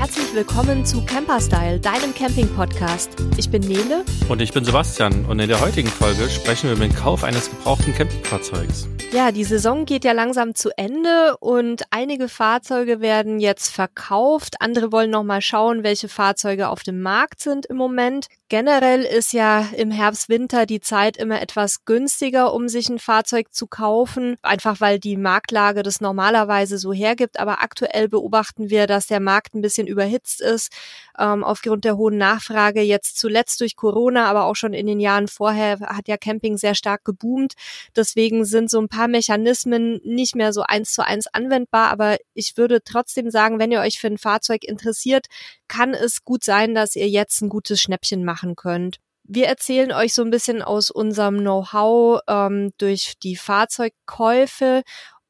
herzlich 0.00 0.34
willkommen 0.34 0.86
zu 0.86 1.04
Camperstyle, 1.04 1.78
deinem 1.78 2.14
Camping-Podcast. 2.14 3.10
Ich 3.36 3.50
bin 3.50 3.60
Nele. 3.60 4.02
Und 4.30 4.40
ich 4.40 4.50
bin 4.50 4.64
Sebastian. 4.64 5.26
Und 5.26 5.40
in 5.40 5.48
der 5.48 5.60
heutigen 5.60 5.90
Folge 5.90 6.30
sprechen 6.30 6.68
wir 6.68 6.76
über 6.76 6.86
den 6.88 6.94
Kauf 6.94 7.22
eines 7.22 7.50
gebrauchten 7.50 7.92
Campingfahrzeugs. 7.92 8.88
Ja, 9.12 9.32
die 9.32 9.42
Saison 9.42 9.86
geht 9.86 10.04
ja 10.04 10.12
langsam 10.12 10.54
zu 10.54 10.70
Ende 10.76 11.36
und 11.40 11.82
einige 11.90 12.28
Fahrzeuge 12.28 13.00
werden 13.00 13.40
jetzt 13.40 13.70
verkauft. 13.70 14.54
Andere 14.60 14.92
wollen 14.92 15.10
noch 15.10 15.24
mal 15.24 15.42
schauen, 15.42 15.82
welche 15.82 16.08
Fahrzeuge 16.08 16.68
auf 16.68 16.84
dem 16.84 17.02
Markt 17.02 17.40
sind 17.40 17.66
im 17.66 17.76
Moment. 17.76 18.28
Generell 18.48 19.02
ist 19.02 19.32
ja 19.32 19.68
im 19.76 19.90
Herbst, 19.90 20.28
Winter 20.28 20.64
die 20.64 20.80
Zeit 20.80 21.16
immer 21.16 21.42
etwas 21.42 21.84
günstiger, 21.84 22.54
um 22.54 22.68
sich 22.68 22.88
ein 22.88 23.00
Fahrzeug 23.00 23.52
zu 23.52 23.66
kaufen. 23.66 24.36
Einfach 24.42 24.80
weil 24.80 25.00
die 25.00 25.16
Marktlage 25.16 25.82
das 25.82 26.00
normalerweise 26.00 26.78
so 26.78 26.92
hergibt. 26.92 27.40
Aber 27.40 27.62
aktuell 27.62 28.08
beobachten 28.08 28.70
wir, 28.70 28.86
dass 28.86 29.08
der 29.08 29.20
Markt 29.20 29.54
ein 29.54 29.60
bisschen 29.60 29.88
überhitzt 29.88 30.40
ist, 30.40 30.72
ähm, 31.18 31.42
aufgrund 31.42 31.84
der 31.84 31.96
hohen 31.96 32.16
Nachfrage. 32.16 32.80
Jetzt 32.80 33.18
zuletzt 33.18 33.60
durch 33.60 33.74
Corona, 33.74 34.26
aber 34.26 34.44
auch 34.44 34.56
schon 34.56 34.72
in 34.72 34.86
den 34.86 35.00
Jahren 35.00 35.26
vorher 35.26 35.80
hat 35.80 36.06
ja 36.06 36.16
Camping 36.16 36.58
sehr 36.58 36.76
stark 36.76 37.04
geboomt. 37.04 37.54
Deswegen 37.96 38.44
sind 38.44 38.70
so 38.70 38.80
ein 38.80 38.88
paar 38.88 38.99
paar 39.00 39.08
Mechanismen 39.08 39.98
nicht 40.04 40.36
mehr 40.36 40.52
so 40.52 40.60
eins 40.60 40.92
zu 40.92 41.02
eins 41.02 41.26
anwendbar, 41.26 41.88
aber 41.88 42.18
ich 42.34 42.58
würde 42.58 42.82
trotzdem 42.84 43.30
sagen, 43.30 43.58
wenn 43.58 43.72
ihr 43.72 43.80
euch 43.80 43.98
für 43.98 44.08
ein 44.08 44.18
Fahrzeug 44.18 44.62
interessiert, 44.62 45.24
kann 45.68 45.94
es 45.94 46.22
gut 46.22 46.44
sein, 46.44 46.74
dass 46.74 46.96
ihr 46.96 47.08
jetzt 47.08 47.40
ein 47.40 47.48
gutes 47.48 47.80
Schnäppchen 47.80 48.26
machen 48.26 48.56
könnt. 48.56 48.98
Wir 49.24 49.46
erzählen 49.46 49.90
euch 49.92 50.12
so 50.12 50.20
ein 50.20 50.28
bisschen 50.28 50.60
aus 50.60 50.90
unserem 50.90 51.38
Know-how 51.38 52.20
ähm, 52.28 52.72
durch 52.76 53.14
die 53.22 53.36
Fahrzeugkäufe 53.36 54.82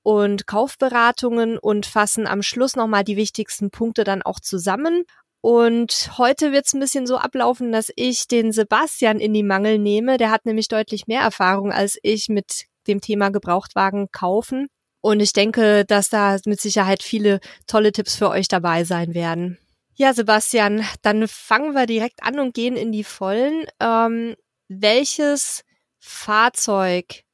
und 0.03 0.49
Kaufberatungen 0.49 1.57
und 1.57 1.87
fassen 1.87 2.27
am 2.27 2.43
Schluss 2.43 2.75
nochmal 2.75 3.05
die 3.05 3.17
wichtigsten 3.17 3.71
Punkte 3.71 4.03
dann 4.03 4.23
auch 4.23 4.41
zusammen. 4.41 5.05
Und 5.43 6.11
heute 6.19 6.51
wird 6.51 6.67
es 6.67 6.75
ein 6.75 6.81
bisschen 6.81 7.07
so 7.07 7.19
ablaufen, 7.19 7.71
dass 7.71 7.93
ich 7.95 8.27
den 8.27 8.51
Sebastian 8.51 9.21
in 9.21 9.33
die 9.33 9.45
Mangel 9.45 9.79
nehme. 9.79 10.17
Der 10.17 10.33
hat 10.33 10.45
nämlich 10.45 10.67
deutlich 10.67 11.07
mehr 11.07 11.21
Erfahrung 11.21 11.71
als 11.71 11.99
ich 12.03 12.29
mit 12.29 12.67
dem 12.87 13.01
Thema 13.01 13.31
Gebrauchtwagen 13.31 14.11
kaufen. 14.13 14.69
Und 15.01 15.21
ich 15.21 15.33
denke, 15.33 15.85
dass 15.85 16.11
da 16.11 16.39
mit 16.45 16.61
Sicherheit 16.61 17.03
viele 17.03 17.41
tolle 17.67 17.93
Tipps 17.93 18.17
für 18.17 18.29
euch 18.29 18.49
dabei 18.49 18.85
sein 18.85 19.15
werden. 19.15 19.59
Ja, 19.95 20.15
Sebastian, 20.15 20.85
dann 21.03 21.27
fangen 21.29 21.75
wir 21.75 21.87
direkt 21.87 22.23
an 22.23 22.39
und 22.39 22.55
gehen 22.55 22.77
in 22.77 22.93
die 22.93 23.05
Vollen. 23.05 23.65
Ähm, 23.81 24.35
welches 24.69 25.63
Fahrzeug 25.99 27.25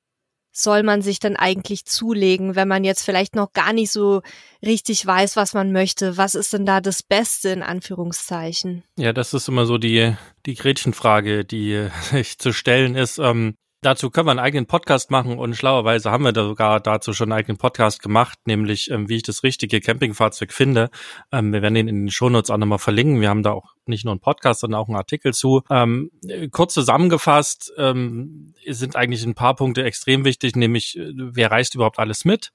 soll 0.53 0.83
man 0.83 1.03
sich 1.03 1.21
denn 1.21 1.37
eigentlich 1.37 1.85
zulegen, 1.85 2.57
wenn 2.57 2.67
man 2.67 2.83
jetzt 2.83 3.05
vielleicht 3.05 3.37
noch 3.37 3.53
gar 3.53 3.73
nicht 3.73 3.93
so 3.93 4.23
richtig 4.65 5.05
weiß, 5.05 5.37
was 5.37 5.53
man 5.53 5.71
möchte? 5.71 6.17
Was 6.17 6.35
ist 6.35 6.55
denn 6.55 6.65
da 6.65 6.81
das 6.81 7.03
Beste 7.03 7.51
in 7.51 7.63
Anführungszeichen? 7.63 8.83
Ja, 8.99 9.13
das 9.13 9.35
ist 9.35 9.49
immer 9.49 9.67
so 9.67 9.77
die, 9.77 10.15
die 10.47 10.55
Gretchenfrage, 10.55 11.45
die 11.45 11.89
sich 12.11 12.39
zu 12.39 12.53
stellen 12.53 12.95
ist. 12.95 13.19
Ähm, 13.19 13.55
Dazu 13.87 14.11
können 14.11 14.27
wir 14.27 14.33
einen 14.33 14.41
eigenen 14.41 14.67
Podcast 14.67 15.13
machen 15.13 15.39
und 15.39 15.55
schlauerweise 15.55 16.11
haben 16.11 16.25
wir 16.25 16.33
da 16.33 16.43
sogar 16.43 16.81
dazu 16.81 17.13
schon 17.13 17.31
einen 17.31 17.39
eigenen 17.39 17.57
Podcast 17.57 18.03
gemacht, 18.03 18.37
nämlich 18.45 18.91
ähm, 18.91 19.09
wie 19.09 19.15
ich 19.15 19.23
das 19.23 19.45
richtige 19.45 19.81
Campingfahrzeug 19.81 20.53
finde. 20.53 20.91
Ähm, 21.31 21.53
wir 21.53 21.63
werden 21.63 21.75
den 21.75 21.87
in 21.87 22.01
den 22.01 22.11
Shownotes 22.11 22.51
auch 22.51 22.57
nochmal 22.57 22.81
verlinken. 22.81 23.21
Wir 23.21 23.29
haben 23.29 23.45
da 23.45 23.53
auch 23.53 23.77
nicht 23.87 24.05
nur 24.05 24.11
einen 24.11 24.21
Podcast, 24.21 24.59
sondern 24.59 24.81
auch 24.81 24.89
einen 24.89 24.97
Artikel 24.97 25.33
zu. 25.33 25.63
Ähm, 25.71 26.11
kurz 26.51 26.75
zusammengefasst 26.75 27.75
ähm, 27.79 28.55
sind 28.67 28.97
eigentlich 28.97 29.25
ein 29.25 29.37
paar 29.37 29.55
Punkte 29.55 29.85
extrem 29.85 30.25
wichtig, 30.25 30.57
nämlich 30.57 30.99
äh, 30.99 31.13
wer 31.15 31.53
reist 31.53 31.77
überhaupt 31.77 32.01
alles 32.01 32.25
mit? 32.25 32.51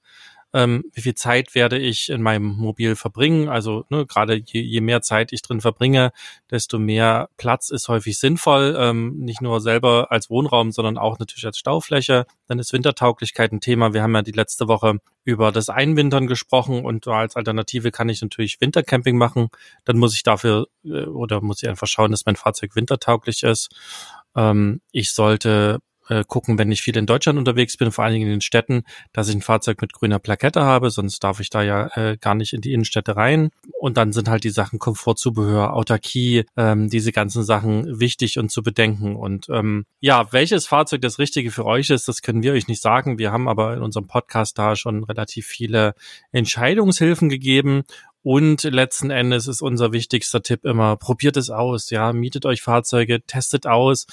Ähm, 0.52 0.84
wie 0.92 1.00
viel 1.00 1.14
Zeit 1.14 1.54
werde 1.54 1.78
ich 1.78 2.08
in 2.08 2.22
meinem 2.22 2.44
Mobil 2.44 2.96
verbringen. 2.96 3.48
Also 3.48 3.84
ne, 3.88 4.06
gerade 4.06 4.34
je, 4.34 4.60
je 4.60 4.80
mehr 4.80 5.02
Zeit 5.02 5.32
ich 5.32 5.42
drin 5.42 5.60
verbringe, 5.60 6.12
desto 6.50 6.78
mehr 6.78 7.28
Platz 7.36 7.70
ist 7.70 7.88
häufig 7.88 8.18
sinnvoll, 8.18 8.76
ähm, 8.78 9.16
nicht 9.18 9.40
nur 9.40 9.60
selber 9.60 10.10
als 10.10 10.28
Wohnraum, 10.30 10.72
sondern 10.72 10.98
auch 10.98 11.18
natürlich 11.18 11.46
als 11.46 11.58
Staufläche. 11.58 12.26
Dann 12.48 12.58
ist 12.58 12.72
Wintertauglichkeit 12.72 13.52
ein 13.52 13.60
Thema. 13.60 13.94
Wir 13.94 14.02
haben 14.02 14.14
ja 14.14 14.22
die 14.22 14.32
letzte 14.32 14.68
Woche 14.68 14.98
über 15.24 15.52
das 15.52 15.68
Einwintern 15.68 16.26
gesprochen 16.26 16.84
und 16.84 17.06
als 17.08 17.36
Alternative 17.36 17.90
kann 17.90 18.08
ich 18.08 18.20
natürlich 18.20 18.60
Wintercamping 18.60 19.16
machen. 19.16 19.48
Dann 19.84 19.98
muss 19.98 20.14
ich 20.14 20.22
dafür 20.22 20.66
äh, 20.84 21.04
oder 21.04 21.40
muss 21.40 21.62
ich 21.62 21.68
einfach 21.68 21.86
schauen, 21.86 22.10
dass 22.10 22.26
mein 22.26 22.36
Fahrzeug 22.36 22.76
wintertauglich 22.76 23.42
ist. 23.42 23.70
Ähm, 24.36 24.80
ich 24.90 25.12
sollte 25.12 25.78
äh, 26.12 26.24
gucken, 26.26 26.58
wenn 26.58 26.70
ich 26.70 26.82
viel 26.82 26.96
in 26.96 27.06
Deutschland 27.06 27.38
unterwegs 27.38 27.76
bin, 27.76 27.90
vor 27.90 28.04
allen 28.04 28.12
Dingen 28.12 28.26
in 28.26 28.32
den 28.32 28.40
Städten, 28.40 28.84
dass 29.12 29.28
ich 29.28 29.34
ein 29.34 29.42
Fahrzeug 29.42 29.80
mit 29.80 29.92
grüner 29.92 30.18
Plakette 30.18 30.62
habe, 30.62 30.90
sonst 30.90 31.24
darf 31.24 31.40
ich 31.40 31.48
da 31.48 31.62
ja 31.62 31.86
äh, 31.96 32.16
gar 32.18 32.34
nicht 32.34 32.52
in 32.52 32.60
die 32.60 32.72
Innenstädte 32.72 33.16
rein. 33.16 33.50
Und 33.80 33.96
dann 33.96 34.12
sind 34.12 34.28
halt 34.28 34.44
die 34.44 34.50
Sachen 34.50 34.78
Komfortzubehör, 34.78 35.74
Autarkie, 35.74 36.44
ähm, 36.56 36.88
diese 36.88 37.12
ganzen 37.12 37.44
Sachen 37.44 37.98
wichtig 37.98 38.38
und 38.38 38.50
zu 38.50 38.62
bedenken. 38.62 39.16
Und 39.16 39.48
ähm, 39.48 39.86
ja, 40.00 40.32
welches 40.32 40.66
Fahrzeug 40.66 41.00
das 41.00 41.18
Richtige 41.18 41.50
für 41.50 41.64
euch 41.64 41.90
ist, 41.90 42.08
das 42.08 42.22
können 42.22 42.42
wir 42.42 42.52
euch 42.52 42.68
nicht 42.68 42.82
sagen. 42.82 43.18
Wir 43.18 43.32
haben 43.32 43.48
aber 43.48 43.74
in 43.74 43.82
unserem 43.82 44.06
Podcast 44.06 44.58
da 44.58 44.76
schon 44.76 45.04
relativ 45.04 45.46
viele 45.46 45.94
Entscheidungshilfen 46.32 47.28
gegeben 47.28 47.84
und 48.22 48.62
letzten 48.62 49.10
Endes 49.10 49.48
ist 49.48 49.62
unser 49.62 49.92
wichtigster 49.92 50.42
Tipp 50.42 50.64
immer, 50.64 50.96
probiert 50.96 51.36
es 51.36 51.50
aus, 51.50 51.90
ja, 51.90 52.12
mietet 52.12 52.46
euch 52.46 52.62
Fahrzeuge, 52.62 53.22
testet 53.26 53.66
aus, 53.66 54.06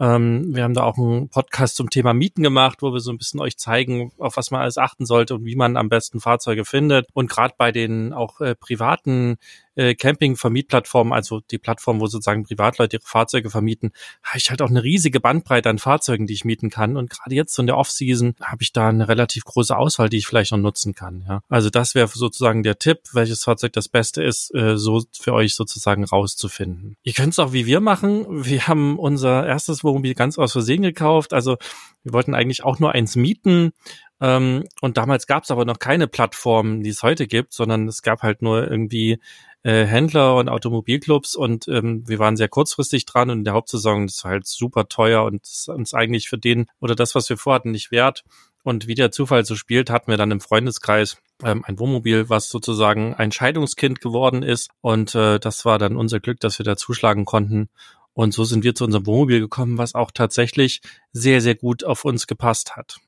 ähm, 0.00 0.54
wir 0.54 0.64
haben 0.64 0.72
da 0.72 0.82
auch 0.84 0.96
einen 0.96 1.28
Podcast 1.28 1.76
zum 1.76 1.90
Thema 1.90 2.14
Mieten 2.14 2.42
gemacht, 2.42 2.78
wo 2.80 2.92
wir 2.92 3.00
so 3.00 3.12
ein 3.12 3.18
bisschen 3.18 3.38
euch 3.38 3.58
zeigen, 3.58 4.12
auf 4.18 4.38
was 4.38 4.50
man 4.50 4.62
alles 4.62 4.78
achten 4.78 5.04
sollte 5.04 5.34
und 5.34 5.44
wie 5.44 5.56
man 5.56 5.76
am 5.76 5.90
besten 5.90 6.20
Fahrzeuge 6.20 6.64
findet. 6.64 7.06
Und 7.12 7.28
gerade 7.28 7.54
bei 7.58 7.70
den 7.70 8.14
auch 8.14 8.40
äh, 8.40 8.54
privaten 8.54 9.36
äh, 9.74 9.94
Camping-Vermietplattformen, 9.94 11.12
also 11.12 11.40
die 11.50 11.58
Plattform, 11.58 12.00
wo 12.00 12.06
sozusagen 12.06 12.44
Privatleute 12.44 12.96
ihre 12.96 13.06
Fahrzeuge 13.06 13.50
vermieten, 13.50 13.92
habe 14.22 14.38
ich 14.38 14.50
halt 14.50 14.62
auch 14.62 14.68
eine 14.68 14.82
riesige 14.82 15.20
Bandbreite 15.20 15.68
an 15.68 15.78
Fahrzeugen, 15.78 16.26
die 16.26 16.34
ich 16.34 16.44
mieten 16.44 16.70
kann. 16.70 16.96
Und 16.96 17.10
gerade 17.10 17.34
jetzt 17.34 17.54
so 17.54 17.62
in 17.62 17.66
der 17.66 17.76
Off-Season 17.76 18.34
habe 18.42 18.62
ich 18.62 18.72
da 18.72 18.88
eine 18.88 19.08
relativ 19.08 19.44
große 19.44 19.76
Auswahl, 19.76 20.08
die 20.08 20.18
ich 20.18 20.26
vielleicht 20.26 20.52
noch 20.52 20.58
nutzen 20.58 20.94
kann. 20.94 21.24
Ja. 21.28 21.40
Also 21.48 21.70
das 21.70 21.94
wäre 21.94 22.08
sozusagen 22.08 22.62
der 22.62 22.78
Tipp, 22.78 23.00
welches 23.12 23.44
Fahrzeug 23.44 23.72
das 23.72 23.88
Beste 23.88 24.22
ist, 24.22 24.54
äh, 24.54 24.76
so 24.76 25.02
für 25.18 25.32
euch 25.32 25.54
sozusagen 25.54 26.04
rauszufinden. 26.04 26.96
Ihr 27.02 27.12
könnt 27.12 27.32
es 27.32 27.38
auch 27.38 27.52
wie 27.52 27.66
wir 27.66 27.80
machen. 27.80 28.44
Wir 28.44 28.66
haben 28.66 28.98
unser 28.98 29.46
erstes 29.46 29.84
Wohnmobil 29.84 30.14
ganz 30.14 30.38
aus 30.38 30.52
Versehen 30.52 30.82
gekauft. 30.82 31.32
Also 31.32 31.56
wir 32.02 32.12
wollten 32.12 32.34
eigentlich 32.34 32.64
auch 32.64 32.78
nur 32.78 32.92
eins 32.92 33.16
mieten 33.16 33.72
ähm, 34.20 34.64
und 34.80 34.96
damals 34.98 35.26
gab 35.26 35.44
es 35.44 35.50
aber 35.50 35.64
noch 35.64 35.78
keine 35.78 36.06
Plattform, 36.06 36.82
die 36.82 36.90
es 36.90 37.02
heute 37.02 37.26
gibt, 37.26 37.54
sondern 37.54 37.88
es 37.88 38.02
gab 38.02 38.22
halt 38.22 38.42
nur 38.42 38.70
irgendwie 38.70 39.18
äh, 39.62 39.84
Händler 39.84 40.36
und 40.36 40.48
Automobilclubs 40.48 41.34
und 41.34 41.68
ähm, 41.68 42.02
wir 42.06 42.18
waren 42.18 42.36
sehr 42.36 42.48
kurzfristig 42.48 43.04
dran 43.04 43.30
und 43.30 43.38
in 43.38 43.44
der 43.44 43.54
Hauptsaison, 43.54 44.08
war 44.08 44.30
halt 44.30 44.46
super 44.46 44.88
teuer 44.88 45.24
und 45.24 45.42
uns 45.68 45.94
eigentlich 45.94 46.28
für 46.28 46.38
den 46.38 46.66
oder 46.80 46.94
das, 46.94 47.14
was 47.14 47.28
wir 47.28 47.36
vorhatten, 47.36 47.70
nicht 47.70 47.90
wert. 47.90 48.24
Und 48.62 48.86
wie 48.86 48.94
der 48.94 49.10
Zufall 49.10 49.44
so 49.44 49.56
spielt, 49.56 49.88
hatten 49.88 50.10
wir 50.10 50.18
dann 50.18 50.30
im 50.30 50.40
Freundeskreis 50.40 51.16
ähm, 51.42 51.64
ein 51.64 51.78
Wohnmobil, 51.78 52.28
was 52.28 52.50
sozusagen 52.50 53.14
ein 53.14 53.32
Scheidungskind 53.32 54.02
geworden 54.02 54.42
ist. 54.42 54.68
Und 54.82 55.14
äh, 55.14 55.38
das 55.38 55.64
war 55.64 55.78
dann 55.78 55.96
unser 55.96 56.20
Glück, 56.20 56.40
dass 56.40 56.58
wir 56.58 56.64
da 56.64 56.76
zuschlagen 56.76 57.24
konnten. 57.24 57.70
Und 58.12 58.34
so 58.34 58.44
sind 58.44 58.64
wir 58.64 58.74
zu 58.74 58.84
unserem 58.84 59.06
Wohnmobil 59.06 59.40
gekommen, 59.40 59.78
was 59.78 59.94
auch 59.94 60.10
tatsächlich 60.10 60.82
sehr, 61.12 61.40
sehr 61.40 61.54
gut 61.54 61.84
auf 61.84 62.04
uns 62.04 62.26
gepasst 62.26 62.76
hat. 62.76 62.98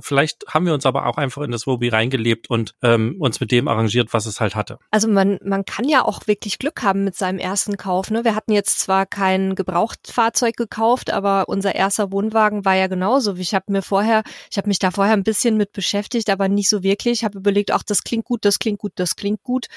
Vielleicht 0.00 0.44
haben 0.48 0.66
wir 0.66 0.74
uns 0.74 0.86
aber 0.86 1.06
auch 1.06 1.16
einfach 1.16 1.42
in 1.42 1.50
das 1.50 1.66
Wobi 1.66 1.88
reingelebt 1.88 2.50
und 2.50 2.74
ähm, 2.82 3.16
uns 3.20 3.40
mit 3.40 3.52
dem 3.52 3.68
arrangiert, 3.68 4.12
was 4.12 4.26
es 4.26 4.40
halt 4.40 4.54
hatte. 4.54 4.78
Also 4.90 5.08
man, 5.08 5.38
man 5.44 5.64
kann 5.64 5.88
ja 5.88 6.04
auch 6.04 6.26
wirklich 6.26 6.58
Glück 6.58 6.82
haben 6.82 7.04
mit 7.04 7.16
seinem 7.16 7.38
ersten 7.38 7.76
Kauf. 7.76 8.10
Ne? 8.10 8.24
Wir 8.24 8.34
hatten 8.34 8.52
jetzt 8.52 8.80
zwar 8.80 9.06
kein 9.06 9.54
Gebrauchtfahrzeug 9.54 10.56
gekauft, 10.56 11.12
aber 11.12 11.48
unser 11.48 11.74
erster 11.74 12.10
Wohnwagen 12.10 12.64
war 12.64 12.74
ja 12.74 12.88
genauso. 12.88 13.36
Ich 13.36 13.54
habe 13.54 13.70
mir 13.72 13.82
vorher, 13.82 14.22
ich 14.50 14.56
habe 14.56 14.68
mich 14.68 14.78
da 14.78 14.90
vorher 14.90 15.14
ein 15.14 15.24
bisschen 15.24 15.56
mit 15.56 15.72
beschäftigt, 15.72 16.30
aber 16.30 16.48
nicht 16.48 16.68
so 16.68 16.82
wirklich. 16.82 17.20
Ich 17.20 17.24
habe 17.24 17.38
überlegt, 17.38 17.70
ach, 17.70 17.82
das 17.82 18.02
klingt 18.02 18.24
gut, 18.24 18.44
das 18.44 18.58
klingt 18.58 18.78
gut, 18.78 18.92
das 18.96 19.16
klingt 19.16 19.42
gut. 19.42 19.68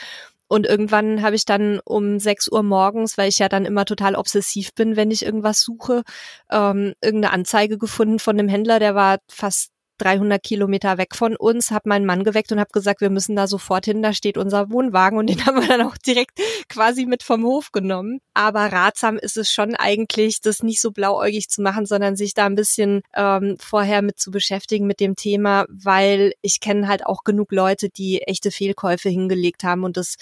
Und 0.47 0.65
irgendwann 0.65 1.21
habe 1.21 1.35
ich 1.35 1.45
dann 1.45 1.79
um 1.83 2.19
6 2.19 2.49
Uhr 2.51 2.63
morgens, 2.63 3.17
weil 3.17 3.29
ich 3.29 3.39
ja 3.39 3.49
dann 3.49 3.65
immer 3.65 3.85
total 3.85 4.15
obsessiv 4.15 4.73
bin, 4.73 4.95
wenn 4.95 5.11
ich 5.11 5.25
irgendwas 5.25 5.61
suche, 5.61 6.03
ähm, 6.51 6.93
irgendeine 7.01 7.33
Anzeige 7.33 7.77
gefunden 7.77 8.19
von 8.19 8.39
einem 8.39 8.47
Händler, 8.49 8.79
der 8.79 8.95
war 8.95 9.17
fast 9.29 9.71
300 9.97 10.41
Kilometer 10.41 10.97
weg 10.97 11.15
von 11.15 11.35
uns, 11.35 11.71
habe 11.71 11.89
meinen 11.89 12.05
Mann 12.05 12.23
geweckt 12.23 12.51
und 12.51 12.59
habe 12.59 12.71
gesagt, 12.71 13.01
wir 13.01 13.09
müssen 13.09 13.35
da 13.35 13.47
sofort 13.47 13.85
hin, 13.85 14.01
da 14.01 14.13
steht 14.13 14.37
unser 14.37 14.69
Wohnwagen 14.69 15.17
und 15.17 15.27
den 15.29 15.45
haben 15.45 15.59
wir 15.59 15.67
dann 15.67 15.81
auch 15.81 15.97
direkt 15.97 16.39
quasi 16.69 17.05
mit 17.05 17.23
vom 17.23 17.43
Hof 17.43 17.71
genommen. 17.71 18.19
Aber 18.33 18.71
ratsam 18.71 19.17
ist 19.17 19.37
es 19.37 19.51
schon 19.51 19.75
eigentlich, 19.75 20.41
das 20.41 20.63
nicht 20.63 20.81
so 20.81 20.91
blauäugig 20.91 21.49
zu 21.49 21.61
machen, 21.61 21.85
sondern 21.85 22.15
sich 22.15 22.33
da 22.33 22.45
ein 22.45 22.55
bisschen 22.55 23.01
ähm, 23.15 23.57
vorher 23.59 24.01
mit 24.01 24.19
zu 24.19 24.31
beschäftigen 24.31 24.87
mit 24.87 24.99
dem 24.99 25.15
Thema, 25.15 25.65
weil 25.69 26.33
ich 26.41 26.59
kenne 26.59 26.87
halt 26.87 27.05
auch 27.05 27.23
genug 27.23 27.51
Leute, 27.51 27.89
die 27.89 28.21
echte 28.21 28.51
Fehlkäufe 28.51 29.09
hingelegt 29.09 29.63
haben 29.63 29.83
und 29.83 29.97
das 29.97 30.15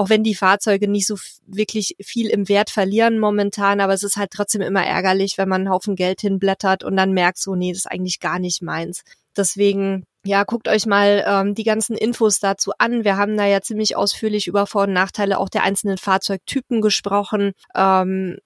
auch 0.00 0.08
wenn 0.08 0.24
die 0.24 0.34
Fahrzeuge 0.34 0.88
nicht 0.88 1.06
so 1.06 1.16
wirklich 1.46 1.94
viel 2.00 2.30
im 2.30 2.48
Wert 2.48 2.70
verlieren 2.70 3.18
momentan, 3.18 3.82
aber 3.82 3.92
es 3.92 4.02
ist 4.02 4.16
halt 4.16 4.30
trotzdem 4.30 4.62
immer 4.62 4.82
ärgerlich, 4.82 5.36
wenn 5.36 5.48
man 5.48 5.60
einen 5.60 5.70
Haufen 5.70 5.94
Geld 5.94 6.22
hinblättert 6.22 6.84
und 6.84 6.96
dann 6.96 7.12
merkt 7.12 7.36
so, 7.36 7.54
nee, 7.54 7.70
das 7.70 7.80
ist 7.80 7.90
eigentlich 7.90 8.18
gar 8.18 8.38
nicht 8.38 8.62
meins. 8.62 9.02
Deswegen 9.36 10.06
ja, 10.24 10.44
guckt 10.44 10.68
euch 10.68 10.86
mal 10.86 11.22
ähm, 11.26 11.54
die 11.54 11.64
ganzen 11.64 11.96
Infos 11.96 12.40
dazu 12.40 12.72
an. 12.78 13.04
Wir 13.04 13.18
haben 13.18 13.36
da 13.36 13.44
ja 13.44 13.60
ziemlich 13.60 13.94
ausführlich 13.94 14.46
über 14.46 14.66
Vor- 14.66 14.84
und 14.84 14.94
Nachteile 14.94 15.38
auch 15.38 15.50
der 15.50 15.64
einzelnen 15.64 15.98
Fahrzeugtypen 15.98 16.80
gesprochen. 16.80 17.52
Ähm, 17.74 18.38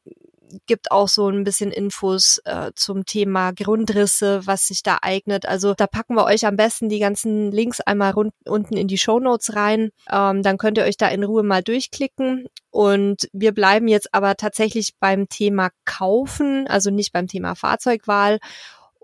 gibt 0.66 0.90
auch 0.90 1.08
so 1.08 1.28
ein 1.28 1.44
bisschen 1.44 1.70
Infos 1.70 2.40
äh, 2.44 2.72
zum 2.74 3.04
Thema 3.06 3.52
Grundrisse, 3.52 4.46
was 4.46 4.66
sich 4.66 4.82
da 4.82 4.98
eignet. 5.02 5.46
Also 5.46 5.74
da 5.74 5.86
packen 5.86 6.14
wir 6.14 6.24
euch 6.24 6.46
am 6.46 6.56
besten 6.56 6.88
die 6.88 6.98
ganzen 6.98 7.52
Links 7.52 7.80
einmal 7.80 8.12
rund, 8.12 8.32
unten 8.46 8.76
in 8.76 8.88
die 8.88 8.98
Show 8.98 9.20
Notes 9.20 9.54
rein. 9.56 9.90
Ähm, 10.10 10.42
dann 10.42 10.58
könnt 10.58 10.78
ihr 10.78 10.84
euch 10.84 10.96
da 10.96 11.08
in 11.08 11.24
Ruhe 11.24 11.42
mal 11.42 11.62
durchklicken. 11.62 12.46
Und 12.70 13.28
wir 13.32 13.52
bleiben 13.52 13.88
jetzt 13.88 14.12
aber 14.12 14.36
tatsächlich 14.36 14.94
beim 14.98 15.28
Thema 15.28 15.70
Kaufen, 15.84 16.66
also 16.66 16.90
nicht 16.90 17.12
beim 17.12 17.26
Thema 17.26 17.54
Fahrzeugwahl. 17.54 18.38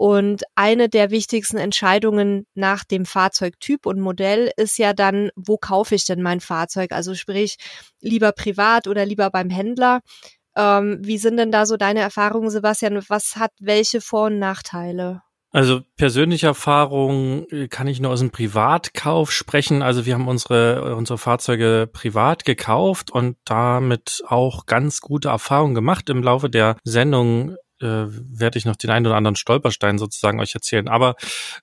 Und 0.01 0.45
eine 0.55 0.89
der 0.89 1.11
wichtigsten 1.11 1.59
Entscheidungen 1.59 2.47
nach 2.55 2.85
dem 2.85 3.05
Fahrzeugtyp 3.05 3.85
und 3.85 4.01
Modell 4.01 4.51
ist 4.57 4.79
ja 4.79 4.95
dann, 4.95 5.31
wo 5.37 5.59
kaufe 5.59 5.95
ich 5.95 6.07
denn 6.07 6.23
mein 6.23 6.41
Fahrzeug? 6.41 6.93
Also 6.93 7.15
sprich, 7.15 7.59
lieber 8.01 8.33
privat 8.33 8.89
oder 8.89 9.05
lieber 9.05 9.29
beim 9.29 9.51
Händler. 9.51 10.01
Ähm, 10.57 10.99
wie 11.03 11.19
sind 11.19 11.37
denn 11.37 11.53
da 11.53 11.67
so 11.67 11.77
deine 11.77 12.01
Erfahrungen, 12.01 12.51
Sebastian? 12.51 13.01
Was 13.09 13.37
hat 13.37 13.53
welche 13.61 14.01
Vor- 14.01 14.27
und 14.27 14.39
Nachteile? 14.39 15.23
Also 15.53 15.81
persönliche 15.97 16.47
Erfahrung 16.47 17.45
äh, 17.51 17.67
kann 17.67 17.89
ich 17.89 18.01
nur 18.01 18.13
aus 18.13 18.21
dem 18.21 18.31
Privatkauf 18.31 19.33
sprechen. 19.33 19.83
Also 19.83 20.07
wir 20.07 20.15
haben 20.15 20.29
unsere, 20.29 20.95
unsere 20.95 21.19
Fahrzeuge 21.19 21.89
privat 21.93 22.45
gekauft 22.45 23.11
und 23.11 23.37
damit 23.45 24.23
auch 24.29 24.67
ganz 24.67 25.01
gute 25.01 25.29
Erfahrungen 25.29 25.75
gemacht. 25.75 26.09
Im 26.09 26.23
Laufe 26.23 26.49
der 26.49 26.77
Sendung 26.85 27.57
äh, 27.81 28.07
werde 28.09 28.59
ich 28.59 28.65
noch 28.65 28.77
den 28.77 28.91
einen 28.91 29.07
oder 29.07 29.17
anderen 29.17 29.37
Stolperstein 29.37 29.99
sozusagen 29.99 30.41
euch 30.41 30.55
erzählen. 30.55 30.89
Aber 30.89 31.17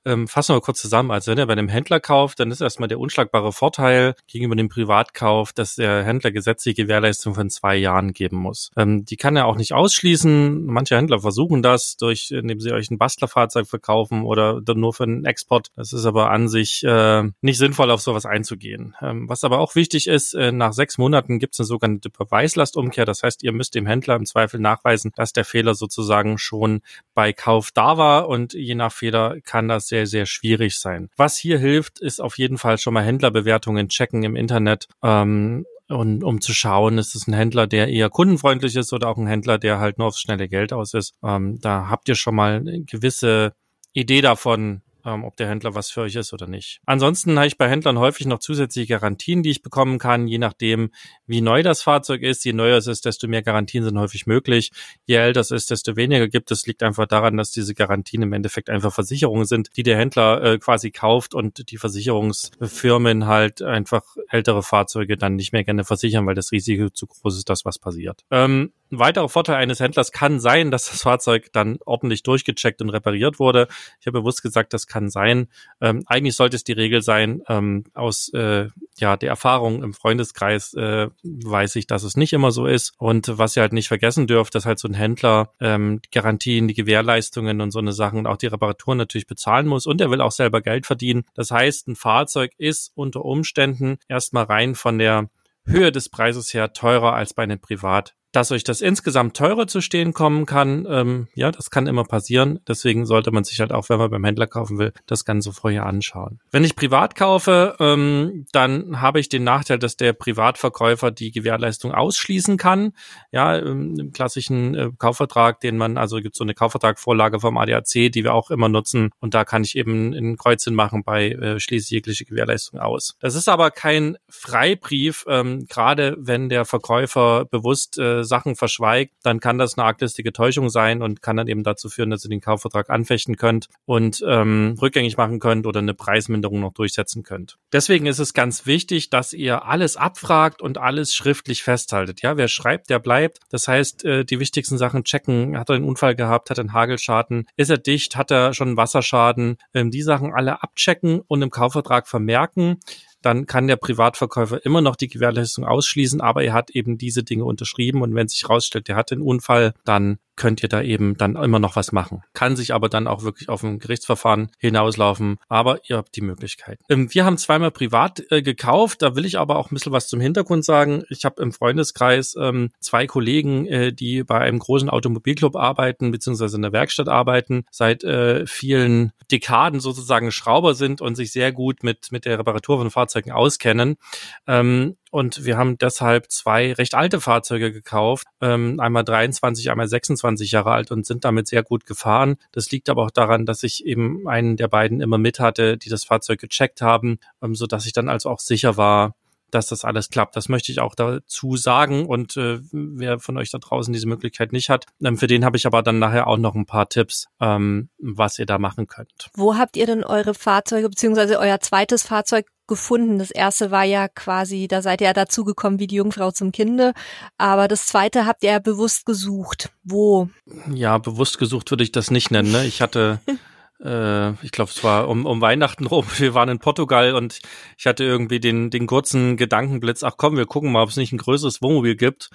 ähm, 0.05 0.27
fassen 0.27 0.55
wir 0.55 0.61
kurz 0.61 0.81
zusammen. 0.81 1.11
Also 1.11 1.31
wenn 1.31 1.37
ihr 1.37 1.45
bei 1.45 1.53
einem 1.53 1.69
Händler 1.69 1.99
kauft, 1.99 2.39
dann 2.39 2.51
ist 2.51 2.61
erstmal 2.61 2.87
der 2.87 2.99
unschlagbare 2.99 3.51
Vorteil 3.51 4.15
gegenüber 4.27 4.55
dem 4.55 4.69
Privatkauf, 4.69 5.53
dass 5.53 5.75
der 5.75 6.03
Händler 6.03 6.31
gesetzliche 6.31 6.83
Gewährleistung 6.83 7.35
von 7.35 7.49
zwei 7.49 7.75
Jahren 7.75 8.13
geben 8.13 8.37
muss. 8.37 8.71
Ähm, 8.75 9.05
die 9.05 9.17
kann 9.17 9.35
er 9.35 9.45
auch 9.45 9.55
nicht 9.55 9.73
ausschließen. 9.73 10.65
Manche 10.65 10.97
Händler 10.97 11.19
versuchen 11.19 11.61
das, 11.61 11.97
durch, 11.97 12.31
indem 12.31 12.59
sie 12.59 12.71
euch 12.71 12.89
ein 12.89 12.97
Bastlerfahrzeug 12.97 13.67
verkaufen 13.67 14.23
oder 14.23 14.61
nur 14.75 14.93
für 14.93 15.03
einen 15.03 15.25
Export. 15.25 15.69
Das 15.75 15.93
ist 15.93 16.05
aber 16.05 16.31
an 16.31 16.47
sich 16.47 16.83
äh, 16.83 17.23
nicht 17.41 17.57
sinnvoll, 17.57 17.91
auf 17.91 18.01
sowas 18.01 18.25
einzugehen. 18.25 18.95
Ähm, 19.01 19.29
was 19.29 19.43
aber 19.43 19.59
auch 19.59 19.75
wichtig 19.75 20.07
ist, 20.07 20.33
äh, 20.33 20.51
nach 20.51 20.73
sechs 20.73 20.97
Monaten 20.97 21.39
gibt 21.39 21.53
es 21.53 21.59
eine 21.59 21.67
sogenannte 21.67 22.09
Beweislastumkehr. 22.09 23.05
Das 23.05 23.23
heißt, 23.23 23.43
ihr 23.43 23.51
müsst 23.51 23.75
dem 23.75 23.85
Händler 23.85 24.15
im 24.15 24.25
Zweifel 24.25 24.59
nachweisen, 24.59 25.11
dass 25.15 25.33
der 25.33 25.45
Fehler 25.45 25.75
sozusagen 25.75 26.06
sozusagen 26.07 26.38
schon 26.38 26.81
bei 27.13 27.33
Kauf 27.33 27.71
da 27.71 27.98
war 27.98 28.30
und 28.30 28.54
je 28.54 28.75
nach 28.75 28.92
Fehler 28.92 29.38
kann 29.42 29.68
das 29.68 29.88
sehr, 29.88 30.07
sehr 30.07 30.25
schwierig 30.25 30.80
sein. 30.80 31.09
Was 31.18 31.38
hier 31.38 31.59
hilft, 31.59 32.00
ist 32.00 32.21
auf 32.21 32.38
jeden 32.38 32.57
Fall 32.57 32.77
schon 32.77 32.94
mal 32.94 33.04
Händlerbewertungen 33.04 33.89
checken 33.89 34.24
im 34.24 34.36
Internet. 34.36 34.88
Ähm, 35.04 35.65
und 35.89 36.24
um 36.24 36.42
zu 36.42 36.54
schauen, 36.54 36.98
ist 36.98 37.15
es 37.15 37.27
ein 37.27 37.33
Händler, 37.33 37.65
der 37.65 37.88
eher 37.88 38.09
kundenfreundlich 38.09 38.75
ist 38.75 38.92
oder 38.92 39.07
auch 39.07 39.18
ein 39.18 39.27
Händler, 39.27 39.57
der 39.57 39.80
halt 39.80 39.98
nur 39.98 40.07
aufs 40.07 40.19
schnelle 40.19 40.50
Geld 40.50 40.74
aus 40.74 40.94
ist. 40.94 41.13
Ähm, 41.24 41.59
da 41.62 41.89
habt 41.89 42.10
ihr 42.10 42.15
schon 42.15 42.36
mal 42.36 42.57
eine 42.57 42.83
gewisse 42.83 43.53
Idee 43.94 44.21
davon, 44.21 44.81
ähm, 45.07 45.24
ob 45.24 45.38
der 45.38 45.48
Händler 45.48 45.74
was 45.74 45.89
für 45.89 46.01
euch 46.01 46.15
ist 46.15 46.33
oder 46.33 46.48
nicht. 46.48 46.81
Ansonsten 46.86 47.38
habe 47.38 47.48
ich 47.48 47.57
bei 47.57 47.69
Händlern 47.69 47.98
häufig 47.98 48.27
noch 48.27 48.39
zusätzliche 48.39 48.94
Garantien, 48.94 49.42
die 49.42 49.51
ich 49.51 49.62
bekommen 49.62 49.98
kann, 50.00 50.27
je 50.27 50.38
nachdem, 50.38 50.92
wie 51.25 51.42
neu 51.42 51.63
das 51.63 51.81
Fahrzeug 51.81 52.21
ist. 52.21 52.44
Je 52.44 52.54
neuer 52.54 52.77
es 52.77 52.88
ist, 52.88 53.06
desto 53.06 53.27
mehr 53.27 53.42
Garantien 53.42 53.83
sind 53.83 53.98
häufig 53.98 54.27
möglich. 54.27 54.71
Je 55.06 55.15
älter 55.15 55.39
es 55.39 55.51
ist, 55.51 55.71
desto 55.71 55.95
weniger 55.95 56.27
gibt 56.27 56.51
es. 56.51 56.68
Liegt 56.68 56.83
einfach 56.83 57.07
daran, 57.07 57.38
dass 57.38 57.51
diese 57.51 57.74
Garantien 57.74 58.21
im 58.21 58.33
Endeffekt 58.33 58.69
einfach 58.69 58.94
Versicherungen 58.94 59.45
sind, 59.45 59.69
die 59.77 59.83
der 59.83 59.98
Händler 59.98 60.44
äh, 60.44 60.59
quasi 60.59 60.92
kauft 60.92 61.33
und 61.33 61.71
die 61.71 61.77
Versicherungsfirmen 61.77 63.27
halt 63.27 63.62
einfach 63.62 64.03
ältere 64.30 64.62
Fahrzeuge 64.62 65.15
dann 65.15 65.36
nicht 65.36 65.53
mehr 65.53 65.63
gerne 65.63 65.86
versichern, 65.86 66.25
weil 66.25 66.36
das 66.36 66.51
Risiko 66.51 66.89
zu 66.89 67.07
groß 67.07 67.38
ist, 67.38 67.50
dass 67.50 67.63
was 67.63 67.80
passiert. 67.80 68.25
Ähm, 68.30 68.74
ein 68.92 69.00
weiterer 69.00 69.30
Vorteil 69.30 69.56
eines 69.56 69.80
Händlers 69.80 70.12
kann 70.12 70.39
sein, 70.39 70.72
dass 70.72 70.89
das 70.89 71.01
Fahrzeug 71.01 71.50
dann 71.51 71.78
ordentlich 71.86 72.24
durchgecheckt 72.24 72.81
und 72.81 72.89
repariert 72.89 73.39
wurde. 73.39 73.68
Ich 74.00 74.07
habe 74.07 74.19
bewusst 74.19 74.42
gesagt, 74.42 74.74
das 74.74 74.88
kann 74.88 75.10
sein. 75.10 75.48
Ähm, 75.81 76.04
eigentlich 76.06 76.36
sollte 76.36 76.56
es 76.56 76.63
die 76.63 76.74
Regel 76.74 77.01
sein. 77.01 77.42
Ähm, 77.48 77.86
aus 77.94 78.30
äh, 78.34 78.69
ja 78.98 79.18
der 79.18 79.30
Erfahrung 79.30 79.84
im 79.84 79.94
Freundeskreis 79.94 80.74
äh, 80.74 81.07
weiß 81.24 81.75
ich, 81.75 81.88
dass 81.88 82.04
es 82.04 82.18
nicht 82.18 82.34
immer 82.34 82.51
so 82.51 82.66
ist. 82.66 82.94
Und 82.98 83.38
was 83.38 83.56
ihr 83.56 83.62
halt 83.62 83.74
nicht 83.74 83.88
vergessen 83.88 84.28
dürft, 84.28 84.56
dass 84.56 84.66
halt 84.66 84.80
so 84.80 84.88
ein 84.88 84.94
Händler 84.94 85.51
ähm, 85.60 86.01
Garantien, 86.12 86.68
die 86.68 86.74
Gewährleistungen 86.74 87.62
und 87.62 87.72
so 87.72 87.80
eine 87.80 87.94
Sachen 87.94 88.19
und 88.19 88.28
auch 88.28 88.38
die 88.38 88.48
Reparaturen 88.48 88.98
natürlich 88.98 89.28
bezahlen 89.28 89.68
muss. 89.68 89.86
Und 89.86 90.01
er 90.01 90.12
will 90.12 90.22
auch 90.22 90.31
selber 90.31 90.62
Geld 90.62 90.86
verdienen. 90.86 91.25
Das 91.34 91.51
heißt, 91.51 91.88
ein 91.88 91.95
Fahrzeug 91.95 92.51
ist 92.57 92.92
unter 92.95 93.25
Umständen 93.25 93.98
erstmal 94.07 94.45
rein 94.45 94.75
von 94.75 94.98
der 94.98 95.30
Höhe 95.66 95.92
des 95.92 96.10
Preises 96.10 96.54
her 96.54 96.74
teurer 96.74 97.13
als 97.13 97.34
bei 97.34 97.44
einem 97.44 97.60
Privat 97.60 98.16
dass 98.31 98.51
euch 98.51 98.63
das 98.63 98.81
insgesamt 98.81 99.38
teurer 99.38 99.68
zu 99.68 99.81
stehen 99.81 100.13
kommen 100.13 100.45
kann, 100.45 100.85
ähm, 100.89 101.27
ja, 101.33 101.51
das 101.51 101.69
kann 101.69 101.88
immer 101.88 102.03
passieren. 102.03 102.59
Deswegen 102.68 103.06
sollte 103.06 103.31
man 103.31 103.44
sich 103.44 103.59
halt 103.59 103.71
auch, 103.71 103.89
wenn 103.89 103.97
man 103.97 104.12
beim 104.12 104.24
Händler 104.24 104.47
kaufen 104.47 104.77
will, 104.77 104.94
das 105.06 105.25
Ganze 105.25 105.53
vorher 105.53 105.85
anschauen. 105.85 106.39
Wenn 106.51 106.63
ich 106.63 106.75
privat 106.75 107.15
kaufe, 107.15 107.75
ähm, 107.79 108.45
dann 108.51 109.01
habe 109.01 109.19
ich 109.19 109.29
den 109.29 109.44
Nachteil, 109.44 109.79
dass 109.79 109.95
der 109.95 110.13
Privatverkäufer 110.13 111.12
die 111.12 111.31
Gewährleistung 111.31 111.94
ausschließen 111.94 112.57
kann. 112.57 112.94
Ja, 113.31 113.56
im 113.56 114.12
klassischen 114.12 114.75
äh, 114.75 114.91
Kaufvertrag, 114.97 115.59
den 115.62 115.77
man, 115.77 115.97
also 115.97 116.18
gibt 116.18 116.35
so 116.35 116.44
eine 116.44 116.53
Kaufvertragvorlage 116.53 117.39
vom 117.39 117.57
ADAC, 117.57 118.12
die 118.12 118.24
wir 118.24 118.33
auch 118.33 118.51
immer 118.51 118.69
nutzen. 118.69 119.12
Und 119.19 119.33
da 119.33 119.45
kann 119.45 119.63
ich 119.63 119.77
eben 119.77 120.13
ein 120.13 120.38
Kreuzchen 120.38 120.75
machen 120.75 121.03
bei 121.03 121.29
äh, 121.29 121.59
schließe 121.59 121.94
jegliche 121.94 122.25
Gewährleistung 122.25 122.79
aus. 122.79 123.15
Das 123.19 123.35
ist 123.35 123.47
aber 123.47 123.71
kein 123.71 124.18
Freibrief, 124.29 125.25
ähm, 125.27 125.65
gerade 125.68 126.15
wenn 126.19 126.50
der 126.50 126.65
Verkäufer 126.65 127.45
bewusst 127.45 127.97
äh, 127.97 128.16
Sachen 128.23 128.55
verschweigt, 128.55 129.13
dann 129.23 129.39
kann 129.39 129.57
das 129.57 129.77
eine 129.77 129.85
arglistige 129.85 130.33
Täuschung 130.33 130.69
sein 130.69 131.01
und 131.01 131.21
kann 131.21 131.37
dann 131.37 131.47
eben 131.47 131.63
dazu 131.63 131.89
führen, 131.89 132.09
dass 132.09 132.25
ihr 132.25 132.29
den 132.29 132.41
Kaufvertrag 132.41 132.89
anfechten 132.89 133.37
könnt 133.37 133.67
und 133.85 134.23
ähm, 134.27 134.75
rückgängig 134.81 135.17
machen 135.17 135.39
könnt 135.39 135.65
oder 135.65 135.79
eine 135.79 135.93
Preisminderung 135.93 136.59
noch 136.59 136.73
durchsetzen 136.73 137.23
könnt. 137.23 137.57
Deswegen 137.71 138.05
ist 138.05 138.19
es 138.19 138.33
ganz 138.33 138.65
wichtig, 138.65 139.09
dass 139.09 139.33
ihr 139.33 139.65
alles 139.65 139.97
abfragt 139.97 140.61
und 140.61 140.77
alles 140.77 141.15
schriftlich 141.15 141.63
festhaltet. 141.63 142.21
Ja, 142.21 142.37
wer 142.37 142.47
schreibt, 142.47 142.89
der 142.89 142.99
bleibt. 142.99 143.39
Das 143.49 143.67
heißt, 143.67 144.05
äh, 144.05 144.25
die 144.25 144.39
wichtigsten 144.39 144.77
Sachen 144.77 145.03
checken. 145.03 145.57
Hat 145.57 145.69
er 145.69 145.75
einen 145.75 145.85
Unfall 145.85 146.15
gehabt? 146.15 146.49
Hat 146.49 146.57
er 146.57 146.63
einen 146.63 146.73
Hagelschaden? 146.73 147.47
Ist 147.55 147.69
er 147.69 147.77
dicht? 147.77 148.15
Hat 148.15 148.31
er 148.31 148.53
schon 148.53 148.69
einen 148.69 148.77
Wasserschaden? 148.77 149.57
Ähm, 149.74 149.91
die 149.91 150.01
Sachen 150.01 150.33
alle 150.33 150.63
abchecken 150.63 151.21
und 151.21 151.41
im 151.41 151.50
Kaufvertrag 151.50 152.07
vermerken 152.07 152.79
dann 153.27 153.46
kann 153.46 153.67
der 153.67 153.75
Privatverkäufer 153.75 154.63
immer 154.63 154.79
noch 154.79 154.96
die 154.96 155.10
Gewährleistung 155.10 155.65
ausschließen, 155.65 156.22
aber 156.22 156.46
er 156.46 156.53
hat 156.53 156.69
eben 156.69 156.98
diese 156.98 157.24
Dinge 157.24 157.43
unterschrieben 157.43 158.01
und 158.01 158.15
wenn 158.15 158.29
sich 158.29 158.43
herausstellt, 158.43 158.88
der 158.88 158.96
hat 158.96 159.12
den 159.12 159.22
Unfall, 159.22 159.74
dann 159.84 160.19
könnt 160.38 160.63
ihr 160.63 160.70
da 160.70 160.82
eben 160.82 161.17
dann 161.17 161.36
immer 161.36 161.60
noch 161.60 161.75
was 161.75 161.91
machen. 161.91 162.24
Kann 162.34 162.56
sich 162.56 162.74
aber 162.74 162.88
dann 162.88 163.08
auch 163.08 163.24
wirklich 163.24 163.50
auf 163.50 163.63
ein 163.63 163.79
Gerichtsverfahren 163.79 164.51
hinauslaufen, 164.58 165.38
aber 165.50 165.79
ihr 165.89 165.98
habt 165.98 166.15
die 166.15 166.22
Möglichkeit. 166.22 166.79
Ähm, 166.89 167.13
wir 167.13 167.25
haben 167.25 167.38
zweimal 167.38 167.72
privat 167.72 168.24
äh, 168.32 168.41
gekauft, 168.41 169.01
da 169.01 169.15
will 169.15 169.25
ich 169.25 169.38
aber 169.38 169.58
auch 169.58 169.72
ein 169.72 169.75
bisschen 169.75 169.91
was 169.91 170.08
zum 170.08 170.22
Hintergrund 170.22 170.63
sagen. 170.63 171.03
Ich 171.10 171.25
habe 171.25 171.41
im 171.41 171.51
Freundeskreis 171.51 172.36
ähm, 172.39 172.72
zwei 172.79 173.08
Kollegen, 173.08 173.65
äh, 173.65 173.91
die 173.91 174.24
bei 174.24 174.39
einem 174.39 174.60
großen 174.60 174.89
Automobilclub 174.89 175.56
arbeiten, 175.56 176.12
beziehungsweise 176.12 176.56
in 176.56 176.62
der 176.62 176.72
Werkstatt 176.72 177.10
arbeiten, 177.10 177.65
seit 177.72 178.03
äh, 178.03 178.46
vielen 178.46 179.12
Dekaden 179.32 179.79
sozusagen 179.79 180.32
Schrauber 180.32 180.75
sind 180.75 181.01
und 181.01 181.15
sich 181.15 181.32
sehr 181.32 181.51
gut 181.51 181.84
mit, 181.84 182.12
mit 182.12 182.25
der 182.25 182.39
Reparatur 182.39 182.77
von 182.77 182.91
Fahrzeugen 182.91 183.32
auskennen. 183.32 183.98
Ähm, 184.46 184.96
und 185.17 185.45
wir 185.45 185.57
haben 185.57 185.79
deshalb 185.79 186.29
zwei 186.29 186.74
recht 186.74 186.93
alte 186.93 187.19
Fahrzeuge 187.19 187.74
gekauft, 187.74 188.27
ähm, 188.39 188.79
einmal 188.79 189.03
23, 189.03 189.71
einmal 189.71 189.88
26 189.88 190.51
Jahre 190.51 190.69
alt 190.69 190.91
und 190.91 191.07
sind 191.07 191.25
damit 191.25 191.47
sehr 191.47 191.63
gut 191.63 191.88
gefahren. 191.88 192.38
Das 192.51 192.69
liegt 192.69 192.88
aber 192.88 193.03
auch 193.03 193.09
daran, 193.09 193.47
dass 193.47 193.63
ich 193.63 193.83
eben 193.83 194.27
einen 194.27 194.57
der 194.57 194.67
beiden 194.67 195.01
immer 195.01 195.17
mit 195.17 195.39
hatte, 195.39 195.75
die 195.75 195.89
das 195.89 196.03
Fahrzeug 196.03 196.39
gecheckt 196.39 196.83
haben, 196.83 197.17
ähm, 197.41 197.55
so 197.55 197.65
dass 197.65 197.88
ich 197.88 197.93
dann 197.93 198.09
also 198.09 198.29
auch 198.29 198.39
sicher 198.39 198.77
war, 198.77 199.15
dass 199.50 199.65
das 199.65 199.86
alles 199.86 200.09
klappt. 200.12 200.36
Das 200.36 200.50
möchte 200.50 200.71
ich 200.71 200.81
auch 200.81 200.93
dazu 200.93 201.57
sagen. 201.57 202.05
Und 202.05 202.38
äh, 202.38 202.59
wer 202.71 203.17
von 203.17 203.39
euch 203.39 203.50
da 203.50 203.57
draußen 203.57 203.91
diese 203.91 204.07
Möglichkeit 204.07 204.51
nicht 204.51 204.69
hat, 204.69 204.86
ähm, 205.03 205.17
für 205.17 205.25
den 205.25 205.43
habe 205.45 205.57
ich 205.57 205.65
aber 205.65 205.81
dann 205.81 205.97
nachher 205.97 206.27
auch 206.27 206.38
noch 206.38 206.53
ein 206.53 206.67
paar 206.67 206.89
Tipps, 206.89 207.27
ähm, 207.41 207.89
was 207.97 208.38
ihr 208.38 208.45
da 208.45 208.59
machen 208.59 208.86
könnt. 208.86 209.31
Wo 209.33 209.55
habt 209.57 209.77
ihr 209.77 209.88
denn 209.88 210.03
eure 210.03 210.36
Fahrzeuge 210.36 210.89
beziehungsweise 210.89 211.39
euer 211.39 211.59
zweites 211.59 212.03
Fahrzeug 212.03 212.45
gefunden? 212.67 213.19
Das 213.19 213.31
erste 213.31 213.71
war 213.71 213.83
ja 213.83 214.07
quasi, 214.07 214.67
da 214.67 214.81
seid 214.81 215.01
ihr 215.01 215.07
ja 215.07 215.13
dazugekommen 215.13 215.79
wie 215.79 215.88
die 215.88 215.95
Jungfrau 215.95 216.31
zum 216.31 216.51
Kinde. 216.51 216.93
Aber 217.38 217.67
das 217.67 217.88
zweite 217.88 218.25
habt 218.25 218.43
ihr 218.43 218.51
ja 218.51 218.59
bewusst 218.59 219.05
gesucht. 219.05 219.71
Wo? 219.83 220.29
Ja, 220.74 220.97
bewusst 220.97 221.38
gesucht 221.38 221.71
würde 221.71 221.83
ich 221.83 221.91
das 221.91 222.12
nicht 222.12 222.31
nennen. 222.31 222.51
Ne? 222.51 222.65
Ich 222.65 222.81
hatte 222.81 223.19
äh, 223.83 224.31
ich 224.43 224.51
glaube, 224.51 224.71
es 224.71 224.83
war 224.83 225.07
um, 225.07 225.25
um 225.25 225.41
Weihnachten 225.41 225.86
rum. 225.86 226.05
Wir 226.17 226.33
waren 226.33 226.50
in 226.50 226.59
Portugal 226.59 227.15
und 227.15 227.39
ich 227.77 227.86
hatte 227.86 228.03
irgendwie 228.03 228.39
den, 228.39 228.69
den 228.69 228.88
kurzen 228.88 229.38
Gedankenblitz, 229.38 230.03
ach 230.03 230.15
komm, 230.17 230.38
wir 230.38 230.45
gucken 230.45 230.71
mal, 230.71 230.83
ob 230.83 230.89
es 230.89 230.97
nicht 230.97 231.12
ein 231.12 231.17
größeres 231.17 231.62
Wohnmobil 231.62 231.95
gibt. 231.95 232.29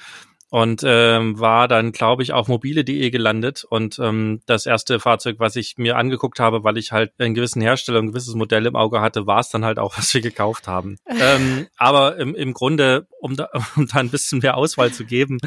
Und 0.53 0.83
ähm, 0.85 1.41
war 1.41 1.67
dann, 1.67 1.93
glaube 1.93 2.23
ich, 2.23 2.35
auf 2.35 2.47
mobile.de 2.47 3.09
gelandet. 3.09 3.65
Und 3.65 3.99
ähm, 3.99 4.43
das 4.45 4.67
erste 4.67 5.01
Fahrzeug, 5.01 5.37
was 5.39 5.57
ich 5.57 5.79
mir 5.79 5.97
angeguckt 5.97 6.41
habe, 6.41 6.63
weil 6.63 6.77
ich 6.77 6.93
halt 6.93 7.13
einen 7.19 7.33
gewissen 7.33 7.63
Hersteller, 7.63 8.01
ein 8.01 8.09
gewisses 8.09 8.35
Modell 8.35 8.67
im 8.67 8.77
Auge 8.77 9.01
hatte, 9.01 9.27
war 9.27 9.41
es 9.41 9.49
dann 9.49 9.65
halt 9.65 9.79
auch, 9.79 9.97
was 9.97 10.13
wir 10.13 10.21
gekauft 10.21 10.69
haben. 10.69 10.99
ähm, 11.09 11.69
aber 11.79 12.19
im, 12.19 12.35
im 12.35 12.53
Grunde, 12.53 13.07
um 13.19 13.35
da, 13.35 13.49
um 13.77 13.87
da 13.87 13.97
ein 13.97 14.11
bisschen 14.11 14.41
mehr 14.41 14.59
Auswahl 14.59 14.93
zu 14.93 15.07
geben, 15.07 15.39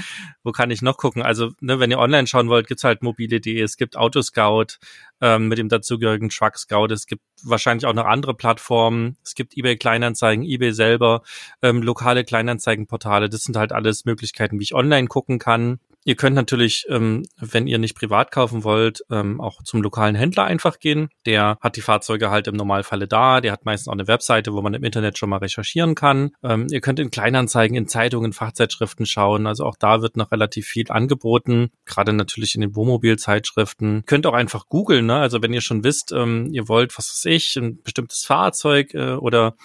wo 0.43 0.51
kann 0.51 0.71
ich 0.71 0.81
noch 0.81 0.97
gucken? 0.97 1.21
Also, 1.21 1.51
ne, 1.61 1.79
wenn 1.79 1.91
ihr 1.91 1.99
online 1.99 2.25
schauen 2.25 2.49
wollt, 2.49 2.67
gibt's 2.67 2.83
halt 2.83 3.03
mobile.de, 3.03 3.61
es 3.61 3.77
gibt 3.77 3.97
Autoscout, 3.97 4.79
ähm, 5.21 5.47
mit 5.47 5.57
dem 5.57 5.69
dazugehörigen 5.69 6.29
Truck 6.29 6.57
Scout. 6.57 6.87
Es 6.87 7.05
gibt 7.05 7.21
wahrscheinlich 7.43 7.85
auch 7.85 7.93
noch 7.93 8.05
andere 8.05 8.33
Plattformen. 8.33 9.17
Es 9.23 9.35
gibt 9.35 9.57
eBay 9.57 9.77
Kleinanzeigen, 9.77 10.43
eBay 10.43 10.73
selber, 10.73 11.21
ähm, 11.61 11.81
lokale 11.81 12.23
Kleinanzeigenportale. 12.23 13.29
Das 13.29 13.43
sind 13.43 13.57
halt 13.57 13.71
alles 13.71 14.05
Möglichkeiten, 14.05 14.59
wie 14.59 14.63
ich 14.63 14.75
online 14.75 15.07
gucken 15.07 15.39
kann. 15.39 15.79
Ihr 16.07 16.15
könnt 16.15 16.35
natürlich, 16.35 16.85
ähm, 16.87 17.23
wenn 17.39 17.65
ihr 17.65 17.79
nicht 17.79 17.95
privat 17.95 18.31
kaufen 18.31 18.63
wollt, 18.63 19.03
ähm, 19.09 19.41
auch 19.41 19.63
zum 19.63 19.81
lokalen 19.81 20.13
Händler 20.13 20.43
einfach 20.43 20.77
gehen. 20.77 21.09
Der 21.25 21.57
hat 21.61 21.77
die 21.77 21.81
Fahrzeuge 21.81 22.29
halt 22.29 22.47
im 22.47 22.55
Normalfalle 22.55 23.07
da. 23.07 23.41
Der 23.41 23.51
hat 23.51 23.65
meistens 23.65 23.87
auch 23.87 23.93
eine 23.93 24.07
Webseite, 24.07 24.53
wo 24.53 24.61
man 24.61 24.75
im 24.75 24.83
Internet 24.83 25.17
schon 25.17 25.29
mal 25.29 25.37
recherchieren 25.37 25.95
kann. 25.95 26.29
Ähm, 26.43 26.67
ihr 26.69 26.79
könnt 26.79 26.99
in 26.99 27.09
Kleinanzeigen, 27.09 27.75
in 27.75 27.87
Zeitungen, 27.87 28.33
Fachzeitschriften 28.33 29.07
schauen. 29.07 29.47
Also 29.47 29.65
auch 29.65 29.77
da 29.79 30.03
wird 30.03 30.15
noch 30.15 30.31
relativ 30.31 30.67
viel 30.67 30.91
angeboten. 30.91 31.71
Gerade 31.85 32.13
natürlich 32.13 32.53
in 32.53 32.61
den 32.61 32.75
Wohnmobilzeitschriften. 32.75 34.03
Könnt 34.05 34.27
auch 34.27 34.33
einfach 34.33 34.69
googeln. 34.69 35.07
Ne? 35.07 35.15
Also 35.15 35.41
wenn 35.41 35.53
ihr 35.53 35.61
schon 35.61 35.83
wisst, 35.83 36.11
ähm, 36.11 36.49
ihr 36.51 36.67
wollt, 36.67 36.95
was 36.99 37.09
weiß 37.09 37.25
ich, 37.33 37.55
ein 37.55 37.81
bestimmtes 37.81 38.25
Fahrzeug 38.25 38.93
äh, 38.93 39.13
oder 39.13 39.55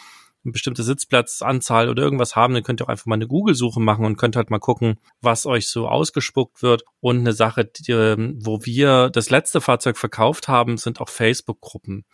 eine 0.45 0.53
bestimmte 0.53 0.83
Sitzplatzanzahl 0.83 1.89
oder 1.91 2.03
irgendwas 2.03 2.35
haben, 2.35 2.55
dann 2.55 2.63
könnt 2.63 2.81
ihr 2.81 2.85
auch 2.85 2.91
einfach 2.91 3.07
mal 3.07 3.17
eine 3.17 3.27
Google-Suche 3.27 3.81
machen 3.81 4.07
und 4.07 4.17
könnt 4.17 4.37
halt 4.37 4.51
mal 4.51 4.59
gucken, 4.59 4.99
was 5.21 5.45
euch 5.45 5.69
so 5.69 5.87
ausgespuckt 5.87 6.63
wird. 6.63 6.85
Und 7.01 7.19
eine 7.19 7.33
Sache, 7.33 7.65
die, 7.65 7.93
ähm, 7.93 8.39
wo 8.41 8.65
wir 8.65 9.11
das 9.11 9.31
letzte 9.31 9.61
Fahrzeug 9.61 9.99
verkauft 9.99 10.49
haben, 10.49 10.79
sind 10.79 11.01
auch 11.01 11.09
Facebook-Gruppen. 11.11 12.05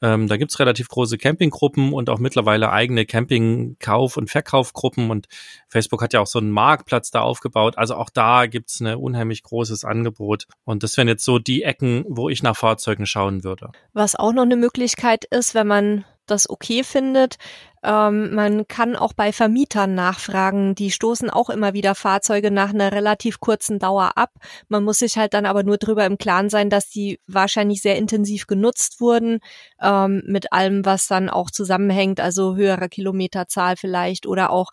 Ähm, 0.00 0.26
da 0.26 0.36
gibt's 0.36 0.58
relativ 0.58 0.88
große 0.88 1.16
Campinggruppen 1.16 1.92
und 1.92 2.10
auch 2.10 2.18
mittlerweile 2.18 2.70
eigene 2.70 3.04
Camping-Kauf- 3.04 4.16
und 4.16 4.30
Verkaufgruppen. 4.30 5.10
Und 5.10 5.26
Facebook 5.68 6.02
hat 6.02 6.12
ja 6.12 6.20
auch 6.20 6.26
so 6.26 6.40
einen 6.40 6.50
Marktplatz 6.50 7.10
da 7.10 7.22
aufgebaut. 7.22 7.78
Also 7.78 7.94
auch 7.94 8.10
da 8.10 8.46
gibt's 8.46 8.80
ein 8.80 8.96
unheimlich 8.96 9.42
großes 9.42 9.84
Angebot. 9.84 10.46
Und 10.64 10.82
das 10.82 10.96
wären 10.96 11.08
jetzt 11.08 11.24
so 11.24 11.38
die 11.38 11.62
Ecken, 11.62 12.04
wo 12.08 12.28
ich 12.28 12.42
nach 12.42 12.56
Fahrzeugen 12.56 13.06
schauen 13.06 13.44
würde. 13.44 13.70
Was 13.92 14.16
auch 14.16 14.32
noch 14.32 14.42
eine 14.42 14.56
Möglichkeit 14.56 15.24
ist, 15.24 15.54
wenn 15.54 15.68
man 15.68 16.04
das 16.32 16.50
okay 16.50 16.82
findet. 16.82 17.36
Ähm, 17.84 18.34
man 18.34 18.68
kann 18.68 18.94
auch 18.94 19.12
bei 19.12 19.32
Vermietern 19.32 19.94
nachfragen. 19.94 20.74
Die 20.74 20.90
stoßen 20.90 21.30
auch 21.30 21.50
immer 21.50 21.74
wieder 21.74 21.94
Fahrzeuge 21.94 22.50
nach 22.50 22.70
einer 22.70 22.92
relativ 22.92 23.40
kurzen 23.40 23.78
Dauer 23.78 24.12
ab. 24.16 24.30
Man 24.68 24.84
muss 24.84 25.00
sich 25.00 25.16
halt 25.16 25.34
dann 25.34 25.46
aber 25.46 25.64
nur 25.64 25.78
drüber 25.78 26.06
im 26.06 26.18
Klaren 26.18 26.48
sein, 26.48 26.70
dass 26.70 26.88
die 26.88 27.20
wahrscheinlich 27.26 27.82
sehr 27.82 27.96
intensiv 27.96 28.46
genutzt 28.46 29.00
wurden, 29.00 29.40
ähm, 29.80 30.22
mit 30.26 30.52
allem, 30.52 30.84
was 30.84 31.08
dann 31.08 31.28
auch 31.28 31.50
zusammenhängt, 31.50 32.20
also 32.20 32.54
höherer 32.56 32.88
Kilometerzahl 32.88 33.76
vielleicht 33.76 34.26
oder 34.26 34.50
auch 34.50 34.70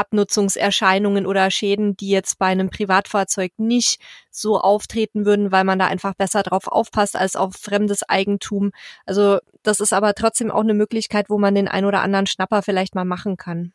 Abnutzungserscheinungen 0.00 1.26
oder 1.26 1.50
Schäden, 1.50 1.96
die 1.96 2.08
jetzt 2.08 2.38
bei 2.38 2.46
einem 2.46 2.70
Privatfahrzeug 2.70 3.52
nicht 3.58 4.00
so 4.30 4.58
auftreten 4.58 5.26
würden, 5.26 5.52
weil 5.52 5.64
man 5.64 5.78
da 5.78 5.86
einfach 5.86 6.14
besser 6.14 6.42
drauf 6.42 6.66
aufpasst 6.66 7.16
als 7.16 7.36
auf 7.36 7.54
fremdes 7.54 8.02
Eigentum. 8.08 8.72
Also 9.04 9.38
das 9.62 9.80
ist 9.80 9.92
aber 9.92 10.14
trotzdem 10.14 10.50
auch 10.50 10.62
eine 10.62 10.74
Möglichkeit, 10.74 11.28
wo 11.28 11.38
man 11.38 11.54
den 11.54 11.68
ein 11.68 11.84
oder 11.84 12.00
anderen 12.00 12.26
Schnapper 12.26 12.62
vielleicht 12.62 12.94
mal 12.94 13.04
machen 13.04 13.36
kann. 13.36 13.72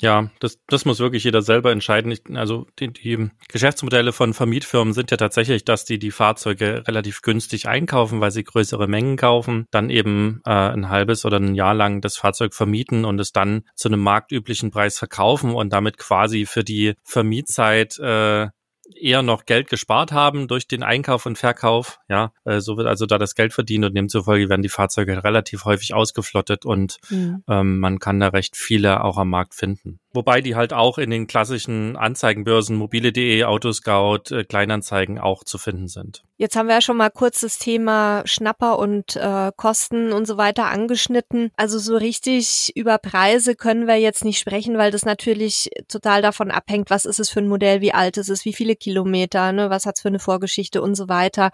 Ja, 0.00 0.30
das, 0.40 0.58
das 0.66 0.84
muss 0.84 0.98
wirklich 0.98 1.24
jeder 1.24 1.42
selber 1.42 1.70
entscheiden. 1.70 2.10
Ich, 2.10 2.22
also 2.34 2.66
die, 2.78 2.92
die 2.92 3.28
Geschäftsmodelle 3.48 4.12
von 4.12 4.34
Vermietfirmen 4.34 4.94
sind 4.94 5.10
ja 5.10 5.16
tatsächlich, 5.16 5.64
dass 5.64 5.84
die 5.84 5.98
die 5.98 6.10
Fahrzeuge 6.10 6.82
relativ 6.88 7.22
günstig 7.22 7.68
einkaufen, 7.68 8.20
weil 8.20 8.30
sie 8.30 8.42
größere 8.42 8.88
Mengen 8.88 9.16
kaufen, 9.16 9.66
dann 9.70 9.90
eben 9.90 10.40
äh, 10.44 10.50
ein 10.50 10.88
halbes 10.88 11.24
oder 11.24 11.38
ein 11.38 11.54
Jahr 11.54 11.74
lang 11.74 12.00
das 12.00 12.16
Fahrzeug 12.16 12.54
vermieten 12.54 13.04
und 13.04 13.20
es 13.20 13.32
dann 13.32 13.62
zu 13.76 13.88
einem 13.88 14.00
marktüblichen 14.00 14.70
Preis 14.70 14.98
verkaufen 14.98 15.54
und 15.54 15.72
damit 15.72 15.98
quasi 15.98 16.46
für 16.46 16.64
die 16.64 16.94
Vermietzeit 17.04 17.98
äh, 17.98 18.48
eher 18.96 19.22
noch 19.22 19.44
Geld 19.46 19.68
gespart 19.68 20.12
haben 20.12 20.48
durch 20.48 20.66
den 20.66 20.82
Einkauf 20.82 21.26
und 21.26 21.38
Verkauf. 21.38 22.00
Ja, 22.08 22.32
äh, 22.44 22.60
so 22.60 22.76
wird 22.76 22.86
also 22.86 23.06
da 23.06 23.18
das 23.18 23.34
Geld 23.34 23.52
verdient 23.52 23.84
und 23.84 23.94
demzufolge 23.94 24.48
werden 24.48 24.62
die 24.62 24.68
Fahrzeuge 24.68 25.24
relativ 25.24 25.64
häufig 25.64 25.94
ausgeflottet 25.94 26.64
und 26.64 26.98
mhm. 27.10 27.42
ähm, 27.48 27.78
man 27.78 27.98
kann 27.98 28.20
da 28.20 28.28
recht 28.28 28.56
viele 28.56 29.02
auch 29.04 29.18
am 29.18 29.30
Markt 29.30 29.54
finden. 29.54 30.00
Wobei 30.14 30.40
die 30.42 30.54
halt 30.54 30.72
auch 30.72 30.98
in 30.98 31.10
den 31.10 31.26
klassischen 31.26 31.96
Anzeigenbörsen 31.96 32.76
mobile.de, 32.76 33.44
Autoscout, 33.44 34.30
äh, 34.30 34.44
Kleinanzeigen 34.44 35.18
auch 35.18 35.44
zu 35.44 35.58
finden 35.58 35.88
sind. 35.88 36.22
Jetzt 36.36 36.56
haben 36.56 36.66
wir 36.66 36.74
ja 36.74 36.80
schon 36.82 36.96
mal 36.96 37.10
kurz 37.10 37.40
das 37.40 37.58
Thema 37.58 38.22
Schnapper 38.26 38.78
und 38.78 39.16
äh, 39.16 39.52
Kosten 39.56 40.12
und 40.12 40.26
so 40.26 40.36
weiter 40.36 40.66
angeschnitten. 40.66 41.50
Also 41.56 41.78
so 41.78 41.96
richtig 41.96 42.72
über 42.74 42.98
Preise 42.98 43.54
können 43.54 43.86
wir 43.86 43.96
jetzt 43.96 44.24
nicht 44.24 44.38
sprechen, 44.38 44.76
weil 44.76 44.90
das 44.90 45.04
natürlich 45.04 45.70
total 45.88 46.20
davon 46.20 46.50
abhängt, 46.50 46.90
was 46.90 47.04
ist 47.04 47.20
es 47.20 47.30
für 47.30 47.40
ein 47.40 47.48
Modell, 47.48 47.80
wie 47.80 47.94
alt 47.94 48.16
ist 48.18 48.28
es, 48.28 48.44
wie 48.44 48.52
viele 48.52 48.76
Kilometer, 48.76 49.52
ne, 49.52 49.70
was 49.70 49.86
hat's 49.86 50.02
für 50.02 50.08
eine 50.08 50.18
Vorgeschichte 50.18 50.82
und 50.82 50.94
so 50.94 51.08
weiter. 51.08 51.50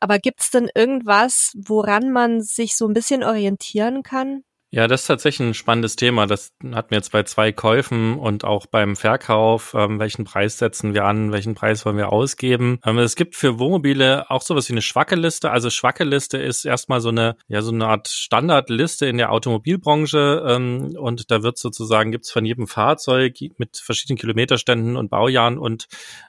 Aber 0.00 0.18
gibt's 0.18 0.50
denn 0.50 0.68
irgendwas, 0.74 1.52
woran 1.54 2.10
man 2.10 2.40
sich 2.40 2.76
so 2.76 2.88
ein 2.88 2.94
bisschen 2.94 3.22
orientieren 3.22 4.02
kann? 4.02 4.42
Ja, 4.74 4.88
das 4.88 5.02
ist 5.02 5.06
tatsächlich 5.08 5.46
ein 5.46 5.52
spannendes 5.52 5.96
Thema. 5.96 6.26
Das 6.26 6.54
hatten 6.72 6.90
wir 6.92 6.96
jetzt 6.96 7.12
bei 7.12 7.24
zwei 7.24 7.52
Käufen 7.52 8.18
und 8.18 8.44
auch 8.44 8.64
beim 8.64 8.96
Verkauf. 8.96 9.74
Ähm, 9.76 9.98
welchen 9.98 10.24
Preis 10.24 10.56
setzen 10.56 10.94
wir 10.94 11.04
an? 11.04 11.30
Welchen 11.30 11.54
Preis 11.54 11.84
wollen 11.84 11.98
wir 11.98 12.10
ausgeben? 12.10 12.78
Ähm, 12.82 12.96
es 12.96 13.14
gibt 13.14 13.36
für 13.36 13.58
Wohnmobile 13.58 14.30
auch 14.30 14.40
sowas 14.40 14.70
wie 14.70 14.72
eine 14.72 14.80
Schwacke-Liste. 14.80 15.50
Also 15.50 15.68
Schwacke-Liste 15.68 16.38
ist 16.38 16.64
erstmal 16.64 17.02
so 17.02 17.10
eine, 17.10 17.36
ja, 17.48 17.60
so 17.60 17.70
eine 17.70 17.86
Art 17.86 18.08
Standardliste 18.08 19.04
in 19.04 19.18
der 19.18 19.32
Automobilbranche. 19.32 20.42
Ähm, 20.48 20.96
und 20.98 21.30
da 21.30 21.42
wird 21.42 21.58
sozusagen, 21.58 22.10
gibt's 22.10 22.30
von 22.30 22.46
jedem 22.46 22.66
Fahrzeug 22.66 23.34
mit 23.58 23.76
verschiedenen 23.76 24.16
Kilometerständen 24.16 24.96
und 24.96 25.10
Baujahren 25.10 25.58
und 25.58 25.86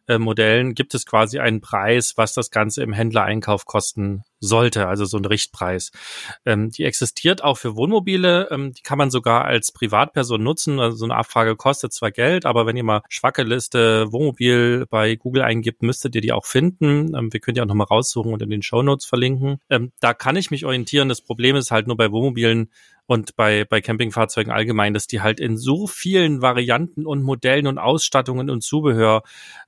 äh, 0.08 0.18
Modellen 0.18 0.74
gibt 0.74 0.96
es 0.96 1.06
quasi 1.06 1.40
einen 1.40 1.62
Preis, 1.62 2.16
was 2.18 2.34
das 2.34 2.52
Ganze 2.52 2.84
im 2.84 2.92
Händlereinkauf 2.92 3.66
kosten 3.66 4.26
sollte, 4.44 4.88
also 4.88 5.06
so 5.06 5.18
ein 5.18 5.26
Richtpreis. 5.26 5.92
Ähm, 6.46 6.70
die 6.70 6.84
existiert 6.84 7.44
auch 7.44 7.58
für 7.58 7.76
Wohnmobile, 7.76 8.50
ähm, 8.52 8.74
die 8.74 8.82
kann 8.82 8.98
man 8.98 9.10
sogar 9.10 9.46
als 9.46 9.72
Privatperson 9.72 10.44
nutzen. 10.44 10.80
Also 10.80 10.98
so 10.98 11.06
eine 11.06 11.16
Abfrage 11.16 11.56
kostet 11.56 11.94
zwar 11.94 12.12
Geld, 12.12 12.46
aber 12.46 12.66
wenn 12.66 12.78
ihr 12.78 12.84
mal 12.84 13.02
schwacke 13.10 13.44
Liste 13.44 14.12
Wohnmobil 14.12 14.86
bei 14.90 15.16
Google 15.16 15.44
eingibt, 15.44 15.82
müsstet 15.82 16.16
ihr 16.16 16.22
die 16.22 16.34
auch 16.34 16.46
finden. 16.46 17.16
Ähm, 17.16 17.32
wir 17.32 17.40
können 17.40 17.56
die 17.56 17.62
auch 17.62 17.66
nochmal 17.66 17.88
raussuchen 17.88 18.34
und 18.34 18.42
in 18.42 18.50
den 18.50 18.62
Show 18.62 18.84
Notes 18.84 19.06
verlinken. 19.06 19.60
Ähm, 19.70 19.92
da 20.00 20.14
kann 20.14 20.36
ich 20.36 20.52
mich 20.52 20.66
orientieren. 20.66 21.10
Das 21.10 21.22
Problem 21.22 21.56
ist 21.56 21.72
halt 21.72 21.88
nur 21.88 21.98
bei 21.98 22.12
Wohnmobilen, 22.12 22.70
und 23.06 23.36
bei, 23.36 23.66
bei 23.66 23.82
Campingfahrzeugen 23.82 24.52
allgemein, 24.52 24.94
dass 24.94 25.08
die 25.08 25.22
halt 25.22 25.40
in 25.40 25.58
so 25.58 25.88
vielen 25.88 26.42
Varianten 26.42 27.06
und 27.06 27.22
Modellen 27.22 27.68
und 27.68 27.78
Ausstattungen 27.78 28.50
und 28.50 28.64
Zubehör 28.64 29.24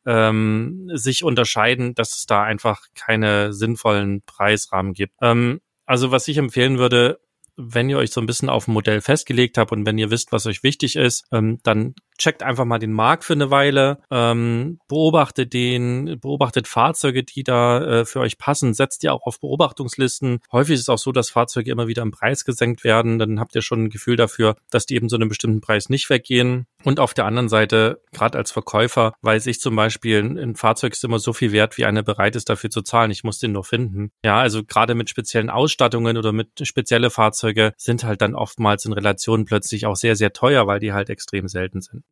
ähm, 0.05 0.89
sich 0.93 1.23
unterscheiden, 1.23 1.95
dass 1.95 2.15
es 2.15 2.25
da 2.25 2.43
einfach 2.43 2.87
keine 2.95 3.53
sinnvollen 3.53 4.21
Preisrahmen 4.25 4.93
gibt. 4.93 5.13
Ähm, 5.21 5.61
also 5.85 6.11
was 6.11 6.27
ich 6.27 6.37
empfehlen 6.37 6.77
würde, 6.77 7.19
wenn 7.57 7.89
ihr 7.89 7.97
euch 7.97 8.11
so 8.11 8.21
ein 8.21 8.25
bisschen 8.25 8.49
auf 8.49 8.67
ein 8.67 8.73
Modell 8.73 9.01
festgelegt 9.01 9.57
habt 9.57 9.71
und 9.71 9.85
wenn 9.85 9.97
ihr 9.97 10.11
wisst, 10.11 10.31
was 10.31 10.45
euch 10.45 10.63
wichtig 10.63 10.95
ist, 10.95 11.25
ähm, 11.31 11.59
dann 11.63 11.95
checkt 12.17 12.43
einfach 12.43 12.65
mal 12.65 12.79
den 12.79 12.93
Markt 12.93 13.23
für 13.23 13.33
eine 13.33 13.51
Weile, 13.51 13.99
ähm, 14.11 14.79
beobachtet 14.87 15.53
den, 15.53 16.17
beobachtet 16.19 16.67
Fahrzeuge, 16.67 17.23
die 17.23 17.43
da 17.43 17.81
äh, 17.81 18.05
für 18.05 18.19
euch 18.19 18.37
passen, 18.37 18.73
setzt 18.73 19.03
ihr 19.03 19.13
auch 19.13 19.25
auf 19.25 19.39
Beobachtungslisten. 19.39 20.39
Häufig 20.51 20.75
ist 20.75 20.81
es 20.81 20.89
auch 20.89 20.97
so, 20.97 21.11
dass 21.11 21.29
Fahrzeuge 21.29 21.71
immer 21.71 21.87
wieder 21.87 22.03
im 22.03 22.11
Preis 22.11 22.45
gesenkt 22.45 22.83
werden. 22.83 23.19
Dann 23.19 23.39
habt 23.39 23.55
ihr 23.55 23.61
schon 23.61 23.85
ein 23.85 23.89
Gefühl 23.89 24.15
dafür, 24.15 24.55
dass 24.69 24.85
die 24.85 24.95
eben 24.95 25.09
so 25.09 25.15
einen 25.15 25.29
bestimmten 25.29 25.61
Preis 25.61 25.89
nicht 25.89 26.09
weggehen. 26.09 26.67
Und 26.83 26.99
auf 26.99 27.13
der 27.13 27.25
anderen 27.25 27.49
Seite, 27.49 28.01
gerade 28.11 28.37
als 28.37 28.51
Verkäufer, 28.51 29.13
weiß 29.21 29.47
ich 29.47 29.59
zum 29.59 29.75
Beispiel, 29.75 30.19
ein 30.19 30.55
Fahrzeug 30.55 30.93
ist 30.93 31.03
immer 31.03 31.19
so 31.19 31.33
viel 31.33 31.51
wert, 31.51 31.77
wie 31.77 31.85
einer 31.85 32.03
bereit 32.03 32.35
ist, 32.35 32.49
dafür 32.49 32.69
zu 32.69 32.81
zahlen. 32.81 33.11
Ich 33.11 33.23
muss 33.23 33.39
den 33.39 33.53
nur 33.53 33.63
finden. 33.63 34.11
Ja, 34.23 34.37
also 34.37 34.63
gerade 34.63 34.95
mit 34.95 35.09
speziellen 35.09 35.49
Ausstattungen 35.49 36.17
oder 36.17 36.31
mit 36.31 36.49
spezielle 36.67 37.09
Fahrzeuge 37.09 37.73
sind 37.77 38.03
halt 38.03 38.21
dann 38.21 38.35
oftmals 38.35 38.85
in 38.85 38.93
Relation 38.93 39.45
plötzlich 39.45 39.85
auch 39.85 39.95
sehr, 39.95 40.15
sehr 40.15 40.31
teuer, 40.31 40.67
weil 40.67 40.79
die 40.79 40.93
halt 40.93 41.09
extrem 41.09 41.47
selten 41.47 41.81
sind 41.81 42.04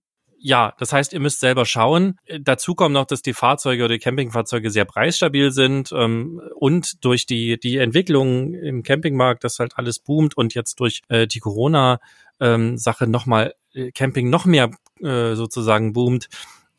ja, 0.46 0.74
das 0.78 0.92
heißt, 0.92 1.14
ihr 1.14 1.22
müsst 1.22 1.40
selber 1.40 1.66
schauen. 1.66 2.20
Dazu 2.42 2.76
kommt 2.76 2.94
noch, 2.94 3.06
dass 3.06 3.22
die 3.22 3.34
Fahrzeuge 3.34 3.86
oder 3.86 3.94
die 3.94 4.00
Campingfahrzeuge 4.00 4.72
sehr 4.72 4.84
preisstabil 4.84 5.52
sind 5.52 5.94
ähm, 5.96 6.42
und 6.60 7.04
durch 7.06 7.26
die 7.26 7.58
die 7.58 7.78
Entwicklung 7.78 8.54
im 8.54 8.84
Campingmarkt, 8.84 9.46
das 9.46 9.60
halt 9.60 9.78
alles 9.78 10.00
boomt 10.00 10.36
und 10.36 10.54
jetzt 10.54 10.82
durch 10.82 11.02
äh, 11.08 11.28
die 11.28 11.40
Corona 11.40 12.02
ähm, 12.42 12.78
nochmal 13.08 13.56
äh, 13.74 13.92
Camping 13.92 14.30
noch 14.30 14.44
mehr 14.44 14.70
äh, 15.02 15.36
sozusagen 15.36 15.94
boomt, 15.94 16.28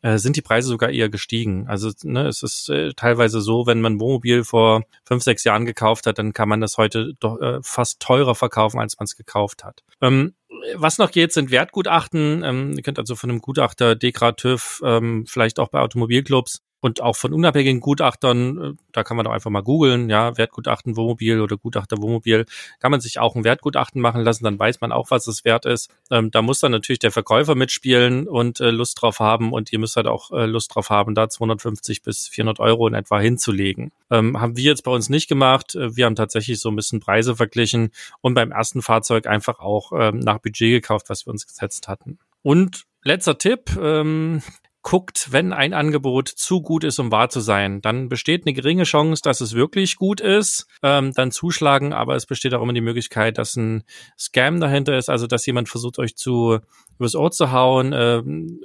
äh, 0.03 0.19
sind 0.19 0.35
die 0.35 0.43
Preise 0.43 0.67
sogar 0.67 0.91
eher 0.91 1.09
gestiegen. 1.09 1.67
Also 1.67 1.89
ne, 2.03 2.27
es 2.27 2.43
ist 2.43 2.69
äh, 2.69 2.93
teilweise 2.93 3.41
so, 3.41 3.65
wenn 3.65 3.81
man 3.81 3.99
Wohnmobil 3.99 4.43
vor 4.43 4.83
fünf, 5.05 5.23
sechs 5.23 5.43
Jahren 5.43 5.65
gekauft 5.65 6.05
hat, 6.05 6.19
dann 6.19 6.33
kann 6.33 6.47
man 6.47 6.61
das 6.61 6.77
heute 6.77 7.15
doch 7.19 7.41
äh, 7.41 7.57
fast 7.63 7.99
teurer 7.99 8.35
verkaufen, 8.35 8.79
als 8.79 8.99
man 8.99 9.05
es 9.05 9.15
gekauft 9.15 9.63
hat. 9.63 9.83
Ähm, 10.01 10.35
was 10.73 10.97
noch 10.97 11.11
geht, 11.11 11.33
sind 11.33 11.51
Wertgutachten. 11.51 12.43
Ähm, 12.43 12.73
ihr 12.75 12.83
könnt 12.83 12.99
also 12.99 13.15
von 13.15 13.29
einem 13.29 13.41
Gutachter, 13.41 13.95
Dekra, 13.95 14.31
TÜV, 14.33 14.81
ähm, 14.83 15.25
vielleicht 15.27 15.59
auch 15.59 15.69
bei 15.69 15.79
Automobilclubs 15.79 16.64
und 16.85 17.01
auch 17.01 17.15
von 17.15 17.33
unabhängigen 17.33 17.79
Gutachtern, 17.79 18.61
äh, 18.61 18.73
da 18.91 19.03
kann 19.03 19.17
man 19.17 19.23
doch 19.23 19.31
einfach 19.31 19.49
mal 19.49 19.63
googeln, 19.63 20.07
ja, 20.07 20.37
Wertgutachten 20.37 20.95
Wohnmobil 20.95 21.41
oder 21.41 21.57
Gutachter 21.57 21.97
Wohnmobil, 21.97 22.45
kann 22.79 22.91
man 22.91 23.01
sich 23.01 23.17
auch 23.17 23.35
ein 23.35 23.43
Wertgutachten 23.43 23.99
machen 23.99 24.21
lassen, 24.21 24.43
dann 24.43 24.59
weiß 24.59 24.81
man 24.81 24.91
auch, 24.91 25.09
was 25.09 25.25
es 25.25 25.43
wert 25.45 25.65
ist. 25.65 25.89
Ähm, 26.11 26.29
da 26.29 26.43
muss 26.43 26.59
dann 26.59 26.71
natürlich 26.71 26.99
der 26.99 27.09
Verkäufer 27.09 27.55
mitspielen 27.55 28.27
und 28.27 28.59
äh, 28.59 28.69
Lust 28.69 29.01
drauf 29.01 29.19
haben 29.19 29.51
und 29.51 29.73
ihr 29.73 29.79
müsst 29.79 29.95
halt 29.95 30.05
auch 30.05 30.31
äh, 30.31 30.45
Lust 30.45 30.75
drauf 30.75 30.91
haben, 30.91 31.15
da 31.15 31.27
250 31.27 32.03
bis 32.03 32.27
400 32.27 32.59
Euro 32.59 32.87
in 32.87 32.93
etwa 32.93 33.19
hinzulegen. 33.19 33.91
Ähm, 34.11 34.39
haben 34.39 34.55
wir 34.55 34.65
jetzt 34.65 34.83
bei 34.83 34.91
uns 34.91 35.09
nicht 35.09 35.27
gemacht. 35.27 35.73
Äh, 35.73 35.95
wir 35.95 36.05
haben 36.05 36.15
tatsächlich 36.15 36.59
so 36.59 36.69
ein 36.69 36.75
bisschen 36.75 36.99
Preise 36.99 37.35
verglichen 37.35 37.89
und 38.21 38.35
beim 38.35 38.51
ersten 38.51 38.83
Fahrzeug 38.83 39.25
einfach 39.25 39.57
auch 39.57 39.91
ähm, 39.97 40.19
nach 40.19 40.37
Budget 40.37 40.83
gekauft, 40.83 41.09
was 41.09 41.25
wir 41.25 41.31
uns 41.31 41.47
gesetzt 41.47 41.87
hatten. 41.87 42.19
Und 42.43 42.85
letzter 43.01 43.39
Tipp, 43.39 43.75
ähm, 43.81 44.43
guckt, 44.85 45.31
wenn 45.31 45.51
ein 45.51 45.73
Angebot 45.73 46.29
zu 46.29 46.61
gut 46.61 46.83
ist, 46.83 46.99
um 46.99 47.11
wahr 47.11 47.29
zu 47.29 47.39
sein, 47.39 47.81
dann 47.81 48.07
besteht 48.07 48.45
eine 48.45 48.53
geringe 48.53 48.83
Chance, 48.83 49.23
dass 49.23 49.41
es 49.41 49.55
wirklich 49.55 49.95
gut 49.95 50.21
ist, 50.21 50.67
ähm, 50.83 51.11
dann 51.11 51.31
zuschlagen, 51.31 51.91
aber 51.91 52.15
es 52.15 52.27
besteht 52.27 52.53
auch 52.53 52.61
immer 52.61 52.71
die 52.71 52.81
Möglichkeit, 52.81 53.39
dass 53.39 53.55
ein 53.55 53.83
Scam 54.17 54.59
dahinter 54.59 54.95
ist, 54.95 55.09
also 55.09 55.25
dass 55.25 55.45
jemand 55.47 55.69
versucht, 55.69 55.97
euch 55.97 56.15
zu 56.15 56.59
übers 56.99 57.15
Ohr 57.15 57.31
zu 57.31 57.51
hauen, 57.51 57.93
ähm, 57.95 58.61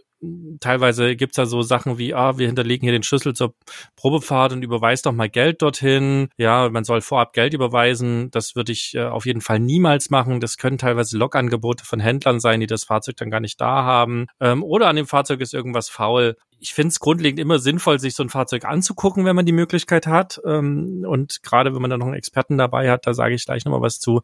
teilweise 0.61 1.17
gibt's 1.17 1.37
da 1.37 1.47
so 1.47 1.63
Sachen 1.63 1.99
wie, 1.99 2.15
ah, 2.15 2.39
wir 2.39 2.47
hinterlegen 2.47 2.85
hier 2.85 2.93
den 2.93 3.03
Schlüssel 3.03 3.35
zur 3.35 3.55
Probefahrt 3.97 4.53
und 4.53 4.63
überweist 4.63 5.07
doch 5.07 5.13
mal 5.13 5.29
Geld 5.29 5.63
dorthin. 5.63 6.29
Ja, 6.37 6.69
man 6.69 6.85
soll 6.85 7.01
vorab 7.01 7.33
Geld 7.33 7.55
überweisen. 7.55 8.31
Das 8.31 8.55
würde 8.55 8.73
ich 8.73 8.95
äh, 8.95 9.05
auf 9.05 9.27
jeden 9.27 9.41
Fall 9.41 9.59
niemals 9.59 10.11
machen. 10.11 10.41
Das 10.41 10.57
können 10.57 10.79
teilweise 10.79 11.17
Logangebote 11.17 11.85
von 11.85 12.01
Händlern 12.01 12.41
sein, 12.41 12.61
die 12.61 12.67
das 12.67 12.85
Fahrzeug 12.85 13.17
dann 13.17 13.31
gar 13.31 13.41
nicht 13.41 13.61
da 13.61 13.85
haben. 13.85 14.27
Ähm, 14.41 14.63
oder 14.63 14.89
an 14.89 14.97
dem 14.97 15.07
Fahrzeug 15.07 15.41
ist 15.41 15.55
irgendwas 15.55 15.89
faul. 15.89 16.37
Ich 16.59 16.75
finde 16.75 16.89
es 16.89 17.01
grundlegend 17.01 17.41
immer 17.41 17.59
sinnvoll, 17.59 17.99
sich 17.99 18.15
so 18.15 18.23
ein 18.23 18.29
Fahrzeug 18.29 18.67
anzugucken, 18.67 19.25
wenn 19.25 19.37
man 19.37 19.47
die 19.47 19.53
Möglichkeit 19.53 20.07
hat. 20.07 20.41
Ähm, 20.45 21.05
und 21.09 21.43
gerade 21.43 21.75
wenn 21.75 21.81
man 21.81 21.91
da 21.91 21.97
noch 21.97 22.07
einen 22.07 22.17
Experten 22.17 22.59
dabei 22.59 22.91
hat, 22.91 23.07
da 23.07 23.15
sage 23.15 23.35
ich 23.35 23.47
gleich 23.47 23.65
nochmal 23.65 23.81
was 23.81 23.99
zu, 23.99 24.21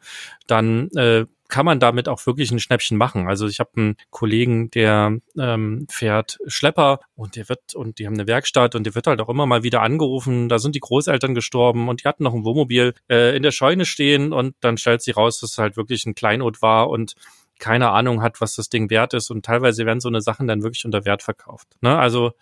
dann 0.47 0.91
äh, 0.91 1.25
kann 1.49 1.67
man 1.67 1.81
damit 1.81 2.09
auch 2.09 2.25
wirklich 2.27 2.51
ein 2.51 2.61
Schnäppchen 2.61 2.97
machen. 2.97 3.29
Also 3.29 3.47
ich 3.47 3.61
habe 3.61 3.71
einen 3.77 3.97
Kollegen, 4.11 4.71
der 4.71 5.19
ähm, 5.39 5.87
fährt 5.91 6.39
Schlepper 6.47 7.01
und 7.15 7.37
der 7.37 7.49
wird 7.49 7.75
und 7.75 7.99
die 7.99 8.07
haben 8.07 8.15
eine 8.15 8.27
Werkstatt 8.27 8.75
und 8.75 8.85
der 8.85 8.95
wird 8.95 9.07
halt 9.07 9.21
auch 9.21 9.29
immer 9.29 9.47
mal 9.47 9.63
wieder 9.63 9.83
angerufen. 9.83 10.49
Da 10.49 10.59
sind 10.59 10.75
die 10.75 10.81
Großeltern 10.81 11.35
gestorben 11.35 11.89
und 11.89 12.03
die 12.03 12.09
hatten 12.09 12.25
noch 12.25 12.35
ein 12.35 12.45
Wohnmobil 12.45 12.95
äh, 13.09 13.37
in 13.37 13.43
der 13.43 13.53
Scheune 13.53 13.85
stehen 13.85 14.33
und 14.33 14.55
dann 14.61 14.79
stellt 14.79 15.03
sich 15.03 15.17
raus, 15.17 15.41
dass 15.41 15.53
es 15.53 15.59
halt 15.59 15.77
wirklich 15.77 16.07
ein 16.07 16.15
Kleinod 16.15 16.63
war 16.63 16.89
und 16.91 17.15
keine 17.59 17.91
Ahnung 17.91 18.23
hat, 18.23 18.41
was 18.41 18.55
das 18.55 18.69
Ding 18.69 18.91
wert 18.91 19.15
ist 19.15 19.31
und 19.31 19.45
teilweise 19.45 19.87
werden 19.87 20.01
so 20.01 20.09
eine 20.09 20.21
Sachen 20.21 20.47
dann 20.47 20.63
wirklich 20.63 20.85
unter 20.85 21.05
Wert 21.05 21.23
verkauft. 21.23 21.69
Ne? 21.81 21.97
Also 21.99 22.33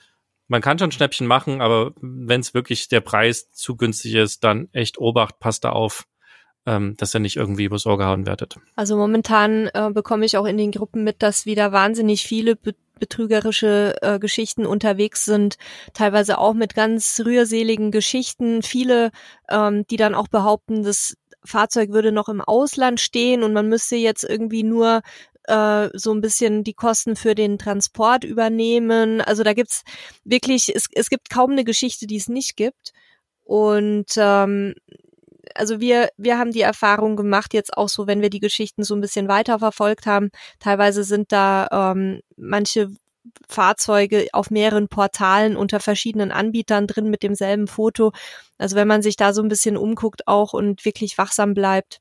man 0.48 0.60
kann 0.60 0.78
schon 0.78 0.92
Schnäppchen 0.92 1.26
machen, 1.26 1.60
aber 1.60 1.92
wenn 2.00 2.40
es 2.40 2.54
wirklich 2.54 2.88
der 2.88 3.00
Preis 3.00 3.50
zu 3.50 3.76
günstig 3.76 4.14
ist, 4.14 4.44
dann 4.44 4.68
echt 4.72 4.98
Obacht, 4.98 5.38
passt 5.38 5.64
da 5.64 5.70
auf 5.70 6.04
ähm, 6.66 6.96
dass 6.96 7.14
er 7.14 7.20
nicht 7.20 7.36
irgendwie 7.36 7.64
übers 7.64 7.86
Ohr 7.86 7.98
gehauen 7.98 8.26
werdet. 8.26 8.56
Also 8.76 8.96
momentan 8.96 9.68
äh, 9.74 9.90
bekomme 9.92 10.24
ich 10.24 10.36
auch 10.36 10.46
in 10.46 10.56
den 10.56 10.72
Gruppen 10.72 11.04
mit, 11.04 11.22
dass 11.22 11.46
wieder 11.46 11.72
wahnsinnig 11.72 12.24
viele 12.24 12.56
be 12.56 12.74
betrügerische 12.96 13.96
äh, 14.02 14.20
Geschichten 14.20 14.64
unterwegs 14.64 15.24
sind, 15.24 15.56
teilweise 15.94 16.38
auch 16.38 16.54
mit 16.54 16.76
ganz 16.76 17.20
rührseligen 17.24 17.90
Geschichten. 17.90 18.62
Viele, 18.62 19.10
ähm, 19.50 19.84
die 19.90 19.96
dann 19.96 20.14
auch 20.14 20.28
behaupten, 20.28 20.84
das 20.84 21.16
Fahrzeug 21.44 21.90
würde 21.90 22.12
noch 22.12 22.28
im 22.28 22.40
Ausland 22.40 23.00
stehen 23.00 23.42
und 23.42 23.52
man 23.52 23.68
müsste 23.68 23.96
jetzt 23.96 24.22
irgendwie 24.22 24.62
nur 24.62 25.02
äh, 25.44 25.88
so 25.92 26.12
ein 26.12 26.20
bisschen 26.20 26.64
die 26.64 26.74
Kosten 26.74 27.16
für 27.16 27.34
den 27.34 27.58
Transport 27.58 28.24
übernehmen. 28.24 29.20
Also 29.20 29.42
da 29.42 29.52
gibt's 29.52 29.82
wirklich, 30.24 30.74
es, 30.74 30.86
es 30.92 31.10
gibt 31.10 31.30
kaum 31.30 31.50
eine 31.50 31.64
Geschichte, 31.64 32.06
die 32.06 32.16
es 32.16 32.28
nicht 32.28 32.56
gibt. 32.56 32.92
Und 33.44 34.06
ähm, 34.16 34.74
also 35.54 35.80
wir, 35.80 36.08
wir 36.16 36.38
haben 36.38 36.52
die 36.52 36.60
Erfahrung 36.60 37.16
gemacht, 37.16 37.54
jetzt 37.54 37.76
auch 37.76 37.88
so, 37.88 38.06
wenn 38.06 38.20
wir 38.20 38.30
die 38.30 38.40
Geschichten 38.40 38.82
so 38.84 38.94
ein 38.94 39.00
bisschen 39.00 39.28
weiter 39.28 39.58
verfolgt 39.58 40.06
haben. 40.06 40.30
Teilweise 40.58 41.04
sind 41.04 41.32
da 41.32 41.68
ähm, 41.70 42.20
manche 42.36 42.88
Fahrzeuge 43.48 44.28
auf 44.32 44.50
mehreren 44.50 44.88
Portalen 44.88 45.56
unter 45.56 45.80
verschiedenen 45.80 46.30
Anbietern 46.30 46.86
drin 46.86 47.10
mit 47.10 47.22
demselben 47.22 47.66
Foto. 47.68 48.12
Also 48.58 48.76
wenn 48.76 48.88
man 48.88 49.02
sich 49.02 49.16
da 49.16 49.32
so 49.32 49.42
ein 49.42 49.48
bisschen 49.48 49.76
umguckt 49.76 50.28
auch 50.28 50.52
und 50.52 50.84
wirklich 50.84 51.16
wachsam 51.16 51.54
bleibt, 51.54 52.00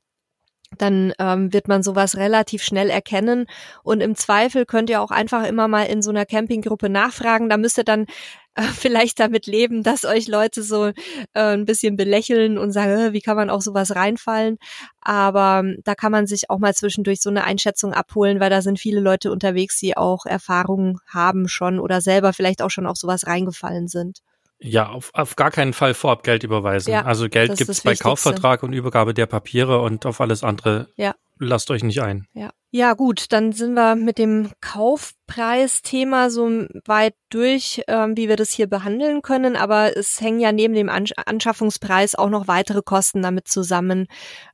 dann 0.78 1.12
ähm, 1.18 1.52
wird 1.52 1.68
man 1.68 1.82
sowas 1.82 2.16
relativ 2.16 2.62
schnell 2.62 2.90
erkennen. 2.90 3.46
Und 3.82 4.00
im 4.00 4.16
Zweifel 4.16 4.66
könnt 4.66 4.90
ihr 4.90 5.00
auch 5.00 5.10
einfach 5.10 5.46
immer 5.46 5.68
mal 5.68 5.84
in 5.84 6.02
so 6.02 6.10
einer 6.10 6.26
Campinggruppe 6.26 6.88
nachfragen. 6.88 7.48
Da 7.48 7.56
müsst 7.56 7.78
ihr 7.78 7.84
dann 7.84 8.06
äh, 8.54 8.62
vielleicht 8.62 9.20
damit 9.20 9.46
leben, 9.46 9.82
dass 9.82 10.04
euch 10.04 10.28
Leute 10.28 10.62
so 10.62 10.86
äh, 10.86 10.92
ein 11.34 11.64
bisschen 11.64 11.96
belächeln 11.96 12.58
und 12.58 12.72
sagen, 12.72 12.90
äh, 12.92 13.12
wie 13.12 13.20
kann 13.20 13.36
man 13.36 13.50
auch 13.50 13.60
sowas 13.60 13.94
reinfallen. 13.94 14.58
Aber 15.00 15.60
ähm, 15.64 15.78
da 15.84 15.94
kann 15.94 16.12
man 16.12 16.26
sich 16.26 16.50
auch 16.50 16.58
mal 16.58 16.74
zwischendurch 16.74 17.20
so 17.20 17.30
eine 17.30 17.44
Einschätzung 17.44 17.92
abholen, 17.92 18.40
weil 18.40 18.50
da 18.50 18.62
sind 18.62 18.78
viele 18.78 19.00
Leute 19.00 19.30
unterwegs, 19.32 19.78
die 19.80 19.96
auch 19.96 20.26
Erfahrungen 20.26 20.98
haben 21.06 21.48
schon 21.48 21.78
oder 21.78 22.00
selber 22.00 22.32
vielleicht 22.32 22.62
auch 22.62 22.70
schon 22.70 22.86
auf 22.86 22.96
sowas 22.96 23.26
reingefallen 23.26 23.88
sind. 23.88 24.20
Ja, 24.58 24.88
auf, 24.88 25.10
auf 25.12 25.36
gar 25.36 25.50
keinen 25.50 25.72
Fall 25.72 25.94
vorab 25.94 26.22
Geld 26.22 26.42
überweisen. 26.42 26.92
Ja, 26.92 27.04
also 27.04 27.28
Geld 27.28 27.56
gibt's 27.56 27.82
bei 27.82 27.94
Kaufvertrag 27.94 28.62
und 28.62 28.72
Übergabe 28.72 29.12
der 29.12 29.26
Papiere 29.26 29.80
und 29.80 30.06
auf 30.06 30.20
alles 30.20 30.42
andere 30.42 30.88
ja. 30.96 31.14
lasst 31.38 31.70
euch 31.70 31.82
nicht 31.82 32.00
ein. 32.00 32.26
Ja. 32.32 32.50
Ja, 32.76 32.94
gut, 32.94 33.26
dann 33.28 33.52
sind 33.52 33.74
wir 33.74 33.94
mit 33.94 34.18
dem 34.18 34.50
Kaufpreisthema 34.60 36.28
so 36.28 36.48
weit 36.86 37.14
durch, 37.30 37.82
ähm, 37.86 38.16
wie 38.16 38.28
wir 38.28 38.34
das 38.34 38.50
hier 38.50 38.66
behandeln 38.66 39.22
können. 39.22 39.54
Aber 39.54 39.96
es 39.96 40.20
hängen 40.20 40.40
ja 40.40 40.50
neben 40.50 40.74
dem 40.74 40.88
Ansch 40.88 41.12
Anschaffungspreis 41.24 42.16
auch 42.16 42.30
noch 42.30 42.48
weitere 42.48 42.82
Kosten 42.82 43.22
damit 43.22 43.46
zusammen. 43.46 44.08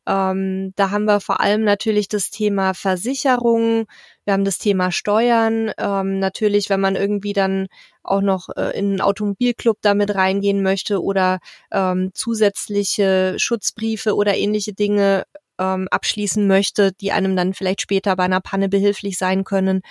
Ähm, 0.06 0.74
da 0.76 0.90
haben 0.90 1.06
wir 1.06 1.20
vor 1.20 1.40
allem 1.40 1.64
natürlich 1.64 2.08
das 2.08 2.28
Thema 2.28 2.74
Versicherung. 2.74 3.86
Wir 4.26 4.34
haben 4.34 4.44
das 4.44 4.58
Thema 4.58 4.92
Steuern. 4.92 5.72
Ähm, 5.78 6.18
natürlich, 6.18 6.68
wenn 6.68 6.80
man 6.80 6.96
irgendwie 6.96 7.32
dann 7.32 7.68
auch 8.02 8.20
noch 8.20 8.50
äh, 8.54 8.78
in 8.78 8.90
einen 8.90 9.00
Automobilclub 9.00 9.78
damit 9.80 10.14
reingehen 10.14 10.62
möchte 10.62 11.02
oder 11.02 11.38
ähm, 11.72 12.10
zusätzliche 12.12 13.36
Schutzbriefe 13.38 14.14
oder 14.14 14.36
ähnliche 14.36 14.74
Dinge 14.74 15.24
ähm, 15.60 15.86
abschließen 15.90 16.46
möchte, 16.46 16.92
die 16.92 17.12
einem 17.12 17.36
dann 17.36 17.54
vielleicht 17.54 17.82
später 17.82 18.16
bei 18.16 18.24
einer 18.24 18.40
Panne 18.40 18.68
behilflich 18.68 19.18
sein 19.18 19.44
können, 19.44 19.82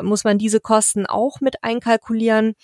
muss 0.00 0.24
man 0.24 0.36
diese 0.36 0.60
Kosten 0.60 1.06
auch 1.06 1.40
mit 1.40 1.62
einkalkulieren. 1.62 2.54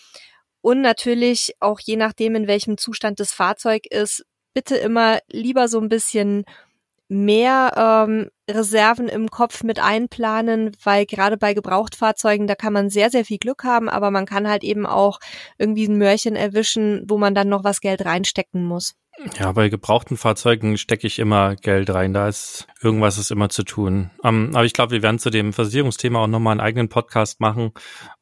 Und 0.60 0.80
natürlich 0.80 1.54
auch 1.60 1.80
je 1.80 1.96
nachdem, 1.96 2.34
in 2.34 2.48
welchem 2.48 2.76
Zustand 2.76 3.20
das 3.20 3.32
Fahrzeug 3.32 3.86
ist, 3.86 4.24
bitte 4.54 4.76
immer 4.76 5.20
lieber 5.30 5.68
so 5.68 5.80
ein 5.80 5.88
bisschen 5.88 6.44
mehr 7.08 7.72
ähm, 7.76 8.30
Reserven 8.50 9.08
im 9.08 9.30
Kopf 9.30 9.62
mit 9.62 9.80
einplanen, 9.80 10.72
weil 10.84 11.06
gerade 11.06 11.38
bei 11.38 11.54
Gebrauchtfahrzeugen, 11.54 12.46
da 12.46 12.54
kann 12.54 12.72
man 12.72 12.90
sehr, 12.90 13.10
sehr 13.10 13.24
viel 13.24 13.38
Glück 13.38 13.64
haben, 13.64 13.88
aber 13.88 14.10
man 14.10 14.26
kann 14.26 14.48
halt 14.48 14.62
eben 14.62 14.84
auch 14.84 15.18
irgendwie 15.56 15.86
ein 15.86 15.96
Mörchen 15.96 16.36
erwischen, 16.36 17.02
wo 17.08 17.16
man 17.16 17.34
dann 17.34 17.48
noch 17.48 17.64
was 17.64 17.80
Geld 17.80 18.04
reinstecken 18.04 18.64
muss. 18.64 18.94
Ja, 19.38 19.50
bei 19.52 19.68
gebrauchten 19.68 20.16
Fahrzeugen 20.16 20.78
stecke 20.78 21.06
ich 21.06 21.18
immer 21.18 21.56
Geld 21.56 21.90
rein. 21.90 22.12
Da 22.12 22.28
ist 22.28 22.68
irgendwas 22.80 23.18
ist 23.18 23.32
immer 23.32 23.48
zu 23.48 23.64
tun. 23.64 24.10
Ähm, 24.22 24.50
aber 24.54 24.64
ich 24.64 24.72
glaube, 24.72 24.92
wir 24.92 25.02
werden 25.02 25.18
zu 25.18 25.30
dem 25.30 25.52
Versicherungsthema 25.52 26.22
auch 26.22 26.28
nochmal 26.28 26.52
einen 26.52 26.60
eigenen 26.60 26.88
Podcast 26.88 27.40
machen, 27.40 27.72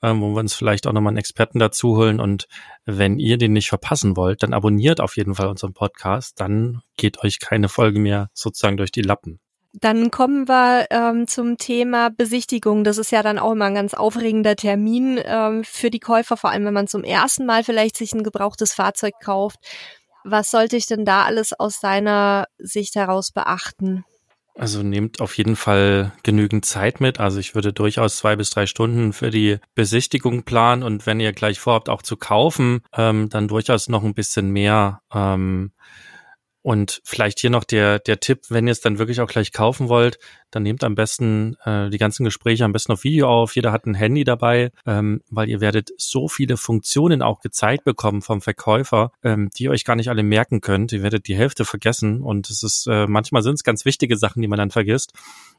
ähm, 0.02 0.22
wo 0.22 0.30
wir 0.30 0.40
uns 0.40 0.54
vielleicht 0.54 0.86
auch 0.86 0.92
nochmal 0.92 1.10
einen 1.10 1.18
Experten 1.18 1.58
dazu 1.58 1.96
holen. 1.96 2.18
Und 2.18 2.46
wenn 2.86 3.18
ihr 3.18 3.36
den 3.36 3.52
nicht 3.52 3.68
verpassen 3.68 4.16
wollt, 4.16 4.42
dann 4.42 4.54
abonniert 4.54 5.00
auf 5.00 5.16
jeden 5.16 5.34
Fall 5.34 5.48
unseren 5.48 5.74
Podcast. 5.74 6.40
Dann 6.40 6.80
geht 6.96 7.22
euch 7.22 7.40
keine 7.40 7.68
Folge 7.68 7.98
mehr 7.98 8.30
sozusagen 8.32 8.78
durch 8.78 8.92
die 8.92 9.02
Lappen. 9.02 9.38
Dann 9.78 10.10
kommen 10.10 10.48
wir 10.48 10.86
ähm, 10.88 11.26
zum 11.26 11.58
Thema 11.58 12.08
Besichtigung. 12.08 12.82
Das 12.82 12.96
ist 12.96 13.12
ja 13.12 13.22
dann 13.22 13.38
auch 13.38 13.52
immer 13.52 13.66
ein 13.66 13.74
ganz 13.74 13.92
aufregender 13.92 14.56
Termin 14.56 15.20
ähm, 15.22 15.64
für 15.64 15.90
die 15.90 16.00
Käufer, 16.00 16.38
vor 16.38 16.48
allem 16.50 16.64
wenn 16.64 16.72
man 16.72 16.86
zum 16.86 17.04
ersten 17.04 17.44
Mal 17.44 17.62
vielleicht 17.62 17.98
sich 17.98 18.14
ein 18.14 18.22
gebrauchtes 18.22 18.72
Fahrzeug 18.72 19.12
kauft. 19.22 19.58
Was 20.28 20.50
sollte 20.50 20.76
ich 20.76 20.86
denn 20.86 21.04
da 21.04 21.22
alles 21.22 21.52
aus 21.52 21.78
deiner 21.78 22.46
Sicht 22.58 22.96
heraus 22.96 23.30
beachten? 23.30 24.04
Also 24.56 24.82
nehmt 24.82 25.20
auf 25.20 25.36
jeden 25.36 25.54
Fall 25.54 26.12
genügend 26.24 26.64
Zeit 26.64 27.00
mit. 27.00 27.20
Also 27.20 27.38
ich 27.38 27.54
würde 27.54 27.72
durchaus 27.72 28.16
zwei 28.16 28.34
bis 28.34 28.50
drei 28.50 28.66
Stunden 28.66 29.12
für 29.12 29.30
die 29.30 29.58
Besichtigung 29.76 30.42
planen 30.42 30.82
und 30.82 31.06
wenn 31.06 31.20
ihr 31.20 31.32
gleich 31.32 31.60
vorhabt, 31.60 31.88
auch 31.88 32.02
zu 32.02 32.16
kaufen, 32.16 32.80
ähm, 32.96 33.28
dann 33.28 33.46
durchaus 33.46 33.88
noch 33.88 34.02
ein 34.02 34.14
bisschen 34.14 34.50
mehr. 34.50 35.00
Ähm, 35.14 35.70
und 36.66 37.00
vielleicht 37.04 37.38
hier 37.38 37.50
noch 37.50 37.62
der, 37.62 38.00
der 38.00 38.18
Tipp, 38.18 38.46
wenn 38.48 38.66
ihr 38.66 38.72
es 38.72 38.80
dann 38.80 38.98
wirklich 38.98 39.20
auch 39.20 39.28
gleich 39.28 39.52
kaufen 39.52 39.88
wollt, 39.88 40.18
dann 40.50 40.64
nehmt 40.64 40.82
am 40.82 40.96
besten 40.96 41.54
äh, 41.64 41.90
die 41.90 41.96
ganzen 41.96 42.24
Gespräche 42.24 42.64
am 42.64 42.72
besten 42.72 42.90
auf 42.90 43.04
Video 43.04 43.28
auf. 43.28 43.54
Jeder 43.54 43.70
hat 43.70 43.86
ein 43.86 43.94
Handy 43.94 44.24
dabei, 44.24 44.72
ähm, 44.84 45.22
weil 45.30 45.48
ihr 45.48 45.60
werdet 45.60 45.90
so 45.96 46.26
viele 46.26 46.56
Funktionen 46.56 47.22
auch 47.22 47.38
gezeigt 47.38 47.84
bekommen 47.84 48.20
vom 48.20 48.40
Verkäufer, 48.40 49.12
ähm, 49.22 49.48
die 49.56 49.64
ihr 49.64 49.70
euch 49.70 49.84
gar 49.84 49.94
nicht 49.94 50.08
alle 50.08 50.24
merken 50.24 50.60
könnt. 50.60 50.90
Ihr 50.90 51.04
werdet 51.04 51.28
die 51.28 51.36
Hälfte 51.36 51.64
vergessen 51.64 52.20
und 52.20 52.50
es 52.50 52.64
ist 52.64 52.88
äh, 52.90 53.06
manchmal 53.06 53.42
sind 53.42 53.54
es 53.54 53.62
ganz 53.62 53.84
wichtige 53.84 54.16
Sachen, 54.16 54.42
die 54.42 54.48
man 54.48 54.58
dann 54.58 54.72
vergisst. 54.72 55.12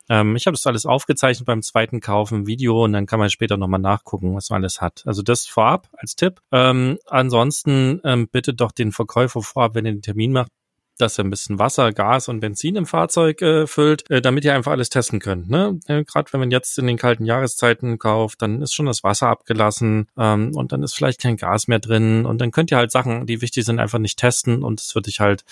Ähm, 0.09 0.35
ich 0.35 0.45
habe 0.45 0.57
das 0.57 0.67
alles 0.67 0.85
aufgezeichnet 0.85 1.45
beim 1.45 1.61
zweiten 1.61 2.01
Kauf 2.01 2.33
im 2.33 2.47
Video 2.47 2.83
und 2.83 2.91
dann 2.91 3.05
kann 3.05 3.19
man 3.19 3.29
später 3.29 3.55
nochmal 3.55 3.79
nachgucken, 3.79 4.35
was 4.35 4.49
man 4.49 4.61
alles 4.61 4.81
hat. 4.81 5.03
Also 5.05 5.21
das 5.21 5.45
vorab 5.45 5.87
als 5.93 6.17
Tipp. 6.17 6.41
Ähm, 6.51 6.97
ansonsten 7.05 8.01
ähm, 8.03 8.27
bitte 8.29 8.53
doch 8.53 8.73
den 8.73 8.91
Verkäufer 8.91 9.41
vorab, 9.41 9.73
wenn 9.73 9.85
ihr 9.85 9.93
den 9.93 10.01
Termin 10.01 10.33
macht, 10.33 10.51
dass 10.97 11.17
er 11.17 11.23
ein 11.23 11.29
bisschen 11.29 11.59
Wasser, 11.59 11.91
Gas 11.93 12.27
und 12.27 12.39
Benzin 12.39 12.75
im 12.75 12.85
Fahrzeug 12.85 13.41
äh, 13.41 13.67
füllt, 13.67 14.09
äh, 14.09 14.21
damit 14.21 14.45
ihr 14.45 14.53
einfach 14.53 14.71
alles 14.71 14.89
testen 14.89 15.19
könnt. 15.19 15.49
Ne? 15.49 15.79
Äh, 15.87 16.03
Gerade 16.03 16.31
wenn 16.33 16.39
man 16.39 16.51
jetzt 16.51 16.77
in 16.79 16.87
den 16.87 16.97
kalten 16.97 17.25
Jahreszeiten 17.25 17.99
kauft, 17.99 18.41
dann 18.41 18.61
ist 18.61 18.73
schon 18.73 18.85
das 18.85 19.03
Wasser 19.03 19.27
abgelassen 19.27 20.07
ähm, 20.17 20.51
und 20.55 20.71
dann 20.71 20.83
ist 20.83 20.95
vielleicht 20.95 21.21
kein 21.21 21.37
Gas 21.37 21.67
mehr 21.67 21.79
drin 21.79 22.25
und 22.25 22.39
dann 22.39 22.51
könnt 22.51 22.71
ihr 22.71 22.77
halt 22.77 22.91
Sachen, 22.91 23.25
die 23.25 23.41
wichtig 23.41 23.65
sind, 23.65 23.79
einfach 23.79 23.99
nicht 23.99 24.19
testen 24.19 24.63
und 24.63 24.81
es 24.81 24.95
würde 24.95 25.09
ich 25.09 25.19
halt 25.19 25.43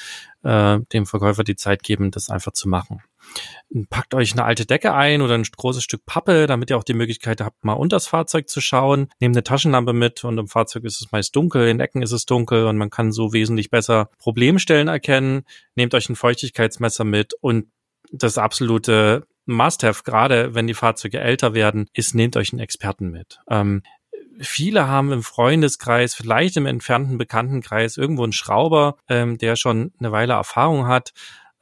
äh, 0.44 0.80
dem 0.94 1.06
Verkäufer 1.06 1.44
die 1.44 1.56
Zeit 1.56 1.84
geben, 1.84 2.12
das 2.12 2.30
einfach 2.30 2.54
zu 2.54 2.70
machen. 2.70 3.02
Packt 3.90 4.14
euch 4.14 4.34
eine 4.34 4.46
alte 4.46 4.66
Decke 4.66 4.94
ein 4.94 5.22
oder 5.22 5.34
ein 5.34 5.44
großes 5.44 5.84
Stück 5.84 6.06
Pappe, 6.06 6.46
damit 6.48 6.70
ihr 6.70 6.78
auch 6.78 6.84
die 6.84 6.94
Möglichkeit 6.94 7.42
habt, 7.42 7.66
mal 7.66 7.74
unter 7.74 7.96
das 7.96 8.08
Fahrzeug 8.08 8.48
zu 8.48 8.62
schauen. 8.62 9.10
Nehmt 9.20 9.36
eine 9.36 9.44
Taschenlampe 9.44 9.92
mit 9.92 10.24
und 10.24 10.38
im 10.38 10.48
Fahrzeug 10.48 10.84
ist 10.84 11.02
es 11.02 11.12
meist 11.12 11.36
dunkel, 11.36 11.68
in 11.68 11.80
Ecken 11.80 12.02
ist 12.02 12.12
es 12.12 12.26
dunkel 12.26 12.68
und 12.68 12.78
man 12.78 12.90
kann 12.90 13.12
so 13.12 13.34
wesentlich 13.34 13.70
besser 13.70 14.10
Problemstellen 14.20 14.88
erkennen. 14.88 15.44
Nehmt 15.76 15.94
euch 15.94 16.10
ein 16.10 16.16
Feuchtigkeitsmesser 16.16 17.04
mit 17.04 17.34
und 17.42 17.68
das 18.12 18.38
absolute 18.38 19.26
Must-have, 19.46 20.04
gerade 20.04 20.56
wenn 20.56 20.68
die 20.68 20.74
Fahrzeuge 20.74 21.20
älter 21.20 21.54
werden, 21.54 21.88
ist, 21.94 22.16
nehmt 22.16 22.38
euch 22.38 22.54
einen 22.54 22.62
Experten 22.62 23.10
mit. 23.10 23.40
Ähm, 23.50 23.84
viele 24.40 24.88
haben 24.88 25.12
im 25.12 25.24
Freundeskreis, 25.24 26.14
vielleicht 26.14 26.58
im 26.58 26.66
entfernten 26.66 27.18
Bekanntenkreis 27.18 27.98
irgendwo 27.98 28.24
einen 28.24 28.34
Schrauber, 28.34 28.98
ähm, 29.08 29.38
der 29.38 29.56
schon 29.56 29.92
eine 30.00 30.12
Weile 30.12 30.34
Erfahrung 30.34 30.88
hat 30.88 31.14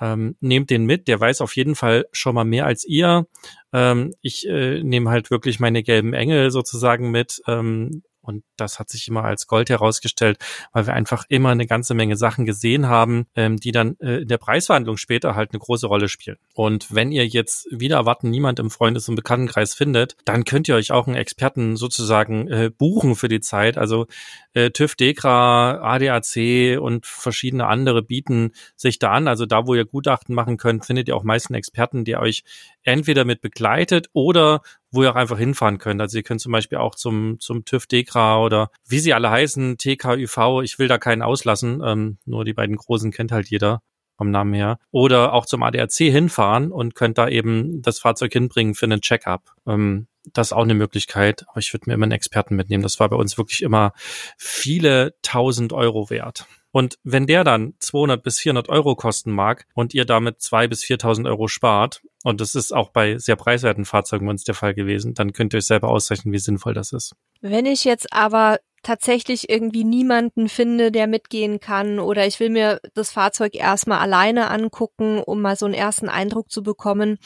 ähm, 0.04 0.36
nehmt 0.42 0.70
den 0.70 0.84
mit, 0.86 1.08
der 1.08 1.20
weiß 1.20 1.40
auf 1.40 1.56
jeden 1.56 1.76
Fall 1.76 2.06
schon 2.12 2.36
mal 2.36 2.44
mehr 2.44 2.66
als 2.66 2.84
ihr. 2.84 3.26
Ähm, 3.72 4.14
ich 4.22 4.46
äh, 4.46 4.84
nehme 4.84 5.10
halt 5.10 5.32
wirklich 5.32 5.62
meine 5.62 5.82
gelben 5.82 6.14
Engel 6.14 6.52
sozusagen 6.52 7.10
mit. 7.10 7.42
Ähm, 7.48 8.04
und 8.24 8.44
das 8.56 8.80
hat 8.80 8.90
sich 8.90 9.08
immer 9.08 9.26
als 9.26 9.48
Gold 9.48 9.70
herausgestellt, 9.70 10.38
weil 10.72 10.88
wir 10.88 10.94
einfach 10.94 11.26
immer 11.28 11.50
eine 11.50 11.68
ganze 11.68 11.94
Menge 11.94 12.16
Sachen 12.16 12.46
gesehen 12.46 12.88
haben, 12.88 13.26
ähm, 13.36 13.58
die 13.58 13.72
dann 13.72 13.98
äh, 14.00 14.22
in 14.22 14.28
der 14.28 14.38
Preisverhandlung 14.38 14.98
später 14.98 15.36
halt 15.36 15.52
eine 15.52 15.60
große 15.60 15.88
Rolle 15.88 16.08
spielen. 16.08 16.38
Und 16.54 16.94
wenn 16.94 17.12
ihr 17.12 17.28
jetzt 17.28 17.68
wieder 17.70 17.98
erwarten 17.98 18.30
niemand 18.30 18.60
im 18.60 18.70
Freundes- 18.70 19.10
und 19.10 19.16
Bekanntenkreis 19.16 19.74
findet, 19.74 20.16
dann 20.26 20.46
könnt 20.46 20.68
ihr 20.70 20.76
euch 20.76 20.92
auch 20.92 21.08
einen 21.08 21.18
Experten 21.18 21.76
sozusagen 21.76 22.48
äh, 22.48 22.72
buchen 22.76 23.16
für 23.16 23.28
die 23.28 23.42
Zeit. 23.42 23.78
Also 23.78 24.08
äh, 24.54 24.72
TÜV, 24.72 24.96
DEKRA, 24.96 25.82
ADAC 25.82 26.80
und 26.80 27.06
verschiedene 27.06 27.68
andere 27.68 28.02
bieten 28.02 28.52
sich 28.76 29.00
da 29.00 29.12
an. 29.12 29.28
Also 29.28 29.46
da, 29.46 29.68
wo 29.68 29.76
ihr 29.76 29.86
Gutachten 29.86 30.34
machen 30.34 30.58
könnt, 30.58 30.86
findet 30.86 31.10
ihr 31.10 31.16
auch 31.16 31.24
meist 31.24 31.50
einen 31.50 31.56
Experten, 31.56 32.06
der 32.06 32.22
euch 32.22 32.44
entweder 32.84 33.26
mit 33.26 33.42
begleitet 33.42 34.08
oder 34.14 34.62
wo 34.94 35.04
ihr 35.04 35.12
auch 35.12 35.16
einfach 35.16 35.38
hinfahren 35.38 35.80
könnt. 35.80 36.00
Also 36.00 36.18
ihr 36.18 36.24
könnt 36.24 36.40
zum 36.40 36.52
Beispiel 36.52 36.78
auch 36.78 36.96
zum, 36.96 37.40
zum 37.40 37.66
TÜV, 37.66 37.88
DEKRA 37.88 38.40
oder 38.42 38.70
wie 38.88 39.00
sie 39.00 39.14
alle 39.14 39.30
heißen, 39.30 39.78
TKÜV, 39.78 40.62
ich 40.64 40.80
will 40.80 40.88
da 40.88 40.98
keinen 40.98 41.24
auslassen, 41.24 41.82
ähm, 41.84 42.18
nur 42.26 42.46
die 42.46 42.54
beiden 42.54 42.78
großen 42.78 43.12
kennt 43.12 43.32
halt 43.32 43.50
jeder 43.50 43.82
vom 44.16 44.30
Namen 44.30 44.54
her. 44.54 44.78
Oder 44.92 45.34
auch 45.34 45.46
zum 45.46 45.64
ADAC 45.64 45.92
hinfahren 45.92 46.72
und 46.72 46.96
könnt 46.96 47.18
da 47.18 47.28
eben 47.28 47.82
das 47.82 48.00
Fahrzeug 48.00 48.32
hinbringen 48.32 48.76
für 48.76 48.86
einen 48.86 49.02
Check-up. 49.02 49.52
Ähm, 49.68 50.08
das 50.32 50.50
ist 50.50 50.54
auch 50.54 50.64
eine 50.64 50.76
Möglichkeit, 50.76 51.44
aber 51.50 51.60
ich 51.60 51.74
würde 51.74 51.86
mir 51.88 51.96
immer 51.96 52.04
einen 52.04 52.14
Experten 52.14 52.56
mitnehmen. 52.56 52.84
Das 52.84 53.00
war 53.00 53.10
bei 53.10 53.16
uns 53.18 53.38
wirklich 53.38 53.62
immer 53.62 53.92
viele 54.38 55.16
tausend 55.22 55.74
Euro 55.74 56.10
wert. 56.10 56.46
Und 56.74 56.98
wenn 57.04 57.28
der 57.28 57.44
dann 57.44 57.76
200 57.78 58.24
bis 58.24 58.40
400 58.40 58.68
Euro 58.68 58.96
kosten 58.96 59.32
mag 59.32 59.68
und 59.76 59.94
ihr 59.94 60.06
damit 60.06 60.42
zwei 60.42 60.68
bis 60.68 60.84
4.000 60.84 61.28
Euro 61.28 61.48
spart, 61.48 62.02
und 62.24 62.42
das 62.42 62.56
ist 62.56 62.74
auch 62.74 62.90
bei 62.90 63.20
sehr 63.20 63.36
preiswerten 63.36 63.86
Fahrzeugen 63.86 64.26
bei 64.26 64.32
uns 64.32 64.44
der 64.44 64.56
Fall 64.56 64.74
gewesen, 64.74 65.14
dann 65.14 65.34
könnt 65.34 65.54
ihr 65.54 65.60
euch 65.60 65.68
selber 65.68 65.90
ausrechnen, 65.90 66.34
wie 66.34 66.40
sinnvoll 66.40 66.74
das 66.74 66.92
ist. 66.92 67.16
Wenn 67.42 67.68
ich 67.68 67.84
jetzt 67.84 68.12
aber 68.12 68.58
tatsächlich 68.82 69.52
irgendwie 69.52 69.84
niemanden 69.84 70.50
finde, 70.50 70.92
der 70.92 71.06
mitgehen 71.06 71.60
kann 71.60 72.00
oder 72.00 72.26
ich 72.26 72.40
will 72.40 72.50
mir 72.50 72.82
das 72.96 73.12
Fahrzeug 73.12 73.54
erstmal 73.54 74.00
alleine 74.00 74.50
angucken, 74.50 75.20
um 75.20 75.42
mal 75.42 75.56
so 75.56 75.68
einen 75.68 75.76
ersten 75.76 76.10
Eindruck 76.10 76.50
zu 76.50 76.64
bekommen. 76.64 77.20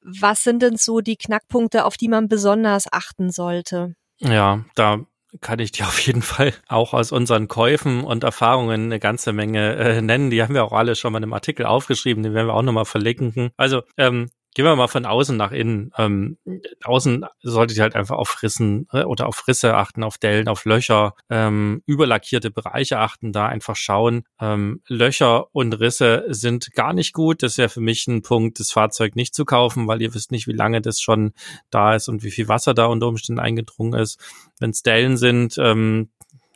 Was 0.00 0.44
sind 0.44 0.62
denn 0.62 0.76
so 0.76 1.00
die 1.00 1.16
Knackpunkte, 1.16 1.84
auf 1.84 1.96
die 1.96 2.08
man 2.08 2.28
besonders 2.28 2.86
achten 2.92 3.32
sollte? 3.32 3.96
Ja, 4.20 4.64
da 4.76 5.04
kann 5.40 5.58
ich 5.58 5.72
dir 5.72 5.86
auf 5.86 5.98
jeden 6.00 6.22
Fall 6.22 6.52
auch 6.68 6.94
aus 6.94 7.12
unseren 7.12 7.48
Käufen 7.48 8.04
und 8.04 8.24
Erfahrungen 8.24 8.84
eine 8.84 9.00
ganze 9.00 9.32
Menge 9.32 9.76
äh, 9.76 10.02
nennen. 10.02 10.30
Die 10.30 10.42
haben 10.42 10.54
wir 10.54 10.64
auch 10.64 10.72
alle 10.72 10.94
schon 10.94 11.12
mal 11.12 11.18
in 11.18 11.24
einem 11.24 11.32
Artikel 11.32 11.66
aufgeschrieben, 11.66 12.22
den 12.22 12.34
werden 12.34 12.48
wir 12.48 12.54
auch 12.54 12.62
nochmal 12.62 12.84
verlinken. 12.84 13.50
Also 13.56 13.82
ähm, 13.96 14.30
gehen 14.56 14.64
wir 14.64 14.74
mal 14.74 14.88
von 14.88 15.04
außen 15.04 15.36
nach 15.36 15.52
innen. 15.52 15.92
Ähm, 15.98 16.38
außen 16.82 17.26
solltet 17.42 17.76
ihr 17.76 17.82
halt 17.82 17.94
einfach 17.94 18.16
auf 18.16 18.42
Rissen 18.42 18.88
äh, 18.90 19.02
oder 19.02 19.26
auf 19.26 19.46
Risse 19.46 19.74
achten, 19.74 20.02
auf 20.02 20.16
Dellen, 20.16 20.48
auf 20.48 20.64
Löcher, 20.64 21.14
ähm, 21.28 21.82
überlackierte 21.84 22.50
Bereiche 22.50 22.98
achten, 22.98 23.34
da 23.34 23.48
einfach 23.48 23.76
schauen. 23.76 24.24
Ähm, 24.40 24.80
Löcher 24.88 25.54
und 25.54 25.74
Risse 25.74 26.24
sind 26.28 26.72
gar 26.72 26.94
nicht 26.94 27.12
gut. 27.12 27.42
Das 27.42 27.58
wäre 27.58 27.68
für 27.68 27.82
mich 27.82 28.06
ein 28.06 28.22
Punkt, 28.22 28.58
das 28.58 28.72
Fahrzeug 28.72 29.14
nicht 29.14 29.34
zu 29.34 29.44
kaufen, 29.44 29.88
weil 29.88 30.00
ihr 30.00 30.14
wisst 30.14 30.32
nicht, 30.32 30.46
wie 30.46 30.52
lange 30.52 30.80
das 30.80 31.02
schon 31.02 31.34
da 31.68 31.94
ist 31.94 32.08
und 32.08 32.22
wie 32.22 32.30
viel 32.30 32.48
Wasser 32.48 32.72
da 32.72 32.86
unter 32.86 33.08
Umständen 33.08 33.40
eingedrungen 33.40 33.92
ist. 33.92 34.18
Wenn 34.58 34.70
es 34.70 34.82
Dellen 34.82 35.18
sind, 35.18 35.56
ähm, 35.58 36.08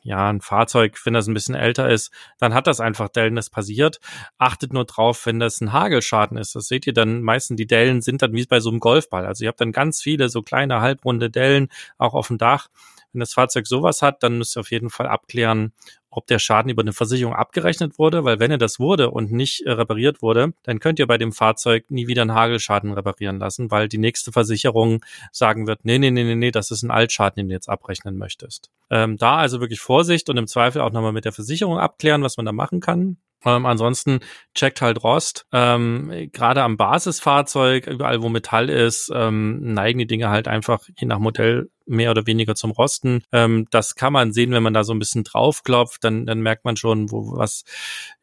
ja, 0.02 0.30
ein 0.30 0.40
Fahrzeug, 0.40 0.98
wenn 1.04 1.14
das 1.14 1.26
ein 1.28 1.34
bisschen 1.34 1.54
älter 1.54 1.90
ist, 1.90 2.10
dann 2.38 2.54
hat 2.54 2.66
das 2.66 2.80
einfach 2.80 3.08
Dellen, 3.08 3.36
das 3.36 3.50
passiert. 3.50 4.00
Achtet 4.38 4.72
nur 4.72 4.84
drauf, 4.84 5.26
wenn 5.26 5.38
das 5.38 5.60
ein 5.60 5.72
Hagelschaden 5.72 6.38
ist. 6.38 6.54
Das 6.54 6.68
seht 6.68 6.86
ihr 6.86 6.94
dann, 6.94 7.22
meistens 7.22 7.56
die 7.56 7.66
Dellen 7.66 8.00
sind 8.00 8.22
dann 8.22 8.32
wie 8.32 8.46
bei 8.46 8.60
so 8.60 8.70
einem 8.70 8.80
Golfball. 8.80 9.26
Also 9.26 9.44
ihr 9.44 9.48
habt 9.48 9.60
dann 9.60 9.72
ganz 9.72 10.00
viele 10.00 10.28
so 10.28 10.42
kleine 10.42 10.80
halbrunde 10.80 11.30
Dellen 11.30 11.68
auch 11.98 12.14
auf 12.14 12.28
dem 12.28 12.38
Dach. 12.38 12.68
Wenn 13.12 13.20
das 13.20 13.34
Fahrzeug 13.34 13.66
sowas 13.66 14.02
hat, 14.02 14.22
dann 14.22 14.38
müsst 14.38 14.56
ihr 14.56 14.60
auf 14.60 14.70
jeden 14.70 14.88
Fall 14.88 15.08
abklären, 15.08 15.72
ob 16.10 16.26
der 16.26 16.38
Schaden 16.38 16.70
über 16.70 16.82
eine 16.82 16.92
Versicherung 16.92 17.34
abgerechnet 17.34 17.98
wurde, 17.98 18.24
weil 18.24 18.40
wenn 18.40 18.50
er 18.50 18.58
das 18.58 18.80
wurde 18.80 19.10
und 19.10 19.32
nicht 19.32 19.62
äh, 19.62 19.70
repariert 19.70 20.22
wurde, 20.22 20.52
dann 20.64 20.80
könnt 20.80 20.98
ihr 20.98 21.06
bei 21.06 21.18
dem 21.18 21.32
Fahrzeug 21.32 21.90
nie 21.90 22.06
wieder 22.06 22.22
einen 22.22 22.34
Hagelschaden 22.34 22.92
reparieren 22.92 23.38
lassen, 23.38 23.70
weil 23.70 23.88
die 23.88 23.98
nächste 23.98 24.32
Versicherung 24.32 25.04
sagen 25.32 25.66
wird, 25.66 25.84
nee, 25.84 25.98
nee, 25.98 26.10
nee, 26.10 26.24
nee, 26.24 26.34
nee, 26.34 26.50
das 26.50 26.70
ist 26.70 26.82
ein 26.82 26.90
Altschaden, 26.90 27.36
den 27.36 27.48
du 27.48 27.54
jetzt 27.54 27.68
abrechnen 27.68 28.16
möchtest. 28.18 28.70
Ähm, 28.90 29.16
da 29.16 29.36
also 29.36 29.60
wirklich 29.60 29.80
Vorsicht 29.80 30.28
und 30.28 30.36
im 30.36 30.46
Zweifel 30.46 30.82
auch 30.82 30.92
nochmal 30.92 31.12
mit 31.12 31.24
der 31.24 31.32
Versicherung 31.32 31.78
abklären, 31.78 32.22
was 32.22 32.36
man 32.36 32.46
da 32.46 32.52
machen 32.52 32.80
kann. 32.80 33.16
Ähm, 33.44 33.66
ansonsten 33.66 34.20
checkt 34.54 34.82
halt 34.82 35.02
Rost. 35.02 35.46
Ähm, 35.52 36.30
Gerade 36.32 36.62
am 36.62 36.76
Basisfahrzeug, 36.76 37.86
überall 37.86 38.22
wo 38.22 38.28
Metall 38.28 38.68
ist, 38.68 39.10
ähm, 39.14 39.72
neigen 39.72 39.98
die 39.98 40.06
Dinge 40.06 40.30
halt 40.30 40.48
einfach 40.48 40.80
je 40.96 41.06
nach 41.06 41.18
Modell 41.18 41.70
mehr 41.86 42.10
oder 42.10 42.26
weniger 42.26 42.54
zum 42.54 42.70
Rosten. 42.70 43.22
Ähm, 43.32 43.66
das 43.70 43.94
kann 43.94 44.12
man 44.12 44.32
sehen, 44.32 44.52
wenn 44.52 44.62
man 44.62 44.74
da 44.74 44.84
so 44.84 44.92
ein 44.92 44.98
bisschen 44.98 45.24
draufklopft, 45.24 46.04
dann, 46.04 46.26
dann 46.26 46.40
merkt 46.40 46.64
man 46.64 46.76
schon, 46.76 47.10
wo 47.10 47.36
was 47.36 47.64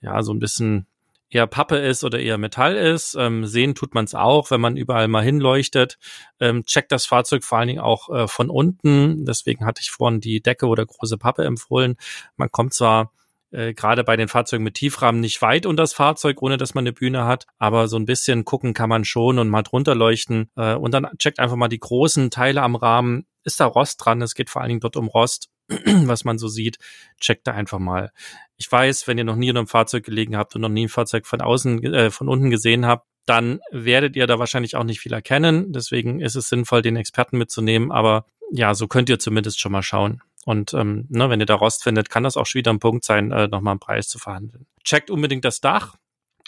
ja 0.01 0.21
so 0.23 0.33
ein 0.33 0.39
bisschen 0.39 0.87
eher 1.29 1.47
Pappe 1.47 1.77
ist 1.77 2.03
oder 2.03 2.19
eher 2.19 2.37
Metall 2.37 2.75
ist. 2.75 3.15
Ähm, 3.15 3.45
sehen 3.45 3.75
tut 3.75 3.93
man 3.93 4.05
es 4.05 4.15
auch, 4.15 4.51
wenn 4.51 4.61
man 4.61 4.77
überall 4.77 5.07
mal 5.07 5.23
hinleuchtet. 5.23 5.97
Ähm, 6.39 6.65
checkt 6.65 6.91
das 6.91 7.05
Fahrzeug 7.05 7.43
vor 7.43 7.57
allen 7.57 7.67
Dingen 7.67 7.81
auch 7.81 8.09
äh, 8.09 8.27
von 8.27 8.49
unten. 8.49 9.25
Deswegen 9.25 9.65
hatte 9.65 9.81
ich 9.81 9.91
vorhin 9.91 10.21
die 10.21 10.41
Decke 10.41 10.67
oder 10.67 10.85
große 10.85 11.17
Pappe 11.17 11.43
empfohlen. 11.43 11.97
Man 12.37 12.51
kommt 12.51 12.73
zwar 12.73 13.11
äh, 13.51 13.73
gerade 13.73 14.03
bei 14.03 14.15
den 14.17 14.27
Fahrzeugen 14.27 14.63
mit 14.63 14.75
Tiefrahmen 14.75 15.21
nicht 15.21 15.41
weit 15.41 15.65
unter 15.65 15.83
das 15.83 15.93
Fahrzeug, 15.93 16.41
ohne 16.41 16.57
dass 16.57 16.73
man 16.73 16.83
eine 16.83 16.93
Bühne 16.93 17.25
hat. 17.25 17.45
Aber 17.57 17.87
so 17.87 17.97
ein 17.97 18.05
bisschen 18.05 18.45
gucken 18.45 18.73
kann 18.73 18.89
man 18.89 19.05
schon 19.05 19.39
und 19.39 19.49
mal 19.49 19.63
drunter 19.63 19.95
leuchten. 19.95 20.49
Äh, 20.55 20.75
und 20.75 20.93
dann 20.93 21.07
checkt 21.17 21.39
einfach 21.39 21.55
mal 21.55 21.67
die 21.67 21.79
großen 21.79 22.29
Teile 22.29 22.61
am 22.61 22.75
Rahmen. 22.75 23.25
Ist 23.43 23.59
da 23.59 23.65
Rost 23.65 24.03
dran? 24.03 24.21
Es 24.21 24.35
geht 24.35 24.49
vor 24.49 24.61
allen 24.61 24.69
Dingen 24.69 24.81
dort 24.81 24.97
um 24.97 25.07
Rost, 25.07 25.49
was 25.69 26.25
man 26.25 26.37
so 26.37 26.47
sieht. 26.47 26.77
Checkt 27.19 27.47
da 27.47 27.53
einfach 27.53 27.79
mal. 27.79 28.11
Ich 28.57 28.71
weiß, 28.71 29.07
wenn 29.07 29.17
ihr 29.17 29.23
noch 29.23 29.35
nie 29.35 29.49
in 29.49 29.57
einem 29.57 29.67
Fahrzeug 29.67 30.03
gelegen 30.03 30.35
habt 30.35 30.55
und 30.55 30.61
noch 30.61 30.69
nie 30.69 30.85
ein 30.85 30.89
Fahrzeug 30.89 31.25
von 31.25 31.41
außen, 31.41 31.83
äh, 31.93 32.11
von 32.11 32.27
unten 32.27 32.49
gesehen 32.49 32.85
habt, 32.85 33.07
dann 33.25 33.59
werdet 33.71 34.15
ihr 34.15 34.25
da 34.25 34.39
wahrscheinlich 34.39 34.75
auch 34.75 34.85
nicht 34.85 35.01
viel 35.01 35.13
erkennen. 35.13 35.73
Deswegen 35.73 36.21
ist 36.21 36.35
es 36.35 36.47
sinnvoll, 36.47 36.81
den 36.81 36.95
Experten 36.95 37.37
mitzunehmen. 37.37 37.91
Aber 37.91 38.25
ja, 38.51 38.73
so 38.73 38.87
könnt 38.87 39.09
ihr 39.09 39.19
zumindest 39.19 39.59
schon 39.59 39.73
mal 39.73 39.83
schauen. 39.83 40.21
Und 40.47 40.73
ähm, 40.73 41.07
ne, 41.09 41.29
wenn 41.29 41.41
ihr 41.41 41.45
da 41.45 41.55
Rost 41.55 41.83
findet, 41.83 42.09
kann 42.09 42.23
das 42.23 42.37
auch 42.37 42.45
schon 42.45 42.59
wieder 42.59 42.71
ein 42.71 42.79
Punkt 42.79 43.03
sein, 43.03 43.33
äh, 43.33 43.49
nochmal 43.49 43.71
einen 43.71 43.81
Preis 43.81 44.07
zu 44.07 44.17
verhandeln. 44.17 44.65
Checkt 44.81 45.11
unbedingt 45.11 45.43
das 45.43 45.59
Dach. 45.59 45.97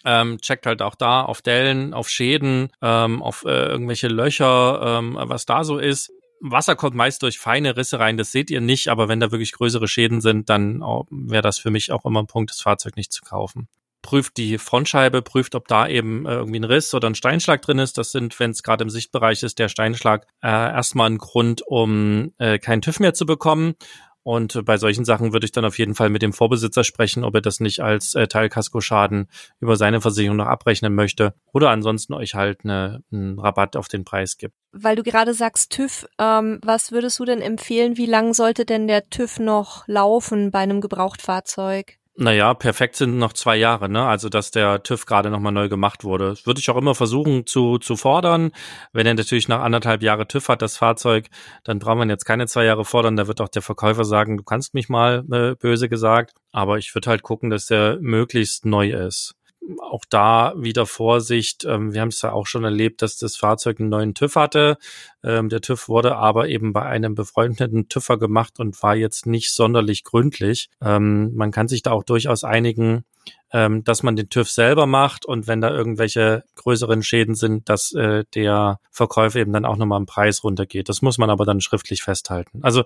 Ähm, 0.05 0.39
checkt 0.39 0.65
halt 0.65 0.81
auch 0.81 0.95
da 0.95 1.21
auf 1.23 1.41
Dellen, 1.41 1.93
auf 1.93 2.07
Schäden, 2.07 2.71
ähm, 2.81 3.21
auf 3.21 3.43
äh, 3.43 3.65
irgendwelche 3.65 4.07
Löcher, 4.07 4.99
ähm, 4.99 5.17
was 5.19 5.45
da 5.45 5.65
so 5.65 5.79
ist. 5.79 6.13
Wasser 6.39 6.77
kommt 6.77 6.95
meist 6.95 7.23
durch 7.23 7.39
feine 7.39 7.75
Risse 7.75 7.99
rein, 7.99 8.15
das 8.15 8.31
seht 8.31 8.49
ihr 8.49 8.61
nicht, 8.61 8.87
aber 8.87 9.09
wenn 9.09 9.19
da 9.19 9.31
wirklich 9.31 9.51
größere 9.51 9.89
Schäden 9.89 10.21
sind, 10.21 10.49
dann 10.49 10.81
oh, 10.81 11.05
wäre 11.11 11.41
das 11.41 11.59
für 11.59 11.69
mich 11.69 11.91
auch 11.91 12.05
immer 12.05 12.21
ein 12.21 12.27
Punkt, 12.27 12.51
das 12.51 12.61
Fahrzeug 12.61 12.95
nicht 12.95 13.11
zu 13.11 13.23
kaufen. 13.23 13.67
Prüft 14.01 14.37
die 14.37 14.57
Frontscheibe, 14.57 15.21
prüft, 15.21 15.55
ob 15.55 15.67
da 15.67 15.87
eben 15.87 16.25
äh, 16.25 16.35
irgendwie 16.35 16.59
ein 16.59 16.65
Riss 16.65 16.93
oder 16.93 17.09
ein 17.09 17.15
Steinschlag 17.15 17.61
drin 17.61 17.79
ist. 17.79 17.97
Das 17.97 18.11
sind, 18.11 18.39
wenn 18.39 18.51
es 18.51 18.63
gerade 18.63 18.83
im 18.83 18.89
Sichtbereich 18.89 19.43
ist, 19.43 19.59
der 19.59 19.69
Steinschlag 19.69 20.25
äh, 20.41 20.47
erstmal 20.47 21.09
ein 21.09 21.17
Grund, 21.17 21.61
um 21.65 22.33
äh, 22.37 22.59
keinen 22.59 22.81
TÜV 22.81 22.99
mehr 22.99 23.13
zu 23.13 23.25
bekommen. 23.25 23.75
Und 24.23 24.63
bei 24.65 24.77
solchen 24.77 25.05
Sachen 25.05 25.33
würde 25.33 25.45
ich 25.45 25.53
dann 25.53 25.65
auf 25.65 25.77
jeden 25.79 25.95
Fall 25.95 26.09
mit 26.09 26.21
dem 26.21 26.33
Vorbesitzer 26.33 26.83
sprechen, 26.83 27.23
ob 27.23 27.35
er 27.35 27.41
das 27.41 27.59
nicht 27.59 27.79
als 27.79 28.15
äh, 28.15 28.27
Teilkaskoschaden 28.27 29.27
über 29.59 29.75
seine 29.75 30.01
Versicherung 30.01 30.37
noch 30.37 30.47
abrechnen 30.47 30.93
möchte 30.93 31.33
oder 31.53 31.69
ansonsten 31.69 32.13
euch 32.13 32.35
halt 32.35 32.59
eine, 32.63 33.01
einen 33.11 33.39
Rabatt 33.39 33.75
auf 33.75 33.87
den 33.87 34.03
Preis 34.03 34.37
gibt. 34.37 34.55
Weil 34.71 34.97
du 34.97 35.03
gerade 35.03 35.33
sagst 35.33 35.71
TÜV, 35.71 36.05
ähm, 36.19 36.59
was 36.63 36.91
würdest 36.91 37.17
du 37.19 37.25
denn 37.25 37.41
empfehlen? 37.41 37.97
Wie 37.97 38.05
lang 38.05 38.33
sollte 38.33 38.65
denn 38.65 38.87
der 38.87 39.09
TÜV 39.09 39.39
noch 39.39 39.87
laufen 39.87 40.51
bei 40.51 40.59
einem 40.59 40.81
Gebrauchtfahrzeug? 40.81 41.98
Naja, 42.21 42.53
perfekt 42.53 42.97
sind 42.97 43.17
noch 43.17 43.31
zwei 43.31 43.55
Jahre, 43.55 43.87
ne? 43.87 44.05
Also, 44.05 44.27
dass 44.27 44.51
der 44.51 44.83
TÜV 44.83 45.05
gerade 45.05 45.29
nochmal 45.29 45.53
neu 45.53 45.69
gemacht 45.69 46.03
wurde. 46.03 46.31
Das 46.31 46.45
würde 46.45 46.59
ich 46.59 46.69
auch 46.69 46.75
immer 46.75 46.93
versuchen 46.93 47.45
zu, 47.45 47.77
zu 47.77 47.95
fordern. 47.95 48.51
Wenn 48.91 49.07
er 49.07 49.13
natürlich 49.13 49.47
nach 49.47 49.61
anderthalb 49.61 50.03
Jahre 50.03 50.27
TÜV 50.27 50.49
hat, 50.49 50.61
das 50.61 50.75
Fahrzeug, 50.75 51.29
dann 51.63 51.79
braucht 51.79 51.97
man 51.97 52.09
jetzt 52.09 52.25
keine 52.25 52.45
zwei 52.47 52.65
Jahre 52.65 52.83
fordern. 52.83 53.15
Da 53.15 53.27
wird 53.27 53.39
auch 53.39 53.47
der 53.47 53.61
Verkäufer 53.61 54.03
sagen, 54.03 54.35
du 54.35 54.43
kannst 54.43 54.73
mich 54.73 54.89
mal, 54.89 55.23
äh, 55.31 55.55
böse 55.55 55.87
gesagt. 55.87 56.33
Aber 56.51 56.77
ich 56.77 56.93
würde 56.93 57.09
halt 57.09 57.23
gucken, 57.23 57.49
dass 57.51 57.67
der 57.67 57.99
möglichst 58.01 58.65
neu 58.65 58.89
ist 58.89 59.38
auch 59.79 60.03
da 60.09 60.53
wieder 60.57 60.85
Vorsicht. 60.85 61.65
Ähm, 61.65 61.93
wir 61.93 62.01
haben 62.01 62.09
es 62.09 62.21
ja 62.21 62.31
auch 62.31 62.47
schon 62.47 62.63
erlebt, 62.63 63.01
dass 63.01 63.17
das 63.17 63.35
Fahrzeug 63.35 63.79
einen 63.79 63.89
neuen 63.89 64.13
TÜV 64.13 64.35
hatte. 64.35 64.77
Ähm, 65.23 65.49
der 65.49 65.61
TÜV 65.61 65.87
wurde 65.89 66.15
aber 66.15 66.47
eben 66.47 66.73
bei 66.73 66.83
einem 66.83 67.15
befreundeten 67.15 67.89
TÜVer 67.89 68.17
gemacht 68.17 68.59
und 68.59 68.81
war 68.81 68.95
jetzt 68.95 69.25
nicht 69.25 69.53
sonderlich 69.53 70.03
gründlich. 70.03 70.69
Ähm, 70.81 71.33
man 71.35 71.51
kann 71.51 71.67
sich 71.67 71.83
da 71.83 71.91
auch 71.91 72.03
durchaus 72.03 72.43
einigen, 72.43 73.03
ähm, 73.51 73.83
dass 73.83 74.03
man 74.03 74.15
den 74.15 74.29
TÜV 74.29 74.49
selber 74.49 74.85
macht 74.85 75.25
und 75.25 75.47
wenn 75.47 75.61
da 75.61 75.69
irgendwelche 75.69 76.43
größeren 76.55 77.03
Schäden 77.03 77.35
sind, 77.35 77.69
dass 77.69 77.93
äh, 77.93 78.23
der 78.33 78.79
Verkäufer 78.91 79.39
eben 79.39 79.53
dann 79.53 79.65
auch 79.65 79.77
nochmal 79.77 79.99
im 79.99 80.05
Preis 80.05 80.43
runtergeht. 80.43 80.89
Das 80.89 81.01
muss 81.01 81.17
man 81.17 81.29
aber 81.29 81.45
dann 81.45 81.61
schriftlich 81.61 82.03
festhalten. 82.03 82.59
Also 82.63 82.83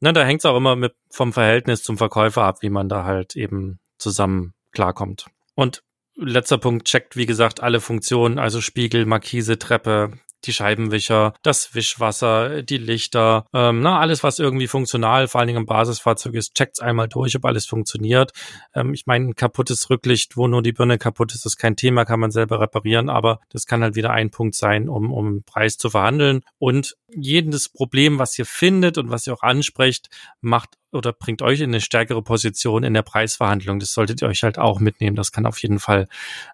ne, 0.00 0.12
da 0.12 0.24
hängt 0.24 0.40
es 0.40 0.46
auch 0.46 0.56
immer 0.56 0.76
mit 0.76 0.94
vom 1.10 1.32
Verhältnis 1.32 1.82
zum 1.82 1.98
Verkäufer 1.98 2.42
ab, 2.42 2.62
wie 2.62 2.70
man 2.70 2.88
da 2.88 3.04
halt 3.04 3.36
eben 3.36 3.80
zusammen 3.98 4.54
klarkommt. 4.72 5.26
Und 5.54 5.82
letzter 6.18 6.58
Punkt 6.58 6.86
checkt, 6.86 7.16
wie 7.16 7.26
gesagt, 7.26 7.62
alle 7.62 7.80
Funktionen, 7.80 8.38
also 8.38 8.60
Spiegel, 8.60 9.06
Markise, 9.06 9.58
Treppe, 9.58 10.12
die 10.44 10.52
Scheibenwischer, 10.52 11.34
das 11.42 11.74
Wischwasser, 11.74 12.62
die 12.62 12.78
Lichter, 12.78 13.46
ähm, 13.52 13.80
na, 13.80 13.98
alles, 13.98 14.22
was 14.22 14.38
irgendwie 14.38 14.68
funktional, 14.68 15.28
vor 15.28 15.40
allen 15.40 15.48
Dingen 15.48 15.60
im 15.60 15.66
Basisfahrzeug 15.66 16.34
ist, 16.34 16.54
checkt's 16.54 16.80
einmal 16.80 17.08
durch, 17.08 17.36
ob 17.36 17.44
alles 17.44 17.66
funktioniert. 17.66 18.32
Ähm, 18.74 18.94
ich 18.94 19.06
meine, 19.06 19.26
ein 19.26 19.34
kaputtes 19.34 19.90
Rücklicht, 19.90 20.36
wo 20.36 20.46
nur 20.46 20.62
die 20.62 20.72
Birne 20.72 20.98
kaputt 20.98 21.34
ist, 21.34 21.44
ist 21.44 21.56
kein 21.56 21.76
Thema, 21.76 22.04
kann 22.04 22.20
man 22.20 22.30
selber 22.30 22.60
reparieren, 22.60 23.08
aber 23.08 23.40
das 23.50 23.66
kann 23.66 23.82
halt 23.82 23.96
wieder 23.96 24.10
ein 24.10 24.30
Punkt 24.30 24.54
sein, 24.54 24.88
um, 24.88 25.12
um 25.12 25.42
Preis 25.42 25.76
zu 25.76 25.90
verhandeln. 25.90 26.42
Und 26.58 26.96
jedes 27.14 27.68
Problem, 27.68 28.18
was 28.18 28.38
ihr 28.38 28.46
findet 28.46 28.98
und 28.98 29.10
was 29.10 29.26
ihr 29.26 29.34
auch 29.34 29.42
ansprecht, 29.42 30.08
macht 30.40 30.70
oder 30.92 31.12
bringt 31.12 31.42
euch 31.42 31.60
in 31.60 31.70
eine 31.70 31.80
stärkere 31.80 32.22
Position 32.22 32.82
in 32.82 32.94
der 32.94 33.02
Preisverhandlung. 33.02 33.78
Das 33.78 33.92
solltet 33.92 34.22
ihr 34.22 34.28
euch 34.28 34.42
halt 34.42 34.58
auch 34.58 34.80
mitnehmen. 34.80 35.16
Das 35.16 35.32
kann 35.32 35.46
auf 35.46 35.60
jeden 35.62 35.78
Fall 35.78 36.08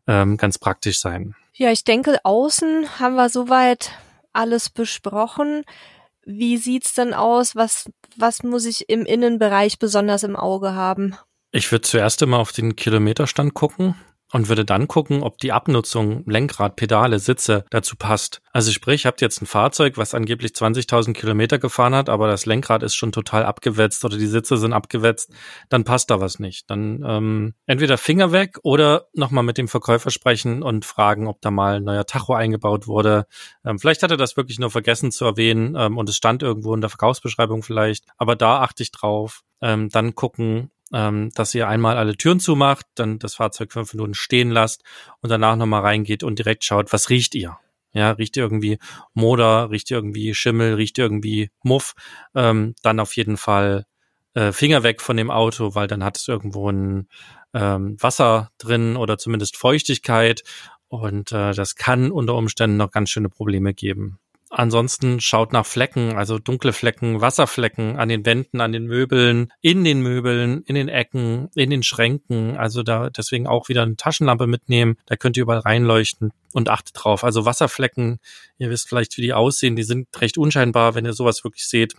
ähm, 0.06 0.36
ganz 0.36 0.58
praktisch 0.58 0.98
sein. 0.98 1.34
Ja, 1.56 1.70
ich 1.70 1.84
denke, 1.84 2.18
außen 2.24 2.98
haben 2.98 3.14
wir 3.14 3.28
soweit 3.28 3.92
alles 4.32 4.70
besprochen. 4.70 5.64
Wie 6.24 6.56
sieht's 6.56 6.94
denn 6.94 7.14
aus? 7.14 7.54
Was, 7.54 7.90
was 8.16 8.42
muss 8.42 8.64
ich 8.64 8.88
im 8.88 9.06
Innenbereich 9.06 9.78
besonders 9.78 10.24
im 10.24 10.36
Auge 10.36 10.74
haben? 10.74 11.16
Ich 11.52 11.70
würde 11.70 11.82
zuerst 11.82 12.22
immer 12.22 12.38
auf 12.40 12.50
den 12.50 12.74
Kilometerstand 12.74 13.54
gucken 13.54 13.94
und 14.34 14.48
würde 14.48 14.64
dann 14.64 14.88
gucken, 14.88 15.22
ob 15.22 15.38
die 15.38 15.52
Abnutzung, 15.52 16.24
Lenkrad, 16.26 16.74
Pedale, 16.74 17.20
Sitze 17.20 17.64
dazu 17.70 17.94
passt. 17.94 18.42
Also 18.52 18.72
sprich, 18.72 19.06
habt 19.06 19.20
jetzt 19.20 19.40
ein 19.40 19.46
Fahrzeug, 19.46 19.96
was 19.96 20.12
angeblich 20.12 20.50
20.000 20.50 21.12
Kilometer 21.12 21.60
gefahren 21.60 21.94
hat, 21.94 22.08
aber 22.08 22.26
das 22.26 22.44
Lenkrad 22.44 22.82
ist 22.82 22.96
schon 22.96 23.12
total 23.12 23.44
abgewetzt 23.44 24.04
oder 24.04 24.18
die 24.18 24.26
Sitze 24.26 24.56
sind 24.56 24.72
abgewetzt, 24.72 25.32
dann 25.68 25.84
passt 25.84 26.10
da 26.10 26.20
was 26.20 26.40
nicht. 26.40 26.68
Dann 26.68 27.04
ähm, 27.06 27.54
entweder 27.66 27.96
Finger 27.96 28.32
weg 28.32 28.58
oder 28.64 29.06
nochmal 29.12 29.44
mit 29.44 29.56
dem 29.56 29.68
Verkäufer 29.68 30.10
sprechen 30.10 30.64
und 30.64 30.84
fragen, 30.84 31.28
ob 31.28 31.40
da 31.40 31.52
mal 31.52 31.76
ein 31.76 31.84
neuer 31.84 32.04
Tacho 32.04 32.34
eingebaut 32.34 32.88
wurde. 32.88 33.26
Ähm, 33.64 33.78
vielleicht 33.78 34.02
hat 34.02 34.10
er 34.10 34.16
das 34.16 34.36
wirklich 34.36 34.58
nur 34.58 34.72
vergessen 34.72 35.12
zu 35.12 35.24
erwähnen 35.24 35.76
ähm, 35.78 35.96
und 35.96 36.08
es 36.08 36.16
stand 36.16 36.42
irgendwo 36.42 36.74
in 36.74 36.80
der 36.80 36.90
Verkaufsbeschreibung 36.90 37.62
vielleicht, 37.62 38.06
aber 38.16 38.34
da 38.34 38.62
achte 38.62 38.82
ich 38.82 38.90
drauf. 38.90 39.42
Ähm, 39.60 39.90
dann 39.90 40.16
gucken, 40.16 40.72
ähm, 40.94 41.30
dass 41.34 41.54
ihr 41.54 41.68
einmal 41.68 41.98
alle 41.98 42.16
Türen 42.16 42.38
zumacht, 42.38 42.86
dann 42.94 43.18
das 43.18 43.34
Fahrzeug 43.34 43.72
fünf 43.72 43.92
Minuten 43.92 44.14
stehen 44.14 44.50
lasst 44.50 44.84
und 45.20 45.28
danach 45.28 45.56
nochmal 45.56 45.82
reingeht 45.82 46.22
und 46.22 46.38
direkt 46.38 46.64
schaut, 46.64 46.92
was 46.92 47.10
riecht 47.10 47.34
ihr? 47.34 47.58
Ja, 47.92 48.12
riecht 48.12 48.36
ihr 48.36 48.44
irgendwie 48.44 48.78
Moder, 49.12 49.70
riecht 49.70 49.90
ihr 49.90 49.96
irgendwie 49.96 50.34
Schimmel, 50.34 50.74
riecht 50.74 50.98
ihr 50.98 51.04
irgendwie 51.04 51.50
Muff, 51.62 51.94
ähm, 52.34 52.74
dann 52.82 53.00
auf 53.00 53.16
jeden 53.16 53.36
Fall 53.36 53.86
äh, 54.34 54.52
Finger 54.52 54.82
weg 54.84 55.00
von 55.00 55.16
dem 55.16 55.30
Auto, 55.30 55.74
weil 55.74 55.88
dann 55.88 56.04
hat 56.04 56.16
es 56.16 56.28
irgendwo 56.28 56.70
ein 56.70 57.08
ähm, 57.52 57.96
Wasser 58.00 58.50
drin 58.58 58.96
oder 58.96 59.18
zumindest 59.18 59.56
Feuchtigkeit 59.56 60.42
und 60.88 61.32
äh, 61.32 61.52
das 61.54 61.74
kann 61.74 62.12
unter 62.12 62.34
Umständen 62.34 62.76
noch 62.76 62.92
ganz 62.92 63.10
schöne 63.10 63.28
Probleme 63.28 63.74
geben. 63.74 64.18
Ansonsten 64.56 65.20
schaut 65.20 65.52
nach 65.52 65.66
Flecken, 65.66 66.16
also 66.16 66.38
dunkle 66.38 66.72
Flecken, 66.72 67.20
Wasserflecken 67.20 67.96
an 67.96 68.08
den 68.08 68.24
Wänden, 68.24 68.60
an 68.60 68.70
den 68.70 68.86
Möbeln, 68.86 69.52
in 69.60 69.82
den 69.82 70.00
Möbeln, 70.00 70.62
in 70.62 70.76
den 70.76 70.88
Ecken, 70.88 71.48
in 71.56 71.70
den 71.70 71.82
Schränken. 71.82 72.56
Also 72.56 72.84
da 72.84 73.10
deswegen 73.10 73.48
auch 73.48 73.68
wieder 73.68 73.82
eine 73.82 73.96
Taschenlampe 73.96 74.46
mitnehmen. 74.46 74.96
Da 75.06 75.16
könnt 75.16 75.36
ihr 75.36 75.42
überall 75.42 75.58
reinleuchten 75.58 76.30
und 76.52 76.68
achtet 76.68 76.94
drauf. 76.94 77.24
Also 77.24 77.44
Wasserflecken, 77.44 78.20
ihr 78.58 78.70
wisst 78.70 78.88
vielleicht, 78.88 79.16
wie 79.16 79.22
die 79.22 79.32
aussehen. 79.32 79.74
Die 79.74 79.82
sind 79.82 80.06
recht 80.20 80.38
unscheinbar, 80.38 80.94
wenn 80.94 81.04
ihr 81.04 81.14
sowas 81.14 81.42
wirklich 81.42 81.66
seht 81.66 81.94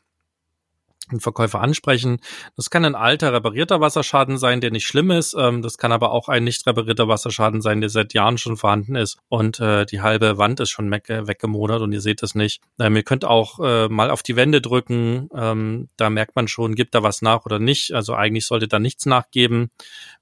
einen 1.09 1.19
Verkäufer 1.19 1.61
ansprechen. 1.61 2.19
Das 2.55 2.69
kann 2.69 2.85
ein 2.85 2.95
alter 2.95 3.33
reparierter 3.33 3.81
Wasserschaden 3.81 4.37
sein, 4.37 4.61
der 4.61 4.71
nicht 4.71 4.85
schlimm 4.85 5.11
ist. 5.11 5.35
Ähm, 5.37 5.61
das 5.61 5.77
kann 5.77 5.91
aber 5.91 6.11
auch 6.11 6.29
ein 6.29 6.43
nicht 6.43 6.65
reparierter 6.65 7.07
Wasserschaden 7.07 7.61
sein, 7.61 7.81
der 7.81 7.89
seit 7.89 8.13
Jahren 8.13 8.37
schon 8.37 8.57
vorhanden 8.57 8.95
ist 8.95 9.17
und 9.29 9.59
äh, 9.59 9.85
die 9.85 10.01
halbe 10.01 10.37
Wand 10.37 10.59
ist 10.59 10.69
schon 10.69 10.91
weggemodert 10.91 11.81
und 11.81 11.91
ihr 11.91 12.01
seht 12.01 12.23
es 12.23 12.35
nicht. 12.35 12.61
Ähm, 12.79 12.95
ihr 12.95 13.03
könnt 13.03 13.25
auch 13.25 13.59
äh, 13.59 13.87
mal 13.87 14.09
auf 14.09 14.23
die 14.23 14.35
Wände 14.35 14.61
drücken. 14.61 15.29
Ähm, 15.35 15.89
da 15.97 16.09
merkt 16.09 16.35
man 16.35 16.47
schon, 16.47 16.75
gibt 16.75 16.95
da 16.95 17.03
was 17.03 17.21
nach 17.21 17.45
oder 17.45 17.59
nicht. 17.59 17.93
Also 17.93 18.13
eigentlich 18.13 18.45
sollte 18.45 18.67
da 18.67 18.79
nichts 18.79 19.05
nachgeben. 19.05 19.69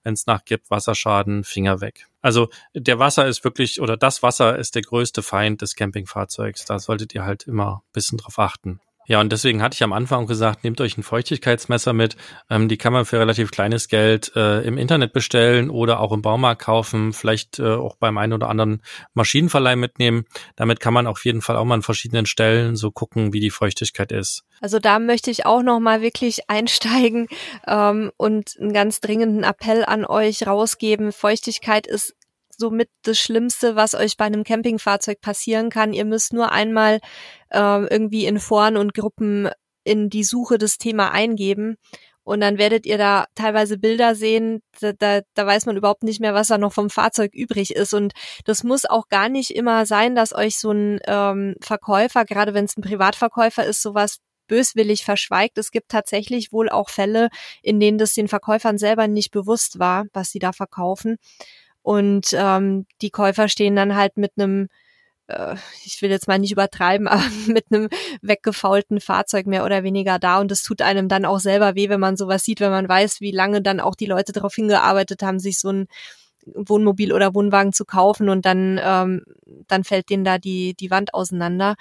Wenn 0.04 0.14
es 0.14 0.26
nachgibt, 0.26 0.70
Wasserschaden, 0.70 1.44
Finger 1.44 1.82
weg. 1.82 2.08
Also 2.22 2.50
der 2.74 3.00
Wasser 3.00 3.28
ist 3.28 3.44
wirklich, 3.44 3.82
oder 3.82 3.98
das 3.98 4.24
Wasser 4.24 4.58
ist 4.58 4.76
der 4.76 4.82
größte 4.82 5.22
Feind 5.22 5.62
des 5.62 5.76
Campingfahrzeugs. 5.76 6.66
Da 6.66 6.80
solltet 6.80 7.14
ihr 7.14 7.26
halt 7.26 7.44
immer 7.44 7.84
ein 7.86 7.92
bisschen 7.94 8.18
drauf 8.18 8.40
achten. 8.40 8.80
Ja, 9.06 9.20
und 9.20 9.32
deswegen 9.32 9.62
hatte 9.62 9.76
ich 9.76 9.84
am 9.84 9.94
Anfang 9.94 10.28
gesagt, 10.28 10.64
nehmt 10.64 10.80
euch 10.80 10.98
ein 10.98 11.04
Feuchtigkeitsmesser 11.04 11.94
mit. 11.94 12.16
Ähm, 12.50 12.70
die 12.70 12.78
kann 12.78 12.94
man 12.94 13.06
für 13.06 13.20
relativ 13.20 13.52
kleines 13.52 13.88
Geld 13.88 14.32
äh, 14.36 14.62
im 14.62 14.78
Internet 14.78 15.14
bestellen 15.14 15.70
oder 15.70 16.00
auch 16.00 16.12
im 16.12 16.22
Baumarkt 16.22 16.62
kaufen, 16.62 17.14
vielleicht 17.14 17.60
äh, 17.60 17.74
auch 17.74 17.96
beim 17.98 18.18
einen 18.18 18.34
oder 18.34 18.50
anderen 18.50 18.82
Maschinenverleih 19.14 19.76
mitnehmen. 19.76 20.26
Damit 20.56 20.80
kann 20.80 20.94
man 20.94 21.08
auf 21.08 21.26
jeden 21.26 21.42
Fall 21.42 21.58
auch 21.58 21.66
mal 21.66 21.76
an 21.76 21.82
verschiedenen 21.82 22.26
Stellen 22.26 22.76
so 22.76 22.92
gucken, 22.92 23.34
wie 23.34 23.40
die 23.40 23.50
Feuchtigkeit 23.50 24.12
ist. 24.12 24.44
Also 24.62 24.80
da 24.80 25.00
möchte 25.00 25.30
ich 25.32 25.46
auch 25.46 25.62
noch 25.62 25.80
mal 25.80 26.02
wirklich 26.02 26.50
einsteigen 26.50 27.28
ähm, 27.68 28.12
und 28.18 28.56
einen 28.60 28.74
ganz 28.74 29.02
dringenden 29.02 29.44
Appell 29.44 29.84
an 29.84 30.06
euch 30.06 30.48
rausgeben. 30.48 31.12
Feuchtigkeit 31.12 31.88
ist 31.88 32.16
somit 32.58 32.90
das 33.04 33.20
Schlimmste, 33.20 33.76
was 33.76 33.96
euch 33.96 34.18
bei 34.18 34.26
einem 34.26 34.44
Campingfahrzeug 34.44 35.22
passieren 35.22 35.70
kann. 35.70 35.94
Ihr 35.94 36.06
müsst 36.06 36.34
nur 36.34 36.52
einmal 36.52 37.00
äh, 37.50 37.86
irgendwie 37.88 38.26
in 38.26 38.40
Foren 38.40 38.78
und 38.78 38.94
Gruppen 38.94 39.50
in 39.84 40.10
die 40.10 40.24
Suche 40.24 40.58
das 40.58 40.78
Thema 40.78 41.12
eingeben 41.12 41.78
und 42.24 42.40
dann 42.40 42.58
werdet 42.58 42.86
ihr 42.86 42.98
da 42.98 43.26
teilweise 43.36 43.78
Bilder 43.78 44.16
sehen, 44.16 44.62
da, 44.80 44.94
da, 44.94 45.22
da 45.34 45.46
weiß 45.46 45.66
man 45.66 45.76
überhaupt 45.76 46.04
nicht 46.04 46.22
mehr, 46.22 46.34
was 46.34 46.48
da 46.48 46.58
noch 46.58 46.72
vom 46.72 46.90
Fahrzeug 46.90 47.34
übrig 47.34 47.76
ist. 47.76 47.94
Und 47.94 48.14
das 48.46 48.64
muss 48.64 48.86
auch 48.86 49.10
gar 49.10 49.28
nicht 49.30 49.52
immer 49.52 49.86
sein, 49.86 50.16
dass 50.16 50.34
euch 50.34 50.58
so 50.58 50.72
ein 50.72 51.00
ähm, 51.06 51.56
Verkäufer, 51.62 52.24
gerade 52.24 52.54
wenn 52.54 52.66
es 52.66 52.78
ein 52.78 52.82
Privatverkäufer 52.82 53.66
ist, 53.66 53.82
sowas 53.82 54.20
böswillig 54.48 55.04
verschweigt. 55.04 55.58
Es 55.58 55.72
gibt 55.72 55.90
tatsächlich 55.90 56.54
wohl 56.54 56.70
auch 56.70 56.90
Fälle, 56.90 57.30
in 57.62 57.80
denen 57.80 57.98
das 57.98 58.14
den 58.14 58.28
Verkäufern 58.28 58.78
selber 58.78 59.08
nicht 59.08 59.32
bewusst 59.32 59.80
war, 59.80 60.06
was 60.14 60.32
sie 60.32 60.40
da 60.40 60.54
verkaufen. 60.54 61.18
Und 61.84 62.30
ähm, 62.34 62.88
die 63.02 63.12
Käufer 63.12 63.50
stehen 63.50 63.76
dann 63.76 63.96
halt 63.96 64.18
mit 64.18 64.32
einem, 64.38 64.70
äh, 65.28 65.56
ich 65.86 66.02
will 66.02 66.10
jetzt 66.10 66.28
mal 66.28 66.40
nicht 66.40 66.54
übertreiben, 66.54 67.08
aber 67.10 67.24
mit 67.48 67.66
einem 67.72 67.90
weggefaulten 68.22 69.00
Fahrzeug 69.02 69.46
mehr 69.46 69.66
oder 69.66 69.84
weniger 69.84 70.18
da. 70.18 70.40
Und 70.40 70.50
das 70.50 70.64
tut 70.64 70.82
einem 70.82 71.10
dann 71.10 71.26
auch 71.26 71.40
selber 71.40 71.76
weh, 71.76 71.90
wenn 71.90 72.00
man 72.00 72.18
sowas 72.18 72.44
sieht, 72.44 72.62
wenn 72.62 72.72
man 72.72 72.90
weiß, 72.90 73.22
wie 73.22 73.32
lange 73.32 73.62
dann 73.62 73.80
auch 73.80 73.96
die 73.96 74.08
Leute 74.08 74.32
darauf 74.32 74.56
hingearbeitet 74.56 75.22
haben, 75.22 75.40
sich 75.40 75.60
so 75.60 75.70
ein 75.70 75.88
Wohnmobil 76.46 77.14
oder 77.14 77.36
Wohnwagen 77.36 77.74
zu 77.74 77.86
kaufen 77.86 78.30
und 78.30 78.46
dann, 78.46 78.80
ähm, 78.84 79.24
dann 79.68 79.84
fällt 79.84 80.10
denen 80.10 80.24
da 80.24 80.38
die, 80.38 80.74
die 80.76 80.92
Wand 80.92 81.14
auseinander. 81.14 81.76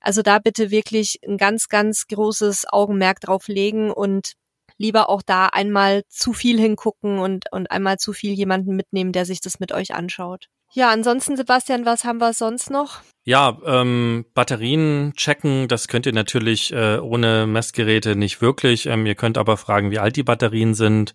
Also 0.00 0.22
da 0.22 0.38
bitte 0.38 0.70
wirklich 0.70 1.20
ein 1.26 1.36
ganz, 1.36 1.68
ganz 1.68 2.06
großes 2.08 2.66
Augenmerk 2.70 3.20
drauf 3.20 3.48
legen 3.48 3.90
und 3.90 4.32
lieber 4.80 5.10
auch 5.10 5.22
da 5.22 5.46
einmal 5.46 6.02
zu 6.08 6.32
viel 6.32 6.58
hingucken 6.58 7.18
und, 7.18 7.44
und 7.52 7.70
einmal 7.70 7.98
zu 7.98 8.12
viel 8.12 8.32
jemanden 8.32 8.74
mitnehmen, 8.74 9.12
der 9.12 9.26
sich 9.26 9.40
das 9.40 9.60
mit 9.60 9.72
euch 9.72 9.94
anschaut. 9.94 10.48
Ja, 10.72 10.90
ansonsten, 10.90 11.36
Sebastian, 11.36 11.84
was 11.84 12.04
haben 12.04 12.18
wir 12.18 12.32
sonst 12.32 12.70
noch? 12.70 13.00
Ja, 13.24 13.58
ähm, 13.66 14.24
Batterien 14.34 15.12
checken, 15.16 15.68
das 15.68 15.88
könnt 15.88 16.06
ihr 16.06 16.12
natürlich 16.12 16.72
äh, 16.72 16.98
ohne 16.98 17.46
Messgeräte 17.46 18.16
nicht 18.16 18.40
wirklich. 18.40 18.86
Ähm, 18.86 19.04
ihr 19.04 19.16
könnt 19.16 19.36
aber 19.36 19.56
fragen, 19.56 19.90
wie 19.90 19.98
alt 19.98 20.16
die 20.16 20.22
Batterien 20.22 20.74
sind 20.74 21.12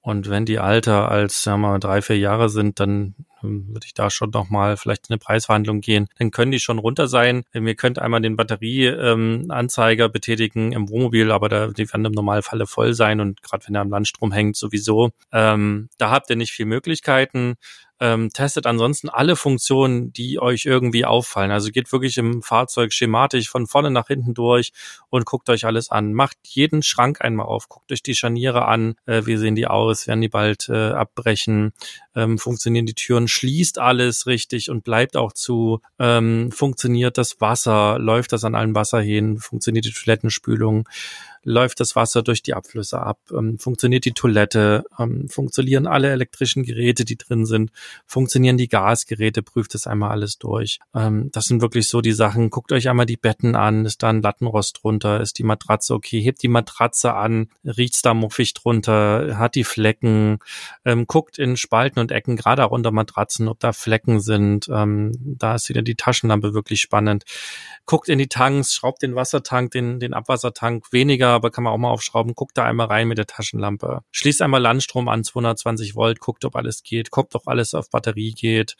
und 0.00 0.30
wenn 0.30 0.44
die 0.44 0.58
alter 0.58 1.10
als 1.10 1.42
sagen 1.42 1.62
wir 1.62 1.70
mal, 1.70 1.78
drei, 1.80 2.02
vier 2.02 2.18
Jahre 2.18 2.48
sind, 2.48 2.78
dann 2.78 3.14
würde 3.42 3.86
ich 3.86 3.94
da 3.94 4.10
schon 4.10 4.30
nochmal 4.30 4.76
vielleicht 4.76 5.08
in 5.08 5.14
eine 5.14 5.18
Preisverhandlung 5.18 5.80
gehen. 5.80 6.08
Dann 6.18 6.30
können 6.30 6.50
die 6.50 6.60
schon 6.60 6.78
runter 6.78 7.08
sein. 7.08 7.44
Ähm, 7.52 7.66
ihr 7.66 7.74
könnt 7.74 7.98
einmal 7.98 8.20
den 8.20 8.36
Batterieanzeiger 8.36 10.04
ähm, 10.06 10.12
betätigen 10.12 10.72
im 10.72 10.88
Wohnmobil, 10.88 11.30
aber 11.30 11.48
da, 11.48 11.66
die 11.68 11.90
werden 11.92 12.04
im 12.04 12.12
Normalfalle 12.12 12.66
voll 12.66 12.94
sein 12.94 13.20
und 13.20 13.42
gerade 13.42 13.66
wenn 13.66 13.74
er 13.74 13.82
am 13.82 13.90
Landstrom 13.90 14.32
hängt 14.32 14.56
sowieso. 14.56 15.10
Ähm, 15.32 15.88
da 15.98 16.10
habt 16.10 16.30
ihr 16.30 16.36
nicht 16.36 16.52
viel 16.52 16.66
Möglichkeiten. 16.66 17.56
Ähm, 18.00 18.30
testet 18.30 18.66
ansonsten 18.66 19.08
alle 19.08 19.36
Funktionen, 19.36 20.12
die 20.12 20.40
euch 20.40 20.64
irgendwie 20.64 21.04
auffallen. 21.04 21.50
Also 21.50 21.70
geht 21.70 21.92
wirklich 21.92 22.16
im 22.16 22.42
Fahrzeug 22.42 22.92
schematisch 22.92 23.48
von 23.50 23.66
vorne 23.66 23.90
nach 23.90 24.08
hinten 24.08 24.34
durch 24.34 24.72
und 25.10 25.26
guckt 25.26 25.50
euch 25.50 25.66
alles 25.66 25.90
an. 25.90 26.14
Macht 26.14 26.38
jeden 26.44 26.82
Schrank 26.82 27.20
einmal 27.20 27.46
auf, 27.46 27.68
guckt 27.68 27.92
euch 27.92 28.02
die 28.02 28.14
Scharniere 28.14 28.64
an, 28.64 28.94
äh, 29.06 29.26
wie 29.26 29.36
sehen 29.36 29.54
die 29.54 29.66
aus, 29.66 30.06
werden 30.06 30.20
die 30.20 30.28
bald 30.28 30.68
äh, 30.68 30.90
abbrechen, 30.90 31.72
ähm, 32.14 32.38
funktionieren 32.38 32.86
die 32.86 32.94
Türen, 32.94 33.28
schließt 33.28 33.78
alles 33.78 34.26
richtig 34.26 34.70
und 34.70 34.82
bleibt 34.82 35.16
auch 35.16 35.32
zu, 35.32 35.80
ähm, 35.98 36.50
funktioniert 36.52 37.18
das 37.18 37.40
Wasser, 37.40 37.98
läuft 37.98 38.32
das 38.32 38.44
an 38.44 38.54
allen 38.54 38.74
Wasserhähnen, 38.74 39.38
funktioniert 39.38 39.84
die 39.84 39.92
Toilettenspülung, 39.92 40.88
läuft 41.42 41.80
das 41.80 41.96
Wasser 41.96 42.22
durch 42.22 42.42
die 42.42 42.54
Abflüsse 42.54 43.00
ab, 43.00 43.18
ähm, 43.32 43.58
funktioniert 43.58 44.04
die 44.04 44.12
Toilette, 44.12 44.84
ähm, 44.98 45.28
funktionieren 45.28 45.86
alle 45.86 46.10
elektrischen 46.10 46.64
Geräte, 46.64 47.04
die 47.04 47.16
drin 47.16 47.46
sind, 47.46 47.70
funktionieren 48.06 48.58
die 48.58 48.68
Gasgeräte, 48.68 49.42
prüft 49.42 49.74
das 49.74 49.86
einmal 49.86 50.10
alles 50.10 50.38
durch. 50.38 50.78
Ähm, 50.94 51.30
das 51.32 51.46
sind 51.46 51.62
wirklich 51.62 51.88
so 51.88 52.00
die 52.00 52.12
Sachen. 52.12 52.50
Guckt 52.50 52.72
euch 52.72 52.88
einmal 52.88 53.06
die 53.06 53.16
Betten 53.16 53.56
an, 53.56 53.86
ist 53.86 54.02
da 54.02 54.10
ein 54.10 54.22
Lattenrost 54.22 54.80
drunter, 54.82 55.20
ist 55.20 55.38
die 55.38 55.44
Matratze 55.44 55.94
okay, 55.94 56.20
hebt 56.20 56.42
die 56.42 56.48
Matratze 56.48 57.14
an, 57.14 57.48
riecht's 57.64 58.02
da 58.02 58.12
muffig 58.12 58.52
drunter, 58.54 59.38
hat 59.38 59.54
die 59.54 59.64
Flecken, 59.64 60.38
ähm, 60.84 61.06
guckt 61.06 61.38
in 61.38 61.56
Spalten 61.56 62.00
und 62.00 62.12
Ecken, 62.12 62.36
gerade 62.36 62.66
auch 62.66 62.70
unter 62.70 62.90
Matratzen, 62.90 63.48
ob 63.48 63.60
da 63.60 63.72
Flecken 63.72 64.20
sind. 64.20 64.68
Ähm, 64.70 65.12
da 65.38 65.54
ist 65.54 65.68
wieder 65.68 65.82
die 65.82 65.94
Taschenlampe 65.94 66.52
wirklich 66.52 66.80
spannend. 66.80 67.24
Guckt 67.86 68.08
in 68.08 68.18
die 68.18 68.28
Tanks, 68.28 68.74
schraubt 68.74 69.02
den 69.02 69.14
Wassertank, 69.14 69.70
den, 69.70 70.00
den 70.00 70.12
Abwassertank 70.12 70.92
weniger 70.92 71.29
aber 71.32 71.50
kann 71.50 71.64
man 71.64 71.72
auch 71.72 71.78
mal 71.78 71.90
aufschrauben. 71.90 72.34
Guckt 72.34 72.56
da 72.56 72.64
einmal 72.64 72.86
rein 72.86 73.08
mit 73.08 73.18
der 73.18 73.26
Taschenlampe. 73.26 74.02
Schließt 74.12 74.42
einmal 74.42 74.60
Landstrom 74.60 75.08
an, 75.08 75.24
220 75.24 75.94
Volt, 75.94 76.20
guckt, 76.20 76.44
ob 76.44 76.56
alles 76.56 76.82
geht, 76.82 77.10
guckt, 77.10 77.34
ob 77.34 77.48
alles 77.48 77.74
auf 77.74 77.90
Batterie 77.90 78.32
geht 78.32 78.76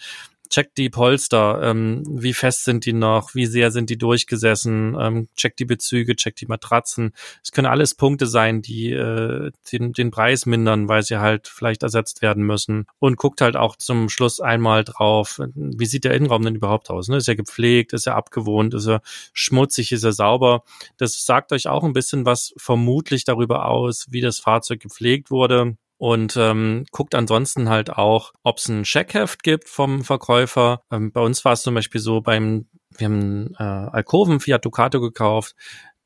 checkt 0.50 0.76
die 0.78 0.90
Polster, 0.90 1.60
ähm, 1.62 2.02
wie 2.08 2.34
fest 2.34 2.64
sind 2.64 2.84
die 2.84 2.92
noch, 2.92 3.34
wie 3.34 3.46
sehr 3.46 3.70
sind 3.70 3.88
die 3.88 3.96
durchgesessen, 3.96 4.96
ähm, 5.00 5.28
checkt 5.36 5.60
die 5.60 5.64
Bezüge, 5.64 6.16
checkt 6.16 6.40
die 6.40 6.46
Matratzen. 6.46 7.12
Es 7.42 7.52
können 7.52 7.68
alles 7.68 7.94
Punkte 7.94 8.26
sein, 8.26 8.60
die 8.60 8.90
äh, 8.90 9.52
den, 9.72 9.92
den 9.92 10.10
Preis 10.10 10.46
mindern, 10.46 10.88
weil 10.88 11.02
sie 11.02 11.20
halt 11.20 11.46
vielleicht 11.46 11.84
ersetzt 11.84 12.20
werden 12.20 12.44
müssen. 12.44 12.86
Und 12.98 13.16
guckt 13.16 13.40
halt 13.40 13.56
auch 13.56 13.76
zum 13.76 14.08
Schluss 14.08 14.40
einmal 14.40 14.82
drauf, 14.84 15.40
wie 15.54 15.86
sieht 15.86 16.04
der 16.04 16.14
Innenraum 16.14 16.42
denn 16.42 16.56
überhaupt 16.56 16.90
aus? 16.90 17.08
Ne? 17.08 17.18
Ist 17.18 17.28
er 17.28 17.36
gepflegt, 17.36 17.92
ist 17.92 18.08
er 18.08 18.16
abgewohnt, 18.16 18.74
ist 18.74 18.88
er 18.88 19.02
schmutzig, 19.32 19.92
ist 19.92 20.04
er 20.04 20.12
sauber? 20.12 20.64
Das 20.96 21.24
sagt 21.24 21.52
euch 21.52 21.68
auch 21.68 21.84
ein 21.84 21.92
bisschen 21.92 22.26
was 22.26 22.52
vermutlich 22.56 23.24
darüber 23.24 23.66
aus, 23.66 24.06
wie 24.10 24.20
das 24.20 24.40
Fahrzeug 24.40 24.80
gepflegt 24.80 25.30
wurde 25.30 25.76
und 26.00 26.34
ähm, 26.38 26.86
guckt 26.92 27.14
ansonsten 27.14 27.68
halt 27.68 27.90
auch, 27.90 28.32
ob 28.42 28.56
es 28.56 28.68
ein 28.68 28.84
Checkheft 28.84 29.42
gibt 29.42 29.68
vom 29.68 30.02
Verkäufer. 30.02 30.80
Ähm, 30.90 31.12
bei 31.12 31.20
uns 31.20 31.44
war 31.44 31.52
es 31.52 31.60
zum 31.60 31.74
Beispiel 31.74 32.00
so 32.00 32.22
beim, 32.22 32.70
wir 32.96 33.04
haben 33.04 33.52
äh, 33.58 33.62
Alkoven 33.62 34.40
Fiat 34.40 34.64
Ducato 34.64 35.02
gekauft, 35.02 35.54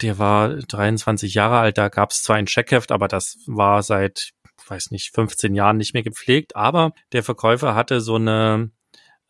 der 0.02 0.18
war 0.18 0.48
23 0.48 1.32
Jahre 1.34 1.58
alt, 1.58 1.78
da 1.78 1.90
gab 1.90 2.10
es 2.10 2.24
zwar 2.24 2.34
ein 2.34 2.46
Checkheft, 2.46 2.90
aber 2.90 3.06
das 3.06 3.38
war 3.46 3.84
seit, 3.84 4.30
weiß 4.66 4.90
nicht, 4.90 5.14
15 5.14 5.54
Jahren 5.54 5.76
nicht 5.76 5.94
mehr 5.94 6.02
gepflegt, 6.02 6.56
aber 6.56 6.90
der 7.12 7.22
Verkäufer 7.22 7.76
hatte 7.76 8.00
so 8.00 8.16
eine 8.16 8.72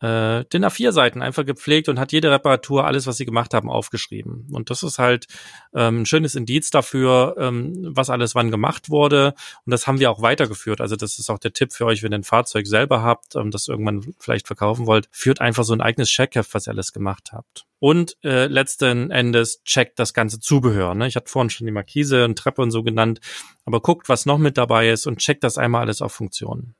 äh, 0.05 0.45
DIN 0.45 0.65
A4-Seiten 0.65 1.21
einfach 1.21 1.45
gepflegt 1.45 1.89
und 1.89 1.99
hat 1.99 2.11
jede 2.11 2.29
Reparatur, 2.29 2.85
alles, 2.85 3.07
was 3.07 3.17
sie 3.17 3.25
gemacht 3.25 3.53
haben, 3.53 3.69
aufgeschrieben. 3.69 4.47
Und 4.51 4.69
das 4.69 4.83
ist 4.83 4.99
halt 4.99 5.25
ähm, 5.73 6.01
ein 6.01 6.05
schönes 6.05 6.35
Indiz 6.35 6.69
dafür, 6.69 7.35
ähm, 7.39 7.73
was 7.95 8.11
alles 8.11 8.35
wann 8.35 8.51
gemacht 8.51 8.89
wurde. 8.89 9.33
Und 9.65 9.71
das 9.71 9.87
haben 9.87 9.99
wir 9.99 10.11
auch 10.11 10.21
weitergeführt. 10.21 10.79
Also 10.79 10.95
das 10.95 11.17
ist 11.17 11.29
auch 11.29 11.39
der 11.39 11.53
Tipp 11.53 11.73
für 11.73 11.85
euch, 11.85 12.03
wenn 12.03 12.13
ihr 12.13 12.19
ein 12.19 12.23
Fahrzeug 12.23 12.67
selber 12.67 13.01
habt, 13.01 13.35
ähm, 13.35 13.49
das 13.49 13.67
irgendwann 13.67 14.13
vielleicht 14.19 14.45
verkaufen 14.45 14.85
wollt, 14.85 15.07
führt 15.11 15.41
einfach 15.41 15.63
so 15.63 15.73
ein 15.73 15.81
eigenes 15.81 16.09
Checkheft, 16.09 16.53
was 16.53 16.67
ihr 16.67 16.71
alles 16.71 16.93
gemacht 16.93 17.31
habt. 17.31 17.65
Und 17.79 18.17
äh, 18.23 18.45
letzten 18.45 19.11
Endes 19.11 19.63
checkt 19.63 19.97
das 19.97 20.13
ganze 20.13 20.39
Zubehör. 20.39 20.93
Ne? 20.93 21.07
Ich 21.07 21.15
hatte 21.15 21.29
vorhin 21.29 21.49
schon 21.49 21.65
die 21.65 21.73
Markise 21.73 22.25
und 22.25 22.37
Treppe 22.37 22.61
und 22.61 22.71
so 22.71 22.83
genannt, 22.83 23.19
aber 23.65 23.81
guckt, 23.81 24.07
was 24.07 24.25
noch 24.25 24.37
mit 24.37 24.57
dabei 24.57 24.89
ist 24.89 25.07
und 25.07 25.17
checkt 25.17 25.43
das 25.43 25.57
einmal 25.57 25.81
alles 25.81 26.01
auf 26.01 26.13
Funktionen. 26.13 26.75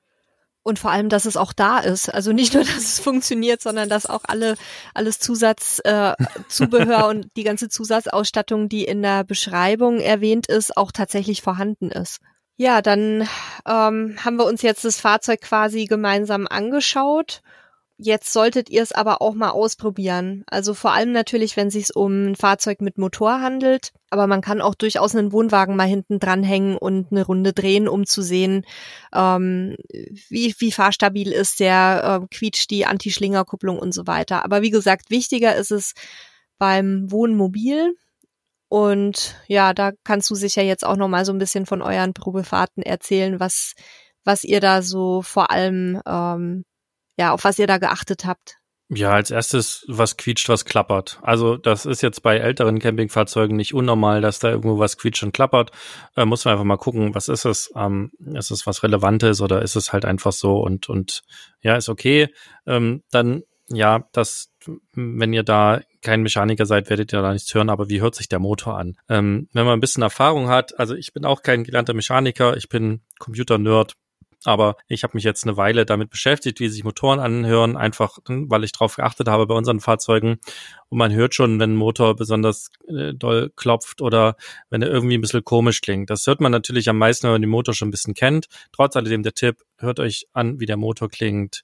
Und 0.67 0.80
vor 0.80 0.89
allem, 0.89 1.10
dass 1.10 1.25
es 1.25 1.38
auch 1.38 1.54
da 1.54 1.78
ist. 1.78 2.10
Also 2.10 2.32
nicht 2.32 2.56
nur, 2.56 2.63
dass 2.65 2.78
es 2.78 2.99
funktioniert, 2.99 3.62
sondern 3.62 3.88
dass 3.88 4.08
auch 4.08 4.23
alle 4.23 4.56
alles 4.95 5.19
Zusatzzubehör 5.19 6.99
äh, 6.99 7.04
und 7.10 7.30
die 7.38 7.43
ganze 7.43 7.69
Zusatzausstattung, 7.69 8.67
die 8.67 8.84
in 8.84 9.04
der 9.04 9.23
Beschreibung 9.23 9.99
erwähnt 9.99 10.47
ist, 10.47 10.75
auch 10.75 10.91
tatsächlich 10.91 11.43
vorhanden 11.43 11.91
ist. 11.91 12.19
Ja, 12.58 12.82
dann 12.82 13.28
ähm, 13.67 14.15
haben 14.23 14.38
wir 14.38 14.45
uns 14.45 14.63
jetzt 14.63 14.86
das 14.86 14.99
Fahrzeug 14.99 15.41
quasi 15.41 15.86
gemeinsam 15.86 16.47
angeschaut 16.47 17.41
Jetzt 17.98 18.34
solltet 18.34 18.70
ihr 18.70 18.84
es 18.84 18.92
aber 18.92 19.22
auch 19.22 19.34
mal 19.34 19.52
ausprobieren. 19.52 20.44
Also 20.48 20.74
vor 20.74 20.92
allem 20.92 21.14
natürlich, 21.14 21.56
wenn 21.56 21.68
es 21.68 21.74
sich 21.74 21.96
um 21.96 22.32
ein 22.32 22.36
Fahrzeug 22.36 22.82
mit 22.82 22.98
Motor 22.98 23.40
handelt. 23.40 23.94
Aber 24.10 24.28
man 24.28 24.42
kann 24.42 24.60
auch 24.60 24.76
durchaus 24.76 25.16
einen 25.16 25.32
Wohnwagen 25.32 25.78
mal 25.78 25.88
hinten 25.88 26.20
dranhängen 26.20 26.78
und 26.78 27.12
eine 27.12 27.26
Runde 27.26 27.54
drehen, 27.54 27.88
um 27.88 28.06
zu 28.06 28.22
sehen, 28.22 28.66
ähm, 29.14 29.78
wie, 30.30 30.54
wie 30.60 30.72
fahrstabil 30.74 31.32
ist 31.32 31.62
der, 31.62 32.22
äh, 32.22 32.28
quietscht 32.36 32.70
die 32.70 32.86
Anti-Schlingerkupplung 32.86 33.80
und 33.80 33.94
so 33.94 34.06
weiter. 34.08 34.44
Aber 34.44 34.62
wie 34.62 34.72
gesagt, 34.72 35.10
wichtiger 35.10 35.56
ist 35.56 35.72
es 35.72 35.94
beim 36.58 37.10
Wohnmobil. 37.12 37.96
Und 38.68 39.38
ja, 39.48 39.74
da 39.74 39.94
kannst 40.04 40.30
du 40.30 40.36
sicher 40.36 40.64
jetzt 40.64 40.86
auch 40.86 40.98
noch 40.98 41.08
mal 41.08 41.24
so 41.24 41.32
ein 41.32 41.40
bisschen 41.40 41.66
von 41.66 41.82
euren 41.82 42.14
Probefahrten 42.14 42.84
erzählen, 42.84 43.40
was, 43.40 43.74
was 44.26 44.44
ihr 44.44 44.60
da 44.60 44.82
so 44.82 45.22
vor 45.22 45.50
allem 45.50 46.02
ähm, 46.06 46.66
ja, 47.17 47.32
auf 47.32 47.43
was 47.43 47.60
ihr 47.60 47.67
da 47.67 47.78
geachtet 47.78 48.25
habt. 48.25 48.58
Ja, 48.89 49.13
als 49.13 49.32
erstes, 49.32 49.84
was 49.88 50.15
quietscht, 50.15 50.47
was 50.47 50.63
klappert. 50.63 51.17
Also 51.23 51.58
das 51.58 51.88
ist 51.88 52.04
jetzt 52.04 52.21
bei 52.21 52.38
älteren 52.38 52.78
Campingfahrzeugen 52.78 53.56
nicht 53.56 53.73
unnormal, 53.73 54.21
dass 54.21 54.38
da 54.38 54.51
irgendwo 54.51 54.78
was 54.78 54.97
quietscht 54.97 55.23
und 55.23 55.34
klappert. 55.34 55.71
Äh, 56.15 56.25
muss 56.25 56.45
man 56.45 56.51
einfach 56.51 56.65
mal 56.65 56.78
gucken, 56.78 57.15
was 57.15 57.28
ist 57.28 57.45
es? 57.45 57.71
Ähm, 57.75 58.12
ist 58.19 58.51
es 58.51 58.67
was 58.67 58.84
Relevantes 58.84 59.41
oder 59.41 59.63
ist 59.63 59.75
es 59.75 59.91
halt 59.91 60.06
einfach 60.06 60.34
so 60.34 60.60
und 60.60 60.88
und 60.88 61.23
ja, 61.62 61.75
ist 61.75 61.89
okay. 61.89 62.28
Ähm, 62.67 63.01
dann 63.10 63.41
ja, 63.69 64.08
das, 64.12 64.51
wenn 64.93 65.34
ihr 65.34 65.43
da 65.43 65.82
kein 66.01 66.21
Mechaniker 66.21 66.67
seid, 66.67 66.89
werdet 66.89 67.12
ihr 67.13 67.21
da 67.21 67.34
nichts 67.34 67.51
hören, 67.54 67.69
aber 67.69 67.89
wie 67.89 68.01
hört 68.01 68.13
sich 68.13 68.30
der 68.30 68.38
Motor 68.38 68.78
an? 68.78 68.95
Ähm, 69.10 69.49
wenn 69.54 69.65
man 69.65 69.73
ein 69.73 69.80
bisschen 69.80 70.04
Erfahrung 70.04 70.49
hat, 70.49 70.78
also 70.80 70.93
ich 70.93 71.13
bin 71.13 71.25
auch 71.25 71.41
kein 71.41 71.63
gelernter 71.63 71.95
Mechaniker, 71.95 72.56
ich 72.58 72.69
bin 72.69 73.01
Computer-Nerd, 73.17 73.93
aber 74.43 74.76
ich 74.88 75.04
habe 75.04 75.15
mich 75.15 75.24
jetzt 75.24 75.43
eine 75.43 75.58
Weile 75.58 75.86
damit 75.86 76.10
beschäftigt, 76.10 76.60
wie 76.60 76.67
sich 76.67 76.84
Motoren 76.84 77.19
anhören, 77.19 77.78
einfach 77.78 78.17
weil 78.28 78.63
ich 78.63 78.71
darauf 78.71 78.95
geachtet 78.95 79.28
habe 79.28 79.48
bei 79.48 79.56
unseren 79.56 79.80
Fahrzeugen. 79.80 80.39
Und 80.89 80.98
man 80.98 81.13
hört 81.13 81.34
schon, 81.34 81.60
wenn 81.60 81.74
ein 81.74 81.78
Motor 81.78 82.15
besonders 82.15 82.69
äh, 82.88 83.13
doll 83.13 83.52
klopft 83.56 84.02
oder 84.02 84.36
wenn 84.69 84.82
er 84.82 84.89
irgendwie 84.89 85.17
ein 85.17 85.21
bisschen 85.21 85.43
komisch 85.43 85.82
klingt. 85.82 86.10
Das 86.10 86.28
hört 86.28 86.41
man 86.41 86.52
natürlich 86.52 86.89
am 86.89 86.98
meisten, 86.98 87.26
wenn 87.26 87.34
man 87.34 87.41
den 87.41 87.50
Motor 87.50 87.74
schon 87.74 87.88
ein 87.88 87.91
bisschen 87.91 88.13
kennt. 88.13 88.48
Trotz 88.71 88.95
alledem 88.95 89.24
der 89.24 89.34
Tipp, 89.34 89.58
hört 89.78 90.00
euch 90.00 90.28
an, 90.34 90.60
wie 90.60 90.65
der 90.65 90.78
Motor 90.78 91.10
klingt 91.10 91.63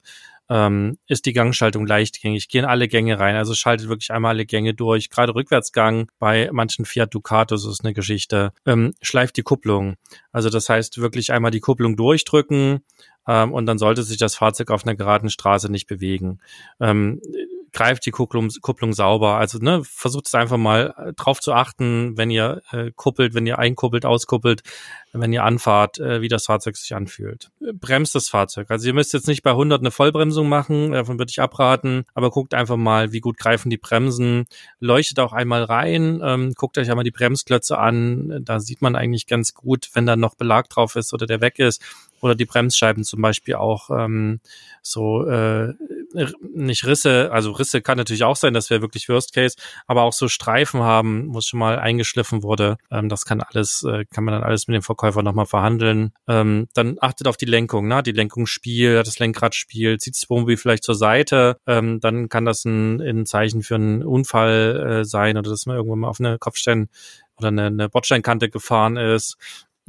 ähm, 0.52 0.98
ist 1.06 1.24
die 1.24 1.32
Gangschaltung 1.32 1.86
leichtgängig, 1.86 2.48
gehen 2.48 2.66
alle 2.66 2.86
Gänge 2.86 3.18
rein, 3.18 3.36
also 3.36 3.54
schaltet 3.54 3.88
wirklich 3.88 4.12
einmal 4.12 4.34
alle 4.34 4.44
Gänge 4.44 4.74
durch. 4.74 5.08
Gerade 5.08 5.34
Rückwärtsgang 5.34 6.10
bei 6.18 6.50
manchen 6.52 6.84
Fiat 6.84 7.14
Ducatos 7.14 7.64
ist 7.64 7.82
eine 7.82 7.94
Geschichte. 7.94 8.52
Ähm, 8.66 8.92
schleift 9.00 9.38
die 9.38 9.42
Kupplung. 9.42 9.96
Also 10.30 10.50
das 10.50 10.68
heißt 10.68 10.98
wirklich 10.98 11.32
einmal 11.32 11.52
die 11.52 11.60
Kupplung 11.60 11.96
durchdrücken 11.96 12.80
ähm, 13.26 13.52
und 13.52 13.64
dann 13.64 13.78
sollte 13.78 14.02
sich 14.02 14.18
das 14.18 14.34
Fahrzeug 14.34 14.70
auf 14.70 14.84
einer 14.84 14.94
geraden 14.94 15.30
Straße 15.30 15.72
nicht 15.72 15.86
bewegen. 15.86 16.38
Ähm, 16.80 17.22
greift 17.72 18.04
die 18.06 18.10
Kupplung, 18.10 18.48
Kupplung 18.60 18.92
sauber. 18.92 19.36
Also 19.36 19.58
ne, 19.58 19.82
versucht 19.84 20.26
es 20.26 20.34
einfach 20.34 20.56
mal 20.56 20.94
äh, 20.96 21.12
drauf 21.14 21.40
zu 21.40 21.52
achten, 21.52 22.16
wenn 22.16 22.30
ihr 22.30 22.62
äh, 22.70 22.90
kuppelt, 22.94 23.34
wenn 23.34 23.46
ihr 23.46 23.58
einkuppelt, 23.58 24.04
auskuppelt, 24.04 24.62
wenn 25.12 25.32
ihr 25.32 25.44
anfahrt, 25.44 25.98
äh, 25.98 26.20
wie 26.20 26.28
das 26.28 26.46
Fahrzeug 26.46 26.76
sich 26.76 26.94
anfühlt. 26.94 27.50
Bremst 27.74 28.14
das 28.14 28.28
Fahrzeug. 28.28 28.70
Also 28.70 28.86
ihr 28.86 28.94
müsst 28.94 29.12
jetzt 29.12 29.26
nicht 29.26 29.42
bei 29.42 29.50
100 29.50 29.80
eine 29.80 29.90
Vollbremsung 29.90 30.48
machen, 30.48 30.92
davon 30.92 31.18
würde 31.18 31.30
ich 31.30 31.40
abraten, 31.40 32.04
aber 32.14 32.30
guckt 32.30 32.54
einfach 32.54 32.76
mal, 32.76 33.12
wie 33.12 33.20
gut 33.20 33.38
greifen 33.38 33.70
die 33.70 33.78
Bremsen. 33.78 34.44
Leuchtet 34.78 35.18
auch 35.20 35.32
einmal 35.32 35.64
rein, 35.64 36.20
ähm, 36.22 36.52
guckt 36.54 36.78
euch 36.78 36.90
einmal 36.90 37.04
die 37.04 37.10
Bremsklötze 37.10 37.78
an. 37.78 38.40
Da 38.44 38.60
sieht 38.60 38.82
man 38.82 38.96
eigentlich 38.96 39.26
ganz 39.26 39.54
gut, 39.54 39.90
wenn 39.94 40.06
da 40.06 40.16
noch 40.16 40.34
Belag 40.34 40.68
drauf 40.68 40.96
ist 40.96 41.12
oder 41.14 41.26
der 41.26 41.40
weg 41.40 41.58
ist 41.58 41.82
oder 42.20 42.34
die 42.34 42.44
Bremsscheiben 42.44 43.04
zum 43.04 43.20
Beispiel 43.20 43.56
auch 43.56 43.90
ähm, 43.90 44.40
so 44.80 45.26
äh, 45.26 45.74
nicht 46.54 46.86
Risse, 46.86 47.30
also 47.32 47.52
Risse 47.52 47.82
kann 47.82 47.98
natürlich 47.98 48.24
auch 48.24 48.36
sein, 48.36 48.54
das 48.54 48.70
wäre 48.70 48.82
wirklich 48.82 49.08
Worst 49.08 49.32
Case, 49.32 49.56
aber 49.86 50.02
auch 50.02 50.12
so 50.12 50.28
Streifen 50.28 50.82
haben, 50.82 51.32
wo 51.34 51.38
es 51.38 51.46
schon 51.46 51.60
mal 51.60 51.78
eingeschliffen 51.78 52.42
wurde. 52.42 52.76
Ähm, 52.90 53.08
das 53.08 53.24
kann 53.24 53.40
alles, 53.40 53.82
äh, 53.84 54.04
kann 54.06 54.24
man 54.24 54.34
dann 54.34 54.42
alles 54.42 54.68
mit 54.68 54.74
dem 54.74 54.82
Verkäufer 54.82 55.22
nochmal 55.22 55.46
verhandeln. 55.46 56.12
Ähm, 56.28 56.68
dann 56.74 56.96
achtet 57.00 57.26
auf 57.28 57.36
die 57.36 57.46
Lenkung, 57.46 57.88
ne? 57.88 58.02
Die 58.02 58.12
Lenkung 58.12 58.46
spielt, 58.46 59.06
das 59.06 59.18
Lenkrad 59.18 59.54
spielt, 59.54 60.00
zieht 60.00 60.14
das 60.14 60.28
Wohnmobil 60.28 60.56
vielleicht 60.56 60.84
zur 60.84 60.94
Seite, 60.94 61.56
ähm, 61.66 62.00
dann 62.00 62.28
kann 62.28 62.44
das 62.44 62.64
ein, 62.64 63.00
ein 63.00 63.26
Zeichen 63.26 63.62
für 63.62 63.76
einen 63.76 64.02
Unfall 64.02 65.00
äh, 65.00 65.04
sein 65.04 65.36
oder 65.36 65.50
dass 65.50 65.66
man 65.66 65.76
irgendwann 65.76 66.00
mal 66.00 66.08
auf 66.08 66.20
eine 66.20 66.38
Kopfstein 66.38 66.88
oder 67.36 67.48
eine, 67.48 67.66
eine 67.66 67.88
Bordsteinkante 67.88 68.50
gefahren 68.50 68.96
ist 68.96 69.36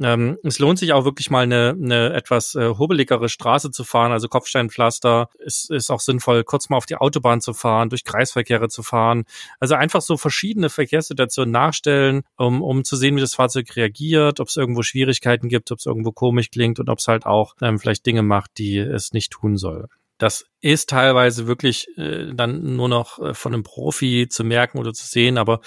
ähm, 0.00 0.38
es 0.42 0.58
lohnt 0.58 0.78
sich 0.78 0.92
auch 0.92 1.04
wirklich 1.04 1.30
mal 1.30 1.44
eine, 1.44 1.76
eine 1.80 2.12
etwas 2.12 2.54
äh, 2.54 2.70
hobeligere 2.70 3.28
Straße 3.28 3.70
zu 3.70 3.84
fahren, 3.84 4.12
also 4.12 4.28
Kopfsteinpflaster. 4.28 5.28
Es 5.44 5.68
ist 5.70 5.90
auch 5.90 6.00
sinnvoll, 6.00 6.42
kurz 6.44 6.68
mal 6.68 6.76
auf 6.76 6.86
die 6.86 6.96
Autobahn 6.96 7.40
zu 7.40 7.54
fahren, 7.54 7.90
durch 7.90 8.04
Kreisverkehre 8.04 8.68
zu 8.68 8.82
fahren. 8.82 9.24
Also 9.60 9.74
einfach 9.74 10.00
so 10.00 10.16
verschiedene 10.16 10.68
Verkehrssituationen 10.68 11.52
nachstellen, 11.52 12.22
um, 12.36 12.62
um 12.62 12.84
zu 12.84 12.96
sehen, 12.96 13.16
wie 13.16 13.20
das 13.20 13.34
Fahrzeug 13.34 13.74
reagiert, 13.76 14.40
ob 14.40 14.48
es 14.48 14.56
irgendwo 14.56 14.82
Schwierigkeiten 14.82 15.48
gibt, 15.48 15.70
ob 15.70 15.78
es 15.78 15.86
irgendwo 15.86 16.12
komisch 16.12 16.50
klingt 16.50 16.80
und 16.80 16.88
ob 16.88 16.98
es 16.98 17.06
halt 17.06 17.24
auch 17.24 17.54
ähm, 17.62 17.78
vielleicht 17.78 18.04
Dinge 18.06 18.22
macht, 18.22 18.58
die 18.58 18.78
es 18.78 19.12
nicht 19.12 19.30
tun 19.32 19.56
soll. 19.56 19.88
Das 20.18 20.46
ist 20.60 20.90
teilweise 20.90 21.46
wirklich 21.46 21.88
äh, 21.98 22.32
dann 22.32 22.76
nur 22.76 22.88
noch 22.88 23.18
äh, 23.18 23.34
von 23.34 23.52
einem 23.52 23.64
Profi 23.64 24.28
zu 24.28 24.44
merken 24.44 24.78
oder 24.78 24.92
zu 24.92 25.06
sehen, 25.06 25.38
aber 25.38 25.60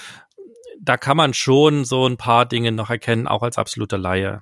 da 0.79 0.97
kann 0.97 1.17
man 1.17 1.33
schon 1.33 1.85
so 1.85 2.07
ein 2.07 2.17
paar 2.17 2.45
Dinge 2.45 2.71
noch 2.71 2.89
erkennen, 2.89 3.27
auch 3.27 3.43
als 3.43 3.57
absoluter 3.57 3.97
Laie. 3.97 4.41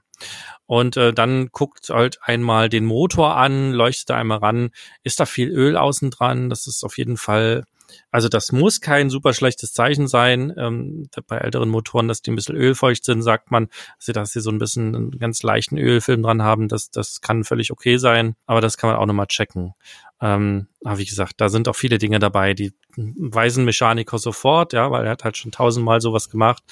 Und 0.65 0.97
äh, 0.97 1.13
dann 1.13 1.49
guckt 1.51 1.89
halt 1.89 2.19
einmal 2.21 2.69
den 2.69 2.85
Motor 2.85 3.35
an, 3.35 3.71
leuchtet 3.71 4.09
da 4.09 4.15
einmal 4.15 4.39
ran, 4.39 4.71
ist 5.03 5.19
da 5.19 5.25
viel 5.25 5.49
Öl 5.49 5.77
außen 5.77 6.09
dran, 6.11 6.49
das 6.49 6.67
ist 6.67 6.83
auf 6.83 6.97
jeden 6.97 7.17
Fall 7.17 7.63
also 8.11 8.29
das 8.29 8.51
muss 8.51 8.81
kein 8.81 9.09
super 9.09 9.33
schlechtes 9.33 9.73
Zeichen 9.73 10.07
sein. 10.07 10.53
Ähm, 10.57 11.09
bei 11.27 11.37
älteren 11.37 11.69
Motoren, 11.69 12.07
dass 12.07 12.21
die 12.21 12.31
ein 12.31 12.35
bisschen 12.35 12.55
ölfeucht 12.55 13.03
sind, 13.03 13.21
sagt 13.21 13.51
man, 13.51 13.67
dass 13.67 14.05
sie, 14.05 14.13
dass 14.13 14.31
sie 14.31 14.41
so 14.41 14.51
ein 14.51 14.59
bisschen 14.59 14.95
einen 14.95 15.11
ganz 15.11 15.43
leichten 15.43 15.77
Ölfilm 15.77 16.23
dran 16.23 16.41
haben. 16.41 16.67
Das, 16.67 16.89
das 16.89 17.21
kann 17.21 17.43
völlig 17.43 17.71
okay 17.71 17.97
sein, 17.97 18.35
aber 18.45 18.61
das 18.61 18.77
kann 18.77 18.89
man 18.89 18.97
auch 18.97 19.05
nochmal 19.05 19.27
checken. 19.27 19.73
Ähm, 20.21 20.67
aber 20.83 20.97
wie 20.97 21.05
gesagt, 21.05 21.35
da 21.37 21.49
sind 21.49 21.67
auch 21.67 21.75
viele 21.75 21.97
Dinge 21.97 22.19
dabei, 22.19 22.53
die 22.53 22.73
weisen 22.95 23.65
Mechaniker 23.65 24.17
sofort, 24.17 24.73
ja, 24.73 24.89
weil 24.91 25.05
er 25.05 25.11
hat 25.11 25.23
halt 25.23 25.37
schon 25.37 25.51
tausendmal 25.51 26.01
sowas 26.01 26.29
gemacht. 26.29 26.63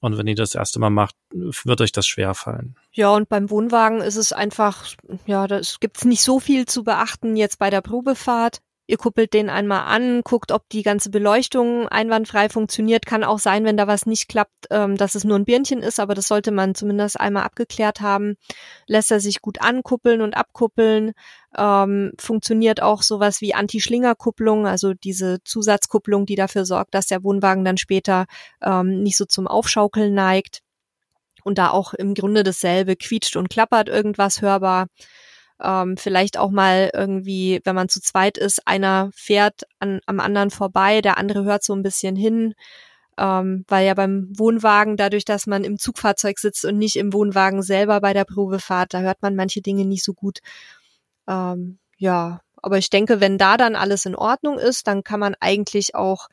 Und 0.00 0.18
wenn 0.18 0.26
ihr 0.26 0.34
das 0.34 0.56
erste 0.56 0.80
Mal 0.80 0.90
macht, 0.90 1.14
wird 1.30 1.80
euch 1.80 1.92
das 1.92 2.08
schwer 2.08 2.34
fallen. 2.34 2.74
Ja, 2.90 3.10
und 3.10 3.28
beim 3.28 3.50
Wohnwagen 3.50 4.00
ist 4.00 4.16
es 4.16 4.32
einfach, 4.32 4.84
ja, 5.26 5.46
da 5.46 5.60
gibt's 5.78 6.04
nicht 6.04 6.22
so 6.22 6.40
viel 6.40 6.66
zu 6.66 6.82
beachten 6.82 7.36
jetzt 7.36 7.60
bei 7.60 7.70
der 7.70 7.82
Probefahrt. 7.82 8.60
Ihr 8.92 8.98
kuppelt 8.98 9.32
den 9.32 9.48
einmal 9.48 9.86
an, 9.86 10.20
guckt, 10.20 10.52
ob 10.52 10.68
die 10.68 10.82
ganze 10.82 11.08
Beleuchtung 11.08 11.88
einwandfrei 11.88 12.50
funktioniert. 12.50 13.06
Kann 13.06 13.24
auch 13.24 13.38
sein, 13.38 13.64
wenn 13.64 13.78
da 13.78 13.86
was 13.86 14.04
nicht 14.04 14.28
klappt, 14.28 14.66
ähm, 14.68 14.98
dass 14.98 15.14
es 15.14 15.24
nur 15.24 15.38
ein 15.38 15.46
Birnchen 15.46 15.80
ist, 15.80 15.98
aber 15.98 16.14
das 16.14 16.28
sollte 16.28 16.50
man 16.50 16.74
zumindest 16.74 17.18
einmal 17.18 17.44
abgeklärt 17.44 18.02
haben. 18.02 18.34
Lässt 18.86 19.10
er 19.10 19.18
sich 19.18 19.40
gut 19.40 19.62
ankuppeln 19.62 20.20
und 20.20 20.36
abkuppeln. 20.36 21.12
Ähm, 21.56 22.12
funktioniert 22.20 22.82
auch 22.82 23.00
sowas 23.00 23.40
wie 23.40 23.54
Anti-Schlingerkupplung, 23.54 24.66
also 24.66 24.92
diese 24.92 25.42
Zusatzkupplung, 25.42 26.26
die 26.26 26.36
dafür 26.36 26.66
sorgt, 26.66 26.92
dass 26.92 27.06
der 27.06 27.24
Wohnwagen 27.24 27.64
dann 27.64 27.78
später 27.78 28.26
ähm, 28.60 29.02
nicht 29.02 29.16
so 29.16 29.24
zum 29.24 29.46
Aufschaukeln 29.46 30.12
neigt. 30.12 30.60
Und 31.44 31.56
da 31.56 31.70
auch 31.70 31.94
im 31.94 32.12
Grunde 32.12 32.42
dasselbe 32.42 32.96
quietscht 32.96 33.36
und 33.36 33.48
klappert 33.48 33.88
irgendwas 33.88 34.42
hörbar 34.42 34.88
ähm, 35.62 35.96
vielleicht 35.96 36.38
auch 36.38 36.50
mal 36.50 36.90
irgendwie, 36.92 37.60
wenn 37.64 37.74
man 37.74 37.88
zu 37.88 38.00
zweit 38.00 38.38
ist, 38.38 38.66
einer 38.66 39.10
fährt 39.14 39.62
an, 39.78 40.00
am 40.06 40.20
anderen 40.20 40.50
vorbei, 40.50 41.00
der 41.00 41.18
andere 41.18 41.44
hört 41.44 41.62
so 41.62 41.74
ein 41.74 41.82
bisschen 41.82 42.16
hin, 42.16 42.54
ähm, 43.18 43.64
weil 43.68 43.86
ja 43.86 43.94
beim 43.94 44.28
Wohnwagen, 44.36 44.96
dadurch, 44.96 45.24
dass 45.24 45.46
man 45.46 45.64
im 45.64 45.78
Zugfahrzeug 45.78 46.38
sitzt 46.38 46.64
und 46.64 46.78
nicht 46.78 46.96
im 46.96 47.12
Wohnwagen 47.12 47.62
selber 47.62 48.00
bei 48.00 48.12
der 48.12 48.24
Probefahrt, 48.24 48.94
da 48.94 49.00
hört 49.00 49.22
man 49.22 49.36
manche 49.36 49.62
Dinge 49.62 49.84
nicht 49.84 50.04
so 50.04 50.14
gut. 50.14 50.40
Ähm, 51.28 51.78
ja, 51.98 52.40
aber 52.56 52.78
ich 52.78 52.90
denke, 52.90 53.20
wenn 53.20 53.38
da 53.38 53.56
dann 53.56 53.76
alles 53.76 54.06
in 54.06 54.16
Ordnung 54.16 54.58
ist, 54.58 54.86
dann 54.86 55.04
kann 55.04 55.20
man 55.20 55.36
eigentlich 55.40 55.94
auch 55.94 56.28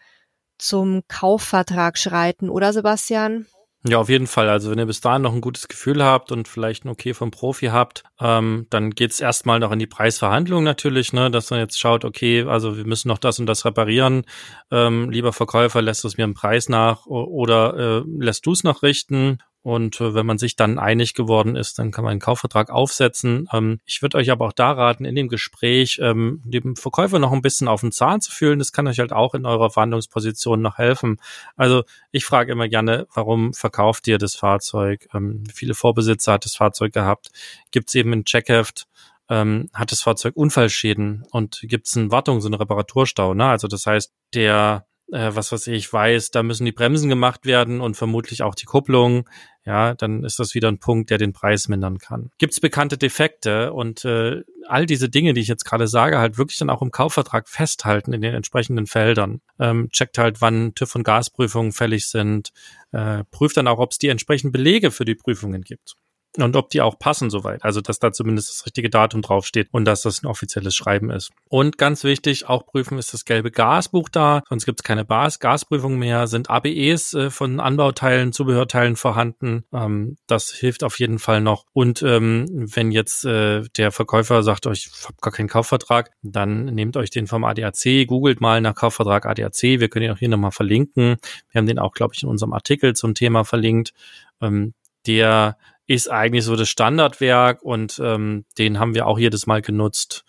zum 0.57 1.03
Kaufvertrag 1.07 1.97
schreiten, 1.97 2.49
oder 2.49 2.73
Sebastian? 2.73 3.45
Ja, 3.85 3.97
auf 3.99 4.09
jeden 4.09 4.27
Fall. 4.27 4.49
Also 4.49 4.69
wenn 4.71 4.79
ihr 4.79 4.85
bis 4.85 4.99
dahin 4.99 5.21
noch 5.21 5.33
ein 5.33 5.39
gutes 5.39 5.69
Gefühl 5.69 6.03
habt 6.03 6.33
und 6.33 6.49
vielleicht 6.49 6.83
ein 6.83 6.89
okay 6.89 7.13
vom 7.13 7.31
Profi 7.31 7.67
habt, 7.67 8.03
ähm, 8.19 8.67
dann 8.69 8.89
geht's 8.89 9.21
erstmal 9.21 9.59
noch 9.59 9.71
in 9.71 9.79
die 9.79 9.87
Preisverhandlung 9.87 10.65
natürlich, 10.65 11.13
ne, 11.13 11.31
dass 11.31 11.49
man 11.49 11.61
jetzt 11.61 11.79
schaut, 11.79 12.03
okay, 12.03 12.43
also 12.43 12.75
wir 12.75 12.85
müssen 12.85 13.07
noch 13.07 13.19
das 13.19 13.39
und 13.39 13.45
das 13.45 13.63
reparieren. 13.63 14.25
Ähm, 14.69 15.09
lieber 15.09 15.31
Verkäufer, 15.31 15.81
lässt 15.81 16.03
es 16.03 16.17
mir 16.17 16.25
einen 16.25 16.33
Preis 16.33 16.67
nach 16.67 17.05
oder 17.05 18.01
äh, 18.01 18.03
lässt 18.19 18.45
du 18.45 18.51
es 18.51 18.65
noch 18.65 18.83
richten? 18.83 19.37
Und 19.61 19.99
äh, 19.99 20.13
wenn 20.13 20.25
man 20.25 20.37
sich 20.37 20.55
dann 20.55 20.79
einig 20.79 21.13
geworden 21.13 21.55
ist, 21.55 21.79
dann 21.79 21.91
kann 21.91 22.03
man 22.05 22.11
einen 22.11 22.21
Kaufvertrag 22.21 22.69
aufsetzen. 22.69 23.47
Ähm, 23.51 23.81
ich 23.85 24.01
würde 24.01 24.17
euch 24.17 24.31
aber 24.31 24.47
auch 24.47 24.53
da 24.53 24.71
raten, 24.71 25.03
in 25.03 25.15
dem 25.15 25.27
Gespräch 25.27 25.99
ähm, 26.01 26.41
dem 26.45 26.77
Verkäufer 26.77 27.19
noch 27.19 27.33
ein 27.33 27.41
bisschen 27.41 27.67
auf 27.67 27.81
den 27.81 27.91
Zahn 27.91 28.21
zu 28.21 28.31
fühlen. 28.31 28.59
Das 28.59 28.71
kann 28.71 28.87
euch 28.87 28.99
halt 28.99 29.11
auch 29.11 29.33
in 29.33 29.45
eurer 29.45 29.69
Verhandlungsposition 29.69 30.61
noch 30.61 30.77
helfen. 30.77 31.17
Also 31.57 31.83
ich 32.11 32.23
frage 32.25 32.53
immer 32.53 32.69
gerne, 32.69 33.07
warum 33.13 33.53
verkauft 33.53 34.07
ihr 34.07 34.17
das 34.17 34.35
Fahrzeug? 34.35 35.07
Ähm, 35.13 35.43
viele 35.53 35.73
Vorbesitzer 35.73 36.33
hat 36.33 36.45
das 36.45 36.55
Fahrzeug 36.55 36.93
gehabt. 36.93 37.29
Gibt 37.71 37.89
es 37.89 37.95
eben 37.95 38.13
ein 38.13 38.25
Checkheft? 38.25 38.87
Ähm, 39.31 39.69
hat 39.73 39.91
das 39.91 40.01
Fahrzeug 40.01 40.35
Unfallschäden 40.35 41.23
und 41.31 41.59
gibt 41.63 41.85
es 41.85 41.95
einen 41.95 42.11
Wartungs- 42.11 42.45
und 42.45 42.55
Reparaturstau? 42.55 43.35
Ne? 43.35 43.45
Also 43.45 43.67
das 43.67 43.85
heißt, 43.85 44.11
der 44.33 44.87
äh, 45.11 45.31
was 45.33 45.51
weiß 45.51 45.67
ich, 45.67 45.91
weiß, 45.91 46.31
da 46.31 46.43
müssen 46.43 46.65
die 46.65 46.71
Bremsen 46.71 47.09
gemacht 47.09 47.45
werden 47.45 47.81
und 47.81 47.95
vermutlich 47.95 48.43
auch 48.43 48.55
die 48.55 48.65
Kupplung, 48.65 49.29
ja, 49.65 49.93
dann 49.93 50.23
ist 50.23 50.39
das 50.39 50.55
wieder 50.55 50.67
ein 50.67 50.79
Punkt, 50.79 51.09
der 51.09 51.17
den 51.17 51.33
Preis 51.33 51.67
mindern 51.67 51.99
kann. 51.99 52.31
Gibt 52.37 52.53
es 52.53 52.59
bekannte 52.59 52.97
Defekte 52.97 53.73
und 53.73 54.05
äh, 54.05 54.41
all 54.67 54.85
diese 54.85 55.09
Dinge, 55.09 55.33
die 55.33 55.41
ich 55.41 55.47
jetzt 55.47 55.65
gerade 55.65 55.87
sage, 55.87 56.19
halt 56.19 56.37
wirklich 56.37 56.57
dann 56.57 56.69
auch 56.69 56.81
im 56.81 56.91
Kaufvertrag 56.91 57.47
festhalten 57.47 58.13
in 58.13 58.21
den 58.21 58.33
entsprechenden 58.33 58.87
Feldern. 58.87 59.41
Ähm, 59.59 59.89
checkt 59.91 60.17
halt, 60.17 60.41
wann 60.41 60.73
TÜV- 60.73 60.95
und 60.95 61.03
Gasprüfungen 61.03 61.71
fällig 61.71 62.07
sind, 62.07 62.51
äh, 62.91 63.23
prüft 63.31 63.57
dann 63.57 63.67
auch, 63.67 63.79
ob 63.79 63.91
es 63.91 63.97
die 63.97 64.07
entsprechenden 64.07 64.51
Belege 64.51 64.91
für 64.91 65.05
die 65.05 65.15
Prüfungen 65.15 65.61
gibt 65.61 65.95
und 66.37 66.55
ob 66.55 66.69
die 66.69 66.81
auch 66.81 66.99
passen 66.99 67.29
soweit. 67.29 67.63
Also, 67.63 67.81
dass 67.81 67.99
da 67.99 68.11
zumindest 68.11 68.49
das 68.49 68.65
richtige 68.65 68.89
Datum 68.89 69.21
draufsteht 69.21 69.67
und 69.71 69.85
dass 69.85 70.03
das 70.03 70.23
ein 70.23 70.27
offizielles 70.27 70.75
Schreiben 70.75 71.09
ist. 71.09 71.31
Und 71.49 71.77
ganz 71.77 72.03
wichtig, 72.03 72.47
auch 72.47 72.65
prüfen, 72.65 72.97
ist 72.97 73.13
das 73.13 73.25
gelbe 73.25 73.51
Gasbuch 73.51 74.09
da, 74.09 74.43
sonst 74.49 74.65
gibt 74.65 74.79
es 74.81 74.83
keine 74.83 75.05
Bas 75.05 75.39
Gasprüfung 75.39 75.97
mehr, 75.97 76.27
sind 76.27 76.49
ABEs 76.49 77.13
äh, 77.13 77.29
von 77.29 77.59
Anbauteilen, 77.59 78.31
Zubehörteilen 78.31 78.95
vorhanden. 78.95 79.63
Ähm, 79.73 80.17
das 80.27 80.51
hilft 80.51 80.83
auf 80.83 80.99
jeden 80.99 81.19
Fall 81.19 81.41
noch. 81.41 81.65
Und 81.73 82.03
ähm, 82.03 82.45
wenn 82.49 82.91
jetzt 82.91 83.25
äh, 83.25 83.63
der 83.77 83.91
Verkäufer 83.91 84.43
sagt 84.43 84.67
euch, 84.67 84.89
ich 84.93 85.05
habe 85.05 85.15
gar 85.21 85.33
keinen 85.33 85.49
Kaufvertrag, 85.49 86.11
dann 86.21 86.65
nehmt 86.65 86.95
euch 86.97 87.09
den 87.09 87.27
vom 87.27 87.43
ADAC, 87.43 88.07
googelt 88.07 88.41
mal 88.41 88.61
nach 88.61 88.75
Kaufvertrag 88.75 89.25
ADAC. 89.25 89.61
Wir 89.61 89.89
können 89.89 90.05
ihn 90.05 90.11
auch 90.11 90.19
hier 90.19 90.29
nochmal 90.29 90.51
verlinken. 90.51 91.17
Wir 91.49 91.59
haben 91.59 91.67
den 91.67 91.79
auch, 91.79 91.93
glaube 91.93 92.13
ich, 92.15 92.23
in 92.23 92.29
unserem 92.29 92.53
Artikel 92.53 92.95
zum 92.95 93.15
Thema 93.15 93.43
verlinkt. 93.43 93.93
Ähm, 94.41 94.73
der 95.07 95.57
ist 95.89 96.09
eigentlich 96.11 96.43
so 96.43 96.55
das 96.55 96.69
Standardwerk 96.69 97.63
und 97.63 97.99
ähm, 98.03 98.45
den 98.59 98.79
haben 98.79 98.93
wir 98.93 99.07
auch 99.07 99.17
jedes 99.17 99.47
Mal 99.47 99.63
genutzt 99.63 100.23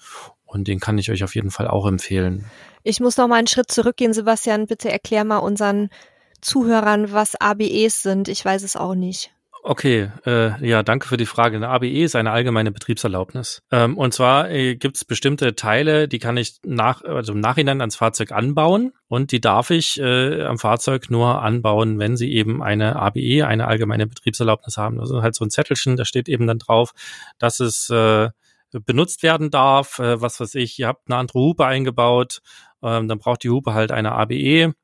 und 0.46 0.68
den 0.68 0.80
kann 0.80 0.96
ich 0.96 1.11
euch 1.11 1.22
auf 1.22 1.34
jeden 1.34 1.50
Fall 1.50 1.68
auch 1.68 1.86
empfehlen. 1.86 2.46
Ich 2.82 2.98
muss 2.98 3.18
noch 3.18 3.28
mal 3.28 3.36
einen 3.36 3.46
Schritt 3.46 3.70
zurückgehen, 3.70 4.14
Sebastian. 4.14 4.66
Bitte 4.66 4.90
erklär 4.90 5.22
mal 5.24 5.36
unseren 5.36 5.90
Zuhörern, 6.40 7.12
was 7.12 7.38
ABEs 7.38 8.02
sind. 8.02 8.28
Ich 8.28 8.42
weiß 8.42 8.62
es 8.62 8.74
auch 8.74 8.94
nicht. 8.94 9.34
Okay, 9.62 10.11
äh, 10.24 10.66
ja, 10.66 10.82
danke 10.82 11.06
für 11.06 11.18
die 11.18 11.26
Frage. 11.26 11.56
Eine 11.56 11.68
ABE 11.68 12.02
ist 12.02 12.16
eine 12.16 12.30
allgemeine 12.30 12.72
Betriebserlaubnis. 12.72 13.62
Ähm, 13.70 13.98
und 13.98 14.14
zwar 14.14 14.50
äh, 14.50 14.74
gibt 14.74 14.96
es 14.96 15.04
bestimmte 15.04 15.54
Teile, 15.54 16.08
die 16.08 16.18
kann 16.18 16.38
ich 16.38 16.56
nach, 16.64 17.02
also 17.04 17.32
im 17.34 17.40
Nachhinein 17.40 17.80
ans 17.80 17.96
Fahrzeug 17.96 18.32
anbauen 18.32 18.92
und 19.08 19.32
die 19.32 19.40
darf 19.40 19.70
ich 19.70 20.00
äh, 20.00 20.44
am 20.44 20.58
Fahrzeug 20.58 21.11
nur 21.11 21.42
anbauen, 21.42 21.98
wenn 21.98 22.16
sie 22.16 22.32
eben 22.32 22.62
eine 22.62 22.96
ABE, 22.96 23.46
eine 23.46 23.66
allgemeine 23.66 24.06
Betriebserlaubnis 24.06 24.78
haben. 24.78 24.98
Also 24.98 25.20
halt 25.22 25.34
so 25.34 25.44
ein 25.44 25.50
Zettelchen, 25.50 25.96
da 25.96 26.06
steht 26.06 26.28
eben 26.28 26.46
dann 26.46 26.58
drauf, 26.58 26.92
dass 27.38 27.61
es 27.61 27.90
äh, 27.90 28.30
benutzt 28.72 29.22
werden 29.22 29.50
darf, 29.50 29.98
äh, 29.98 30.22
was 30.22 30.40
weiß 30.40 30.54
ich, 30.54 30.78
ihr 30.78 30.86
habt 30.86 31.11
eine 31.11 31.18
andere 31.18 31.38
Hupe 31.38 31.66
eingebaut 31.66 32.40
ähm, 32.82 33.08
dann 33.08 33.18
braucht 33.18 33.44
die 33.44 33.50
Hupe 33.50 33.74
halt 33.74 33.92
eine 33.92 34.12
ABE. 34.12 34.74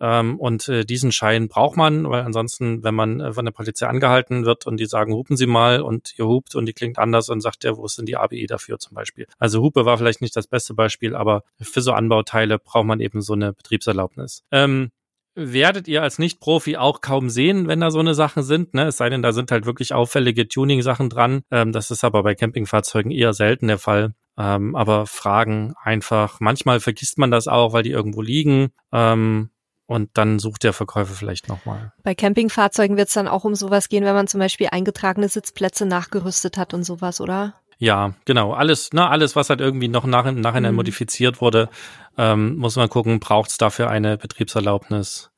Ähm, 0.00 0.38
und 0.38 0.68
äh, 0.68 0.84
diesen 0.84 1.12
Schein 1.12 1.48
braucht 1.48 1.76
man, 1.76 2.08
weil 2.08 2.22
ansonsten, 2.22 2.82
wenn 2.82 2.94
man 2.94 3.20
äh, 3.20 3.32
von 3.32 3.44
der 3.44 3.52
Polizei 3.52 3.86
angehalten 3.86 4.46
wird 4.46 4.66
und 4.66 4.78
die 4.78 4.86
sagen, 4.86 5.12
hupen 5.12 5.36
Sie 5.36 5.46
mal 5.46 5.82
und 5.82 6.14
ihr 6.18 6.26
hupt 6.26 6.54
und 6.54 6.66
die 6.66 6.72
klingt 6.72 6.98
anders 6.98 7.28
und 7.28 7.40
sagt 7.40 7.64
der, 7.64 7.76
wo 7.76 7.84
ist 7.84 7.98
denn 7.98 8.06
die 8.06 8.16
ABE 8.16 8.46
dafür 8.46 8.78
zum 8.78 8.94
Beispiel? 8.94 9.26
Also 9.38 9.62
Hupe 9.62 9.84
war 9.84 9.98
vielleicht 9.98 10.22
nicht 10.22 10.36
das 10.36 10.46
beste 10.46 10.74
Beispiel, 10.74 11.14
aber 11.14 11.44
für 11.60 11.82
so 11.82 11.92
Anbauteile 11.92 12.58
braucht 12.58 12.86
man 12.86 13.00
eben 13.00 13.20
so 13.20 13.34
eine 13.34 13.52
Betriebserlaubnis. 13.52 14.42
Ähm, 14.50 14.90
werdet 15.34 15.88
ihr 15.88 16.02
als 16.02 16.18
Nicht-Profi 16.18 16.76
auch 16.76 17.00
kaum 17.00 17.30
sehen, 17.30 17.68
wenn 17.68 17.80
da 17.80 17.90
so 17.90 18.00
eine 18.00 18.14
Sachen 18.14 18.42
sind. 18.42 18.74
Ne? 18.74 18.86
Es 18.86 18.96
sei 18.96 19.08
denn, 19.10 19.22
da 19.22 19.32
sind 19.32 19.50
halt 19.50 19.66
wirklich 19.66 19.94
auffällige 19.94 20.48
Tuning-Sachen 20.48 21.08
dran. 21.08 21.42
Ähm, 21.50 21.72
das 21.72 21.90
ist 21.90 22.04
aber 22.04 22.22
bei 22.22 22.34
Campingfahrzeugen 22.34 23.10
eher 23.10 23.32
selten 23.32 23.68
der 23.68 23.78
Fall. 23.78 24.14
Ähm, 24.38 24.74
aber 24.74 25.06
Fragen 25.06 25.74
einfach. 25.82 26.40
Manchmal 26.40 26.80
vergisst 26.80 27.18
man 27.18 27.30
das 27.30 27.48
auch, 27.48 27.72
weil 27.72 27.82
die 27.82 27.90
irgendwo 27.90 28.22
liegen. 28.22 28.70
Ähm, 28.92 29.50
und 29.90 30.10
dann 30.14 30.38
sucht 30.38 30.62
der 30.62 30.72
Verkäufer 30.72 31.14
vielleicht 31.14 31.48
nochmal. 31.48 31.92
Bei 32.04 32.14
Campingfahrzeugen 32.14 32.96
wird 32.96 33.08
es 33.08 33.14
dann 33.14 33.26
auch 33.26 33.42
um 33.42 33.56
sowas 33.56 33.88
gehen, 33.88 34.04
wenn 34.04 34.14
man 34.14 34.28
zum 34.28 34.38
Beispiel 34.38 34.68
eingetragene 34.70 35.28
Sitzplätze 35.28 35.84
nachgerüstet 35.84 36.56
hat 36.56 36.74
und 36.74 36.84
sowas, 36.84 37.20
oder? 37.20 37.54
Ja, 37.78 38.14
genau. 38.24 38.52
Alles, 38.52 38.92
ne, 38.92 39.08
alles, 39.08 39.34
was 39.34 39.50
halt 39.50 39.60
irgendwie 39.60 39.88
noch 39.88 40.04
nach, 40.04 40.30
nachher 40.30 40.60
mhm. 40.60 40.76
modifiziert 40.76 41.40
wurde, 41.40 41.68
ähm, 42.16 42.56
muss 42.56 42.76
man 42.76 42.88
gucken, 42.88 43.18
braucht 43.18 43.50
es 43.50 43.58
dafür 43.58 43.90
eine 43.90 44.16
Betriebserlaubnis 44.16 45.29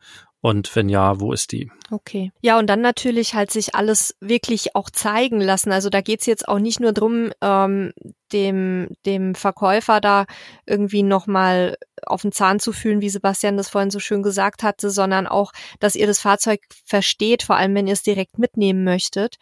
und 0.43 0.75
wenn 0.75 0.89
ja, 0.89 1.21
wo 1.21 1.33
ist 1.33 1.53
die? 1.53 1.71
Okay. 1.93 2.33
Ja, 2.41 2.59
und 2.59 2.67
dann 2.67 2.81
natürlich 2.81 3.35
halt 3.35 3.53
sich 3.53 3.77
alles 3.77 4.17
wirklich 4.19 4.75
auch 4.75 4.91
zeigen 4.91 5.41
lassen. 5.41 5.71
Also 5.71 5.89
da 5.89 6.01
geht's 6.01 6.27
jetzt 6.27 6.49
auch 6.49 6.59
nicht 6.59 6.81
nur 6.81 6.93
drum, 6.93 7.31
ähm, 7.41 7.93
dem, 8.33 8.89
dem 9.07 9.37
Verkäufer 9.37 10.01
da 10.01 10.27
irgendwie 10.67 11.05
nochmal 11.05 11.77
auf 12.05 12.23
den 12.23 12.33
Zahn 12.33 12.59
zu 12.59 12.73
fühlen, 12.73 13.01
wie 13.01 13.09
Sebastian 13.09 13.57
das 13.57 13.69
vorhin 13.69 13.93
so 13.93 14.01
schön 14.01 14.25
gesagt 14.25 14.65
hatte, 14.65 14.91
sondern 14.91 15.29
auch, 15.29 15.53
dass 15.79 15.95
ihr 15.95 16.09
das 16.09 16.19
Fahrzeug 16.19 16.61
versteht, 16.85 17.45
vor 17.45 17.55
allem 17.55 17.77
wenn 17.77 17.87
ihr 17.87 17.93
es 17.93 18.03
direkt 18.03 18.41
mitnehmen 18.41 18.83
möchtet. 18.83 19.37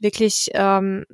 Wirklich 0.00 0.50
ähm, 0.52 1.06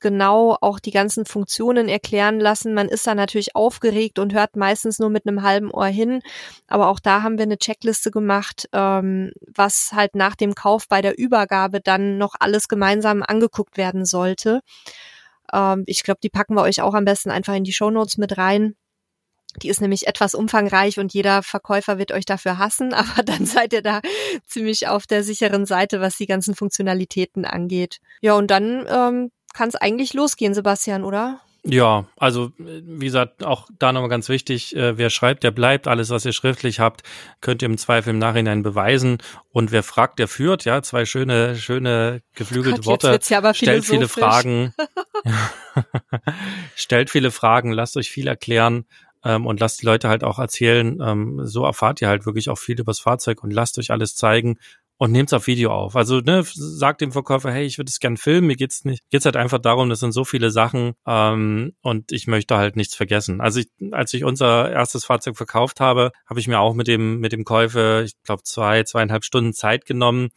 genau 0.00 0.56
auch 0.60 0.78
die 0.78 0.90
ganzen 0.90 1.24
Funktionen 1.24 1.88
erklären 1.88 2.40
lassen. 2.40 2.74
Man 2.74 2.88
ist 2.88 3.06
da 3.06 3.14
natürlich 3.14 3.54
aufgeregt 3.54 4.18
und 4.18 4.34
hört 4.34 4.56
meistens 4.56 4.98
nur 4.98 5.10
mit 5.10 5.26
einem 5.26 5.42
halben 5.42 5.70
Ohr 5.70 5.86
hin. 5.86 6.22
Aber 6.66 6.88
auch 6.88 7.00
da 7.00 7.22
haben 7.22 7.38
wir 7.38 7.44
eine 7.44 7.58
Checkliste 7.58 8.10
gemacht, 8.10 8.68
ähm, 8.72 9.32
was 9.46 9.92
halt 9.92 10.14
nach 10.14 10.34
dem 10.34 10.54
Kauf 10.54 10.88
bei 10.88 11.02
der 11.02 11.18
Übergabe 11.18 11.80
dann 11.80 12.18
noch 12.18 12.34
alles 12.38 12.68
gemeinsam 12.68 13.22
angeguckt 13.22 13.76
werden 13.76 14.04
sollte. 14.04 14.60
Ähm, 15.52 15.84
ich 15.86 16.02
glaube, 16.02 16.20
die 16.22 16.30
packen 16.30 16.54
wir 16.54 16.62
euch 16.62 16.82
auch 16.82 16.94
am 16.94 17.04
besten 17.04 17.30
einfach 17.30 17.54
in 17.54 17.64
die 17.64 17.72
Show 17.72 17.90
Notes 17.90 18.18
mit 18.18 18.38
rein. 18.38 18.74
Die 19.62 19.68
ist 19.68 19.80
nämlich 19.80 20.06
etwas 20.06 20.34
umfangreich 20.34 20.98
und 20.98 21.14
jeder 21.14 21.42
Verkäufer 21.42 21.98
wird 21.98 22.12
euch 22.12 22.26
dafür 22.26 22.58
hassen, 22.58 22.92
aber 22.94 23.22
dann 23.22 23.46
seid 23.46 23.72
ihr 23.72 23.82
da 23.82 24.00
ziemlich 24.46 24.88
auf 24.88 25.06
der 25.06 25.22
sicheren 25.22 25.66
Seite, 25.66 26.00
was 26.00 26.16
die 26.16 26.26
ganzen 26.26 26.54
Funktionalitäten 26.54 27.44
angeht. 27.44 27.98
Ja, 28.20 28.34
und 28.34 28.50
dann 28.50 28.86
ähm, 28.88 29.30
kann 29.56 29.70
es 29.70 29.74
eigentlich 29.74 30.12
losgehen, 30.12 30.52
Sebastian, 30.52 31.02
oder? 31.02 31.40
Ja, 31.64 32.04
also 32.16 32.52
wie 32.58 33.06
gesagt, 33.06 33.42
auch 33.42 33.68
da 33.78 33.92
nochmal 33.92 34.10
ganz 34.10 34.28
wichtig, 34.28 34.76
äh, 34.76 34.98
wer 34.98 35.10
schreibt, 35.10 35.42
der 35.42 35.50
bleibt. 35.50 35.88
Alles, 35.88 36.10
was 36.10 36.24
ihr 36.24 36.32
schriftlich 36.32 36.78
habt, 36.78 37.02
könnt 37.40 37.62
ihr 37.62 37.66
im 37.66 37.78
Zweifel 37.78 38.10
im 38.10 38.18
Nachhinein 38.18 38.62
beweisen. 38.62 39.18
Und 39.50 39.72
wer 39.72 39.82
fragt, 39.82 40.18
der 40.18 40.28
führt. 40.28 40.64
Ja, 40.64 40.82
zwei 40.82 41.06
schöne, 41.06 41.56
schöne 41.56 42.22
geflügelte 42.34 42.82
Gott, 42.82 43.02
Worte. 43.02 43.18
Ja 43.28 43.54
Stellt 43.54 43.84
viele 43.84 44.08
Fragen. 44.08 44.74
Stellt 46.76 47.10
viele 47.10 47.30
Fragen, 47.32 47.72
lasst 47.72 47.96
euch 47.96 48.10
viel 48.10 48.28
erklären 48.28 48.84
ähm, 49.24 49.46
und 49.46 49.58
lasst 49.58 49.82
die 49.82 49.86
Leute 49.86 50.08
halt 50.08 50.22
auch 50.22 50.38
erzählen. 50.38 51.00
Ähm, 51.02 51.40
so 51.44 51.64
erfahrt 51.64 52.00
ihr 52.00 52.08
halt 52.08 52.26
wirklich 52.26 52.48
auch 52.48 52.58
viel 52.58 52.78
übers 52.78 53.00
Fahrzeug 53.00 53.42
und 53.42 53.52
lasst 53.52 53.78
euch 53.78 53.90
alles 53.90 54.14
zeigen 54.14 54.58
und 54.98 55.12
nehmt's 55.12 55.32
auf 55.32 55.46
Video 55.46 55.72
auf. 55.72 55.96
Also 55.96 56.20
ne, 56.20 56.42
sagt 56.44 57.00
dem 57.00 57.12
Verkäufer, 57.12 57.52
hey, 57.52 57.64
ich 57.64 57.78
würde 57.78 57.90
es 57.90 58.00
gern 58.00 58.16
filmen, 58.16 58.46
mir 58.46 58.56
geht's 58.56 58.84
nicht, 58.84 59.02
geht's 59.10 59.24
halt 59.24 59.36
einfach 59.36 59.58
darum, 59.58 59.88
das 59.88 60.00
sind 60.00 60.12
so 60.12 60.24
viele 60.24 60.50
Sachen 60.50 60.94
ähm, 61.06 61.74
und 61.82 62.12
ich 62.12 62.26
möchte 62.26 62.56
halt 62.56 62.76
nichts 62.76 62.94
vergessen. 62.94 63.40
Also 63.40 63.60
ich, 63.60 63.68
als 63.92 64.14
ich 64.14 64.24
unser 64.24 64.70
erstes 64.70 65.04
Fahrzeug 65.04 65.36
verkauft 65.36 65.80
habe, 65.80 66.12
habe 66.26 66.40
ich 66.40 66.48
mir 66.48 66.60
auch 66.60 66.74
mit 66.74 66.88
dem 66.88 67.20
mit 67.20 67.32
dem 67.32 67.44
Käufer, 67.44 68.02
ich 68.04 68.14
glaube 68.22 68.42
zwei 68.44 68.82
zweieinhalb 68.84 69.24
Stunden 69.24 69.52
Zeit 69.52 69.86
genommen. 69.86 70.30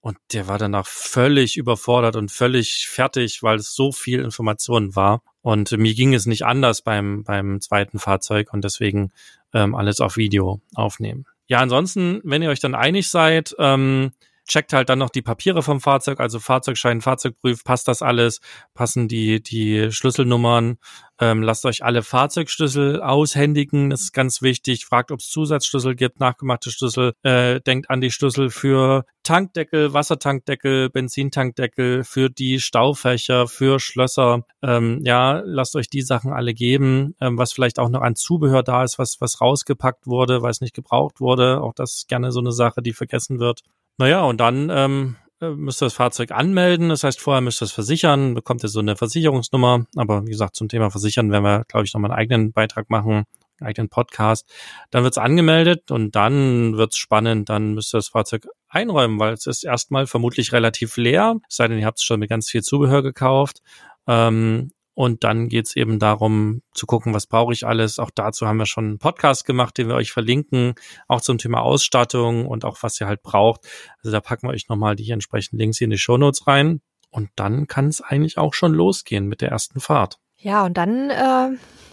Und 0.00 0.16
der 0.32 0.46
war 0.46 0.58
danach 0.58 0.86
völlig 0.86 1.56
überfordert 1.56 2.14
und 2.14 2.30
völlig 2.30 2.86
fertig, 2.88 3.42
weil 3.42 3.56
es 3.56 3.74
so 3.74 3.90
viel 3.90 4.20
Informationen 4.20 4.94
war. 4.94 5.22
Und 5.42 5.72
mir 5.72 5.92
ging 5.92 6.14
es 6.14 6.24
nicht 6.24 6.44
anders 6.46 6.82
beim, 6.82 7.24
beim 7.24 7.60
zweiten 7.60 7.98
Fahrzeug 7.98 8.52
und 8.52 8.62
deswegen 8.64 9.10
ähm, 9.52 9.74
alles 9.74 10.00
auf 10.00 10.16
Video 10.16 10.60
aufnehmen. 10.74 11.26
Ja, 11.48 11.58
ansonsten, 11.58 12.20
wenn 12.24 12.42
ihr 12.42 12.50
euch 12.50 12.60
dann 12.60 12.74
einig 12.74 13.08
seid, 13.08 13.56
ähm, 13.58 14.12
checkt 14.48 14.72
halt 14.72 14.88
dann 14.88 14.98
noch 14.98 15.10
die 15.10 15.22
Papiere 15.22 15.62
vom 15.62 15.80
Fahrzeug, 15.80 16.20
also 16.20 16.40
Fahrzeugschein, 16.40 17.00
Fahrzeugprüf, 17.00 17.62
passt 17.62 17.86
das 17.86 18.02
alles, 18.02 18.40
passen 18.74 19.06
die, 19.06 19.42
die 19.42 19.92
Schlüsselnummern, 19.92 20.78
ähm, 21.20 21.42
lasst 21.42 21.66
euch 21.66 21.84
alle 21.84 22.02
Fahrzeugschlüssel 22.02 23.02
aushändigen, 23.02 23.90
das 23.90 24.02
ist 24.02 24.12
ganz 24.12 24.40
wichtig, 24.40 24.86
fragt, 24.86 25.12
ob 25.12 25.20
es 25.20 25.28
Zusatzschlüssel 25.28 25.94
gibt, 25.94 26.20
nachgemachte 26.20 26.70
Schlüssel, 26.70 27.12
äh, 27.22 27.60
denkt 27.60 27.90
an 27.90 28.00
die 28.00 28.10
Schlüssel 28.10 28.50
für 28.50 29.04
Tankdeckel, 29.22 29.92
Wassertankdeckel, 29.92 30.88
Benzintankdeckel, 30.88 32.04
für 32.04 32.30
die 32.30 32.60
Staufächer, 32.60 33.46
für 33.46 33.78
Schlösser, 33.78 34.44
ähm, 34.62 35.00
ja, 35.04 35.42
lasst 35.44 35.76
euch 35.76 35.90
die 35.90 36.02
Sachen 36.02 36.32
alle 36.32 36.54
geben, 36.54 37.14
ähm, 37.20 37.36
was 37.36 37.52
vielleicht 37.52 37.78
auch 37.78 37.90
noch 37.90 38.00
an 38.00 38.16
Zubehör 38.16 38.62
da 38.62 38.84
ist, 38.84 38.98
was, 38.98 39.16
was 39.20 39.40
rausgepackt 39.42 40.06
wurde, 40.06 40.40
es 40.48 40.62
nicht 40.62 40.74
gebraucht 40.74 41.20
wurde, 41.20 41.60
auch 41.60 41.74
das 41.74 41.96
ist 41.96 42.08
gerne 42.08 42.32
so 42.32 42.40
eine 42.40 42.52
Sache, 42.52 42.80
die 42.80 42.94
vergessen 42.94 43.38
wird. 43.38 43.60
Naja, 43.98 44.22
und 44.22 44.40
dann 44.40 44.70
ähm, 44.70 45.16
äh, 45.40 45.50
müsst 45.50 45.82
ihr 45.82 45.86
das 45.86 45.94
Fahrzeug 45.94 46.30
anmelden. 46.30 46.88
Das 46.88 47.04
heißt, 47.04 47.20
vorher 47.20 47.40
müsst 47.40 47.62
ihr 47.62 47.66
es 47.66 47.72
versichern, 47.72 48.34
bekommt 48.34 48.62
ihr 48.62 48.68
so 48.68 48.80
eine 48.80 48.96
Versicherungsnummer. 48.96 49.86
Aber 49.96 50.24
wie 50.24 50.30
gesagt, 50.30 50.56
zum 50.56 50.68
Thema 50.68 50.90
Versichern 50.90 51.30
werden 51.30 51.44
wir, 51.44 51.64
glaube 51.66 51.84
ich, 51.84 51.94
nochmal 51.94 52.12
einen 52.12 52.18
eigenen 52.20 52.52
Beitrag 52.52 52.90
machen, 52.90 53.24
einen 53.60 53.68
eigenen 53.68 53.88
Podcast. 53.88 54.48
Dann 54.90 55.02
wird 55.02 55.14
es 55.14 55.18
angemeldet 55.18 55.90
und 55.90 56.14
dann 56.14 56.76
wird 56.76 56.92
es 56.92 56.98
spannend. 56.98 57.48
Dann 57.48 57.74
müsst 57.74 57.94
ihr 57.94 57.98
das 57.98 58.08
Fahrzeug 58.08 58.46
einräumen, 58.68 59.18
weil 59.18 59.32
es 59.32 59.46
ist 59.46 59.64
erstmal 59.64 60.06
vermutlich 60.06 60.52
relativ 60.52 60.96
leer. 60.96 61.36
Es 61.48 61.56
sei 61.56 61.68
denn, 61.68 61.78
ihr 61.78 61.86
habt 61.86 61.98
es 61.98 62.04
schon 62.04 62.20
mit 62.20 62.30
ganz 62.30 62.48
viel 62.48 62.62
Zubehör 62.62 63.02
gekauft. 63.02 63.62
Ähm, 64.06 64.70
und 64.98 65.22
dann 65.22 65.48
geht's 65.48 65.76
eben 65.76 66.00
darum 66.00 66.60
zu 66.74 66.84
gucken, 66.84 67.14
was 67.14 67.28
brauche 67.28 67.52
ich 67.52 67.64
alles. 67.64 68.00
Auch 68.00 68.10
dazu 68.12 68.48
haben 68.48 68.56
wir 68.56 68.66
schon 68.66 68.84
einen 68.84 68.98
Podcast 68.98 69.44
gemacht, 69.44 69.78
den 69.78 69.86
wir 69.86 69.94
euch 69.94 70.10
verlinken, 70.10 70.74
auch 71.06 71.20
zum 71.20 71.38
Thema 71.38 71.62
Ausstattung 71.62 72.48
und 72.48 72.64
auch 72.64 72.78
was 72.82 73.00
ihr 73.00 73.06
halt 73.06 73.22
braucht. 73.22 73.60
Also 74.02 74.10
da 74.10 74.20
packen 74.20 74.48
wir 74.48 74.52
euch 74.52 74.68
nochmal 74.68 74.96
die 74.96 75.08
entsprechenden 75.12 75.60
Links 75.60 75.78
hier 75.78 75.84
in 75.84 75.92
die 75.92 75.98
Shownotes 75.98 76.48
rein. 76.48 76.80
Und 77.10 77.30
dann 77.36 77.68
kann 77.68 77.86
es 77.86 78.00
eigentlich 78.00 78.38
auch 78.38 78.54
schon 78.54 78.74
losgehen 78.74 79.28
mit 79.28 79.40
der 79.40 79.50
ersten 79.50 79.78
Fahrt. 79.78 80.18
Ja, 80.36 80.64
und 80.64 80.76
dann 80.76 81.10
äh, 81.10 81.50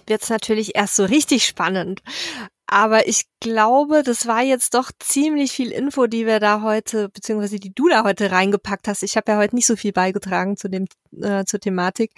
wird 0.07 0.27
natürlich 0.31 0.75
erst 0.75 0.95
so 0.95 1.05
richtig 1.05 1.45
spannend. 1.45 2.01
Aber 2.65 3.07
ich 3.07 3.25
glaube, 3.39 4.01
das 4.01 4.25
war 4.25 4.41
jetzt 4.41 4.73
doch 4.73 4.89
ziemlich 4.97 5.51
viel 5.51 5.71
Info, 5.71 6.07
die 6.07 6.25
wir 6.25 6.39
da 6.39 6.63
heute, 6.63 7.09
beziehungsweise 7.09 7.59
die 7.59 7.75
du 7.75 7.87
da 7.87 8.03
heute 8.03 8.31
reingepackt 8.31 8.87
hast. 8.87 9.03
Ich 9.03 9.15
habe 9.15 9.31
ja 9.31 9.37
heute 9.37 9.53
nicht 9.53 9.67
so 9.67 9.75
viel 9.75 9.93
beigetragen 9.93 10.57
zu 10.57 10.69
dem, 10.69 10.87
äh, 11.21 11.45
zur 11.45 11.59
Thematik. 11.59 12.11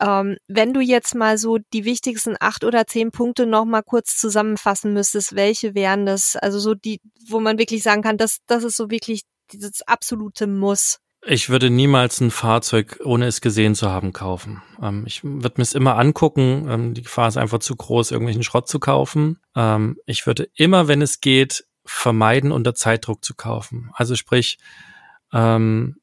Ähm, 0.00 0.36
wenn 0.48 0.72
du 0.72 0.80
jetzt 0.80 1.14
mal 1.14 1.36
so 1.36 1.58
die 1.72 1.84
wichtigsten 1.84 2.36
acht 2.40 2.64
oder 2.64 2.86
zehn 2.86 3.10
Punkte 3.10 3.46
noch 3.46 3.64
mal 3.64 3.82
kurz 3.82 4.16
zusammenfassen 4.16 4.92
müsstest, 4.94 5.34
welche 5.36 5.74
wären 5.74 6.06
das? 6.06 6.36
Also 6.36 6.58
so 6.58 6.74
die, 6.74 7.00
wo 7.28 7.40
man 7.40 7.58
wirklich 7.58 7.82
sagen 7.82 8.02
kann, 8.02 8.16
das, 8.16 8.38
das 8.46 8.64
ist 8.64 8.76
so 8.76 8.90
wirklich 8.90 9.22
dieses 9.52 9.82
absolute 9.82 10.46
Muss. 10.46 10.98
Ich 11.26 11.50
würde 11.50 11.68
niemals 11.68 12.20
ein 12.20 12.30
Fahrzeug, 12.30 12.98
ohne 13.04 13.26
es 13.26 13.42
gesehen 13.42 13.74
zu 13.74 13.90
haben, 13.90 14.14
kaufen. 14.14 14.62
Ähm, 14.80 15.04
ich 15.06 15.22
würde 15.22 15.54
mir 15.58 15.62
es 15.62 15.74
immer 15.74 15.98
angucken. 15.98 16.66
Ähm, 16.68 16.94
die 16.94 17.02
Gefahr 17.02 17.28
ist 17.28 17.36
einfach 17.36 17.58
zu 17.58 17.76
groß, 17.76 18.10
irgendwelchen 18.10 18.42
Schrott 18.42 18.68
zu 18.68 18.80
kaufen. 18.80 19.38
Ähm, 19.54 19.98
ich 20.06 20.26
würde 20.26 20.48
immer, 20.54 20.88
wenn 20.88 21.02
es 21.02 21.20
geht, 21.20 21.66
vermeiden, 21.84 22.52
unter 22.52 22.74
Zeitdruck 22.74 23.22
zu 23.22 23.34
kaufen. 23.34 23.90
Also 23.94 24.14
sprich, 24.14 24.58
ähm, 25.32 25.96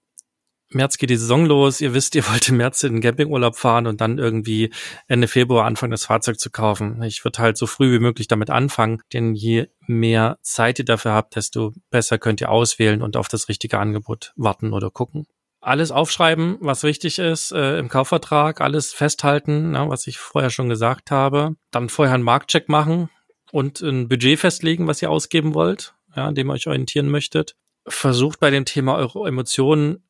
März 0.69 0.97
geht 0.97 1.09
die 1.09 1.17
Saison 1.17 1.45
los. 1.45 1.81
Ihr 1.81 1.93
wisst, 1.93 2.15
ihr 2.15 2.27
wollt 2.27 2.49
im 2.49 2.57
März 2.57 2.83
in 2.83 2.93
den 2.93 3.01
Campingurlaub 3.01 3.55
fahren 3.55 3.87
und 3.87 4.01
dann 4.01 4.17
irgendwie 4.17 4.71
Ende 5.07 5.27
Februar 5.27 5.65
anfangen, 5.65 5.91
das 5.91 6.05
Fahrzeug 6.05 6.39
zu 6.39 6.49
kaufen. 6.49 7.01
Ich 7.03 7.23
würde 7.23 7.39
halt 7.39 7.57
so 7.57 7.67
früh 7.67 7.93
wie 7.93 7.99
möglich 7.99 8.27
damit 8.27 8.49
anfangen, 8.49 9.01
denn 9.13 9.33
je 9.33 9.67
mehr 9.87 10.37
Zeit 10.41 10.79
ihr 10.79 10.85
dafür 10.85 11.13
habt, 11.13 11.35
desto 11.35 11.73
besser 11.89 12.17
könnt 12.17 12.41
ihr 12.41 12.49
auswählen 12.49 13.01
und 13.01 13.15
auf 13.15 13.27
das 13.27 13.47
richtige 13.47 13.79
Angebot 13.79 14.33
warten 14.35 14.73
oder 14.73 14.91
gucken. 14.91 15.25
Alles 15.61 15.91
aufschreiben, 15.91 16.57
was 16.59 16.83
wichtig 16.83 17.19
ist 17.19 17.51
äh, 17.51 17.79
im 17.79 17.89
Kaufvertrag, 17.89 18.61
alles 18.61 18.93
festhalten, 18.93 19.71
na, 19.71 19.89
was 19.89 20.07
ich 20.07 20.17
vorher 20.17 20.49
schon 20.49 20.69
gesagt 20.69 21.11
habe. 21.11 21.55
Dann 21.71 21.89
vorher 21.89 22.13
einen 22.13 22.23
Marktcheck 22.23 22.69
machen 22.69 23.09
und 23.51 23.81
ein 23.81 24.07
Budget 24.07 24.39
festlegen, 24.39 24.87
was 24.87 25.01
ihr 25.01 25.09
ausgeben 25.09 25.53
wollt, 25.53 25.95
ja, 26.15 26.27
an 26.27 26.35
dem 26.35 26.49
ihr 26.49 26.53
euch 26.53 26.67
orientieren 26.67 27.09
möchtet 27.09 27.55
versucht 27.87 28.39
bei 28.39 28.49
dem 28.49 28.65
Thema 28.65 28.95
eure 28.95 29.27
Emotionen 29.27 30.03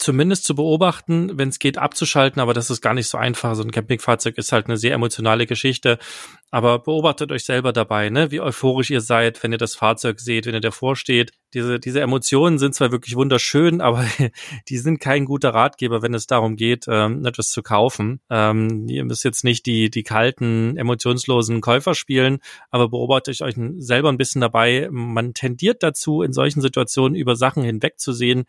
zumindest 0.00 0.44
zu 0.44 0.54
beobachten, 0.54 1.38
wenn 1.38 1.50
es 1.50 1.58
geht, 1.58 1.78
abzuschalten, 1.78 2.40
aber 2.40 2.54
das 2.54 2.70
ist 2.70 2.80
gar 2.80 2.94
nicht 2.94 3.08
so 3.08 3.18
einfach. 3.18 3.54
So 3.54 3.62
ein 3.62 3.70
Campingfahrzeug 3.70 4.38
ist 4.38 4.52
halt 4.52 4.66
eine 4.66 4.76
sehr 4.76 4.94
emotionale 4.94 5.46
Geschichte. 5.46 5.98
Aber 6.52 6.80
beobachtet 6.80 7.30
euch 7.30 7.44
selber 7.44 7.72
dabei, 7.72 8.10
ne? 8.10 8.32
wie 8.32 8.40
euphorisch 8.40 8.90
ihr 8.90 9.02
seid, 9.02 9.40
wenn 9.42 9.52
ihr 9.52 9.58
das 9.58 9.76
Fahrzeug 9.76 10.18
seht, 10.18 10.46
wenn 10.46 10.54
ihr 10.54 10.60
davor 10.60 10.96
steht. 10.96 11.30
Diese, 11.54 11.78
diese 11.78 12.00
Emotionen 12.00 12.58
sind 12.58 12.74
zwar 12.74 12.90
wirklich 12.90 13.14
wunderschön, 13.14 13.80
aber 13.80 14.04
die 14.68 14.78
sind 14.78 14.98
kein 14.98 15.26
guter 15.26 15.50
Ratgeber, 15.50 16.02
wenn 16.02 16.14
es 16.14 16.26
darum 16.26 16.56
geht, 16.56 16.86
ähm, 16.88 17.24
etwas 17.24 17.50
zu 17.50 17.62
kaufen. 17.62 18.20
Ähm, 18.30 18.88
ihr 18.88 19.04
müsst 19.04 19.22
jetzt 19.22 19.44
nicht 19.44 19.64
die, 19.66 19.90
die 19.90 20.02
kalten, 20.02 20.76
emotionslosen 20.76 21.60
Käufer 21.60 21.94
spielen, 21.94 22.38
aber 22.70 22.88
beobachtet 22.88 23.42
euch 23.42 23.54
selber 23.76 24.08
ein 24.08 24.18
bisschen 24.18 24.40
dabei. 24.40 24.88
Man 24.90 25.34
tendiert 25.34 25.84
dazu, 25.84 26.22
in 26.22 26.32
solchen 26.32 26.62
Situationen 26.62 27.14
über 27.14 27.36
Sachen 27.36 27.62
hinwegzusehen, 27.62 28.46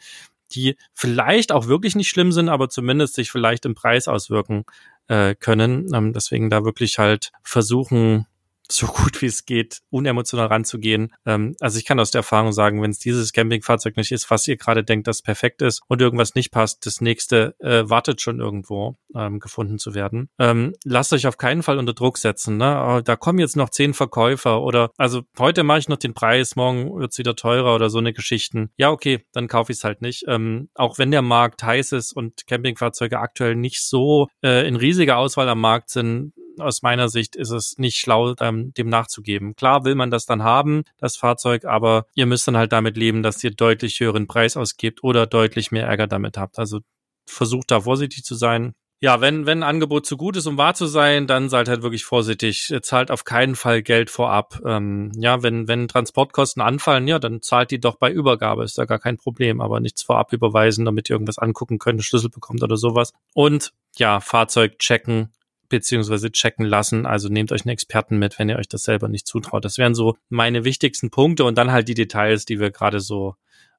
die 0.56 0.78
vielleicht 0.93 1.52
auch 1.52 1.68
wirklich 1.68 1.95
nicht 1.95 2.10
schlimm 2.10 2.32
sind, 2.32 2.49
aber 2.49 2.70
zumindest 2.70 3.16
sich 3.16 3.32
vielleicht 3.32 3.66
im 3.66 3.76
Preis 3.76 4.08
auswirken 4.08 4.66
äh, 5.08 5.36
können. 5.36 5.88
Ähm, 5.93 6.14
deswegen 6.14 6.49
da 6.49 6.64
wirklich 6.64 6.99
halt 6.99 7.32
versuchen, 7.43 8.26
so 8.72 8.88
gut 8.88 9.22
wie 9.22 9.28
es 9.28 9.45
geht, 9.45 9.82
unemotional 9.89 10.47
ranzugehen. 10.47 11.13
Ähm, 11.26 11.55
also 11.59 11.78
ich 11.78 11.86
kann 11.86 11.99
aus 11.99 12.11
der 12.11 12.19
Erfahrung 12.19 12.51
sagen, 12.51 12.82
wenn 12.82 12.91
es 12.91 12.99
dieses 12.99 13.34
Campingfahrzeug 13.34 13.97
nicht 13.97 14.11
ist, 14.11 14.30
was 14.30 14.47
ihr 14.47 14.57
gerade 14.57 14.84
denkt, 14.84 15.07
das 15.07 15.22
perfekt 15.22 15.61
ist 15.61 15.82
und 15.88 16.01
irgendwas 16.01 16.36
nicht 16.36 16.51
passt, 16.51 16.86
das 16.86 17.01
nächste 17.01 17.55
äh, 17.59 17.89
wartet 17.89 18.22
schon 18.22 18.39
irgendwo 18.39 18.97
ähm, 19.15 19.39
gefunden 19.39 19.80
zu 19.80 19.93
werden. 19.93 20.30
Ähm, 20.39 20.74
lasst 20.84 21.13
euch 21.13 21.28
auf 21.28 21.38
keinen 21.38 21.63
Fall 21.63 21.78
unter 21.78 21.93
Druck 21.93 22.17
setzen. 22.17 22.57
Ne? 22.57 22.84
Oh, 22.86 23.01
da 23.01 23.15
kommen 23.15 23.39
jetzt 23.39 23.55
noch 23.55 23.69
zehn 23.69 23.93
Verkäufer 23.93 24.61
oder 24.61 24.91
also 24.97 25.22
heute 25.38 25.63
mache 25.63 25.80
ich 25.80 25.89
noch 25.89 25.97
den 25.97 26.13
Preis, 26.13 26.55
morgen 26.55 26.99
wird's 26.99 27.17
wieder 27.17 27.36
teurer 27.36 27.76
oder 27.76 27.89
so 27.89 27.99
eine 27.99 28.13
Geschichten. 28.13 28.72
Ja, 28.78 28.91
okay, 28.91 29.26
dann 29.34 29.47
kaufe 29.47 29.72
ich 29.72 29.80
es 29.80 29.84
halt 29.84 30.01
nicht. 30.01 30.24
Ähm, 30.28 30.69
auch 30.76 30.97
wenn 30.97 31.11
der 31.11 31.22
Markt 31.22 31.63
heiß 31.63 31.91
ist 31.93 32.13
und 32.13 32.47
Campingfahrzeuge 32.47 33.19
aktuell 33.19 33.55
nicht 33.55 33.84
so 33.84 34.28
äh, 34.43 34.67
in 34.67 34.76
riesiger 34.76 35.17
Auswahl 35.17 35.49
am 35.49 35.61
Markt 35.61 35.89
sind, 35.89 36.34
aus 36.58 36.82
meiner 36.82 37.10
Sicht 37.10 37.36
ist 37.36 37.52
es 37.52 37.78
nicht 37.78 37.97
schlau, 37.97 38.36
ähm, 38.39 38.74
dem 38.74 38.89
nachzugeben. 38.89 39.56
Klar 39.56 39.86
will 39.86 39.95
man 39.95 40.12
das 40.12 40.26
dann 40.26 40.43
haben, 40.43 40.84
das 40.97 41.18
Fahrzeug, 41.18 41.66
aber 41.66 42.06
ihr 42.14 42.26
müsst 42.26 42.47
dann 42.47 42.58
halt 42.58 42.72
damit 42.72 42.97
leben, 42.97 43.24
dass 43.24 43.43
ihr 43.43 43.52
deutlich 43.52 43.99
höheren 43.99 44.28
Preis 44.28 44.58
ausgebt 44.58 45.04
oder 45.04 45.28
deutlich 45.28 45.72
mehr 45.72 45.88
Ärger 45.88 46.08
damit 46.08 46.38
habt. 46.38 46.60
Also 46.60 46.80
versucht 47.26 47.72
da 47.72 47.82
vorsichtig 47.82 48.24
zu 48.24 48.36
sein. 48.36 48.74
Ja, 49.04 49.20
wenn, 49.20 49.47
wenn 49.47 49.64
ein 49.64 49.70
Angebot 49.70 50.06
zu 50.06 50.16
gut 50.16 50.38
ist, 50.38 50.45
um 50.45 50.60
wahr 50.60 50.76
zu 50.76 50.86
sein, 50.86 51.26
dann 51.26 51.49
seid 51.49 51.68
halt 51.68 51.82
wirklich 51.82 52.06
vorsichtig. 52.06 52.72
Zahlt 52.84 53.10
auf 53.10 53.24
keinen 53.24 53.56
Fall 53.56 53.82
Geld 53.82 54.12
vorab. 54.12 54.62
Ähm, 54.64 55.12
ja, 55.16 55.41
wenn, 55.41 55.68
wenn 55.68 55.88
Transportkosten 55.88 56.62
anfallen, 56.62 57.08
ja, 57.08 57.18
dann 57.18 57.41
zahlt 57.41 57.72
die 57.72 57.80
doch 57.80 57.95
bei 57.95 58.12
Übergabe, 58.12 58.64
ist 58.64 58.78
da 58.78 58.86
gar 58.86 58.99
kein 58.99 59.18
Problem, 59.18 59.60
aber 59.60 59.80
nichts 59.80 60.04
vorab 60.04 60.34
überweisen, 60.34 60.86
damit 60.86 61.10
ihr 61.10 61.16
irgendwas 61.16 61.39
angucken 61.39 61.80
könnt, 61.80 62.04
Schlüssel 62.04 62.30
bekommt 62.30 62.62
oder 62.62 62.78
sowas. 62.78 63.12
Und 63.34 63.74
ja, 63.95 64.20
Fahrzeug 64.20 64.78
checken, 64.78 65.32
beziehungsweise 65.72 66.32
checken 66.32 66.65
lassen. 66.65 67.05
Also 67.05 67.30
nehmt 67.30 67.51
euch 67.51 67.65
einen 67.65 67.74
Experten 67.74 68.19
mit, 68.19 68.38
wenn 68.38 68.49
ihr 68.49 68.57
euch 68.57 68.67
das 68.67 68.84
selber 68.84 69.07
nicht 69.07 69.28
zutraut. 69.28 69.65
Das 69.65 69.78
wären 69.78 69.95
so 69.95 70.15
meine 70.30 70.63
wichtigsten 70.63 71.09
Punkte 71.09 71.43
und 71.43 71.57
dann 71.57 71.72
halt 71.72 71.88
die 71.88 71.95
Details, 71.95 72.45
die 72.45 72.59
wir 72.59 72.69
gerade 72.69 72.99
so 72.99 73.36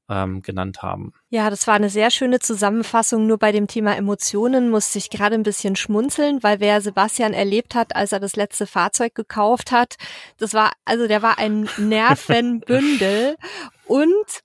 ähm, 0.08 0.42
genannt 0.42 0.82
haben. 0.82 1.12
Ja, 1.30 1.48
das 1.48 1.66
war 1.66 1.74
eine 1.74 1.88
sehr 1.88 2.10
schöne 2.10 2.40
Zusammenfassung. 2.40 3.26
Nur 3.26 3.38
bei 3.38 3.52
dem 3.52 3.66
Thema 3.66 3.96
Emotionen 3.96 4.70
musste 4.70 4.98
ich 4.98 5.10
gerade 5.10 5.34
ein 5.34 5.42
bisschen 5.42 5.76
schmunzeln, 5.76 6.42
weil 6.42 6.60
wer 6.60 6.80
Sebastian 6.80 7.32
erlebt 7.32 7.74
hat, 7.74 7.94
als 7.96 8.12
er 8.12 8.20
das 8.20 8.36
letzte 8.36 8.66
Fahrzeug 8.66 9.14
gekauft 9.14 9.72
hat, 9.72 9.96
das 10.38 10.54
war, 10.54 10.72
also 10.84 11.06
der 11.06 11.22
war 11.22 11.38
ein 11.38 11.68
Nervenbündel 11.78 13.36
und 13.86 14.42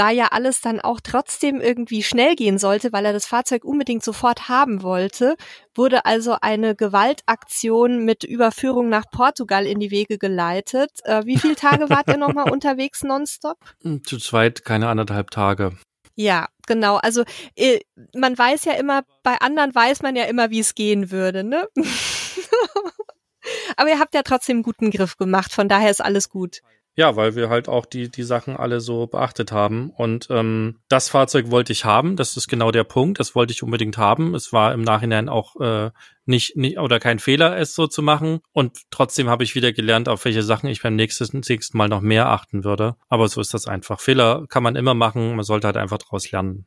da 0.00 0.08
ja 0.08 0.28
alles 0.30 0.62
dann 0.62 0.80
auch 0.80 1.00
trotzdem 1.02 1.60
irgendwie 1.60 2.02
schnell 2.02 2.34
gehen 2.34 2.58
sollte, 2.58 2.90
weil 2.90 3.04
er 3.04 3.12
das 3.12 3.26
Fahrzeug 3.26 3.66
unbedingt 3.66 4.02
sofort 4.02 4.48
haben 4.48 4.82
wollte, 4.82 5.36
wurde 5.74 6.06
also 6.06 6.38
eine 6.40 6.74
Gewaltaktion 6.74 8.06
mit 8.06 8.24
Überführung 8.24 8.88
nach 8.88 9.04
Portugal 9.12 9.66
in 9.66 9.78
die 9.78 9.90
Wege 9.90 10.16
geleitet. 10.16 10.90
Äh, 11.04 11.26
wie 11.26 11.36
viele 11.36 11.54
Tage 11.54 11.90
wart 11.90 12.08
ihr 12.08 12.16
nochmal 12.16 12.48
unterwegs 12.50 13.02
nonstop? 13.02 13.58
Hm, 13.82 14.02
zu 14.02 14.16
zweit 14.16 14.64
keine 14.64 14.88
anderthalb 14.88 15.30
Tage. 15.30 15.76
Ja, 16.14 16.48
genau. 16.66 16.96
Also 16.96 17.24
äh, 17.54 17.80
man 18.14 18.38
weiß 18.38 18.64
ja 18.64 18.72
immer, 18.72 19.02
bei 19.22 19.36
anderen 19.42 19.74
weiß 19.74 20.00
man 20.00 20.16
ja 20.16 20.24
immer, 20.24 20.48
wie 20.48 20.60
es 20.60 20.74
gehen 20.74 21.10
würde, 21.10 21.44
ne? 21.44 21.68
Aber 23.76 23.90
ihr 23.90 23.98
habt 23.98 24.14
ja 24.14 24.22
trotzdem 24.22 24.58
einen 24.58 24.62
guten 24.62 24.90
Griff 24.90 25.18
gemacht, 25.18 25.52
von 25.52 25.68
daher 25.68 25.90
ist 25.90 26.02
alles 26.02 26.30
gut. 26.30 26.62
Ja, 26.96 27.14
weil 27.16 27.36
wir 27.36 27.48
halt 27.48 27.68
auch 27.68 27.86
die, 27.86 28.10
die 28.10 28.24
Sachen 28.24 28.56
alle 28.56 28.80
so 28.80 29.06
beachtet 29.06 29.52
haben. 29.52 29.90
Und 29.90 30.26
ähm, 30.28 30.80
das 30.88 31.08
Fahrzeug 31.08 31.50
wollte 31.50 31.72
ich 31.72 31.84
haben. 31.84 32.16
Das 32.16 32.36
ist 32.36 32.48
genau 32.48 32.72
der 32.72 32.84
Punkt. 32.84 33.20
Das 33.20 33.34
wollte 33.34 33.52
ich 33.52 33.62
unbedingt 33.62 33.96
haben. 33.96 34.34
Es 34.34 34.52
war 34.52 34.74
im 34.74 34.82
Nachhinein 34.82 35.28
auch 35.28 35.58
äh, 35.60 35.90
nicht, 36.26 36.56
nicht 36.56 36.78
oder 36.78 36.98
kein 36.98 37.20
Fehler, 37.20 37.56
es 37.56 37.74
so 37.74 37.86
zu 37.86 38.02
machen. 38.02 38.40
Und 38.52 38.78
trotzdem 38.90 39.28
habe 39.28 39.44
ich 39.44 39.54
wieder 39.54 39.72
gelernt, 39.72 40.08
auf 40.08 40.24
welche 40.24 40.42
Sachen 40.42 40.68
ich 40.68 40.82
beim 40.82 40.96
nächsten, 40.96 41.42
nächsten 41.48 41.78
Mal 41.78 41.88
noch 41.88 42.00
mehr 42.00 42.28
achten 42.28 42.64
würde. 42.64 42.96
Aber 43.08 43.28
so 43.28 43.40
ist 43.40 43.54
das 43.54 43.66
einfach. 43.66 44.00
Fehler 44.00 44.46
kann 44.48 44.64
man 44.64 44.74
immer 44.76 44.94
machen. 44.94 45.36
Man 45.36 45.44
sollte 45.44 45.68
halt 45.68 45.76
einfach 45.76 45.98
daraus 45.98 46.30
lernen. 46.32 46.66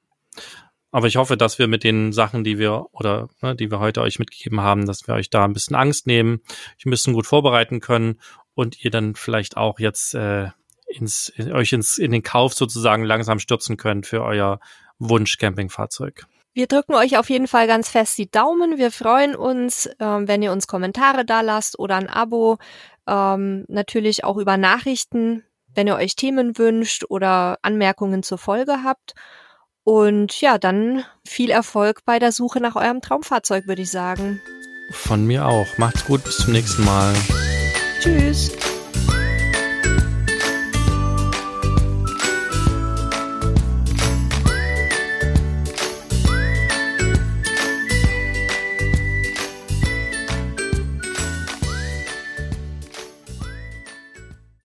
Aber 0.93 1.07
ich 1.07 1.17
hoffe, 1.17 1.37
dass 1.37 1.57
wir 1.57 1.67
mit 1.67 1.83
den 1.83 2.13
Sachen, 2.13 2.43
die 2.43 2.59
wir 2.59 2.85
oder 2.91 3.27
ne, 3.41 3.55
die 3.55 3.71
wir 3.71 3.79
heute 3.79 4.01
euch 4.01 4.19
mitgegeben 4.19 4.61
haben, 4.61 4.85
dass 4.85 5.07
wir 5.07 5.15
euch 5.15 5.31
da 5.31 5.43
ein 5.43 5.53
bisschen 5.53 5.75
Angst 5.75 6.05
nehmen, 6.05 6.41
euch 6.77 6.85
ein 6.85 6.91
bisschen 6.91 7.13
gut 7.13 7.25
vorbereiten 7.25 7.79
können 7.79 8.19
und 8.55 8.83
ihr 8.83 8.91
dann 8.91 9.15
vielleicht 9.15 9.57
auch 9.57 9.79
jetzt 9.79 10.13
äh, 10.15 10.49
ins, 10.87 11.31
euch 11.37 11.73
ins, 11.73 11.97
in 11.97 12.11
den 12.11 12.23
Kauf 12.23 12.53
sozusagen 12.53 13.03
langsam 13.03 13.39
stürzen 13.39 13.77
könnt 13.77 14.07
für 14.07 14.23
euer 14.23 14.59
Wunsch-Campingfahrzeug. 14.99 16.25
Wir 16.53 16.67
drücken 16.67 16.93
euch 16.93 17.17
auf 17.17 17.29
jeden 17.29 17.47
Fall 17.47 17.65
ganz 17.65 17.89
fest 17.89 18.17
die 18.17 18.29
Daumen. 18.29 18.77
Wir 18.77 18.91
freuen 18.91 19.35
uns, 19.35 19.89
ähm, 19.99 20.27
wenn 20.27 20.43
ihr 20.43 20.51
uns 20.51 20.67
Kommentare 20.67 21.25
da 21.25 21.41
lasst 21.41 21.79
oder 21.79 21.95
ein 21.95 22.09
Abo. 22.09 22.57
Ähm, 23.07 23.65
natürlich 23.67 24.23
auch 24.23 24.37
über 24.37 24.55
Nachrichten, 24.57 25.43
wenn 25.73 25.87
ihr 25.87 25.95
euch 25.95 26.15
Themen 26.15 26.57
wünscht 26.57 27.05
oder 27.09 27.57
Anmerkungen 27.63 28.21
zur 28.21 28.37
Folge 28.37 28.83
habt. 28.83 29.15
Und 29.83 30.39
ja, 30.39 30.59
dann 30.59 31.03
viel 31.27 31.49
Erfolg 31.49 32.05
bei 32.05 32.19
der 32.19 32.31
Suche 32.31 32.59
nach 32.59 32.75
eurem 32.75 33.01
Traumfahrzeug, 33.01 33.67
würde 33.67 33.81
ich 33.81 33.91
sagen. 33.91 34.39
Von 34.91 35.25
mir 35.25 35.47
auch. 35.47 35.77
Macht's 35.77 36.05
gut, 36.05 36.23
bis 36.23 36.37
zum 36.37 36.53
nächsten 36.53 36.85
Mal. 36.85 37.13
Tschüss. 38.03 38.72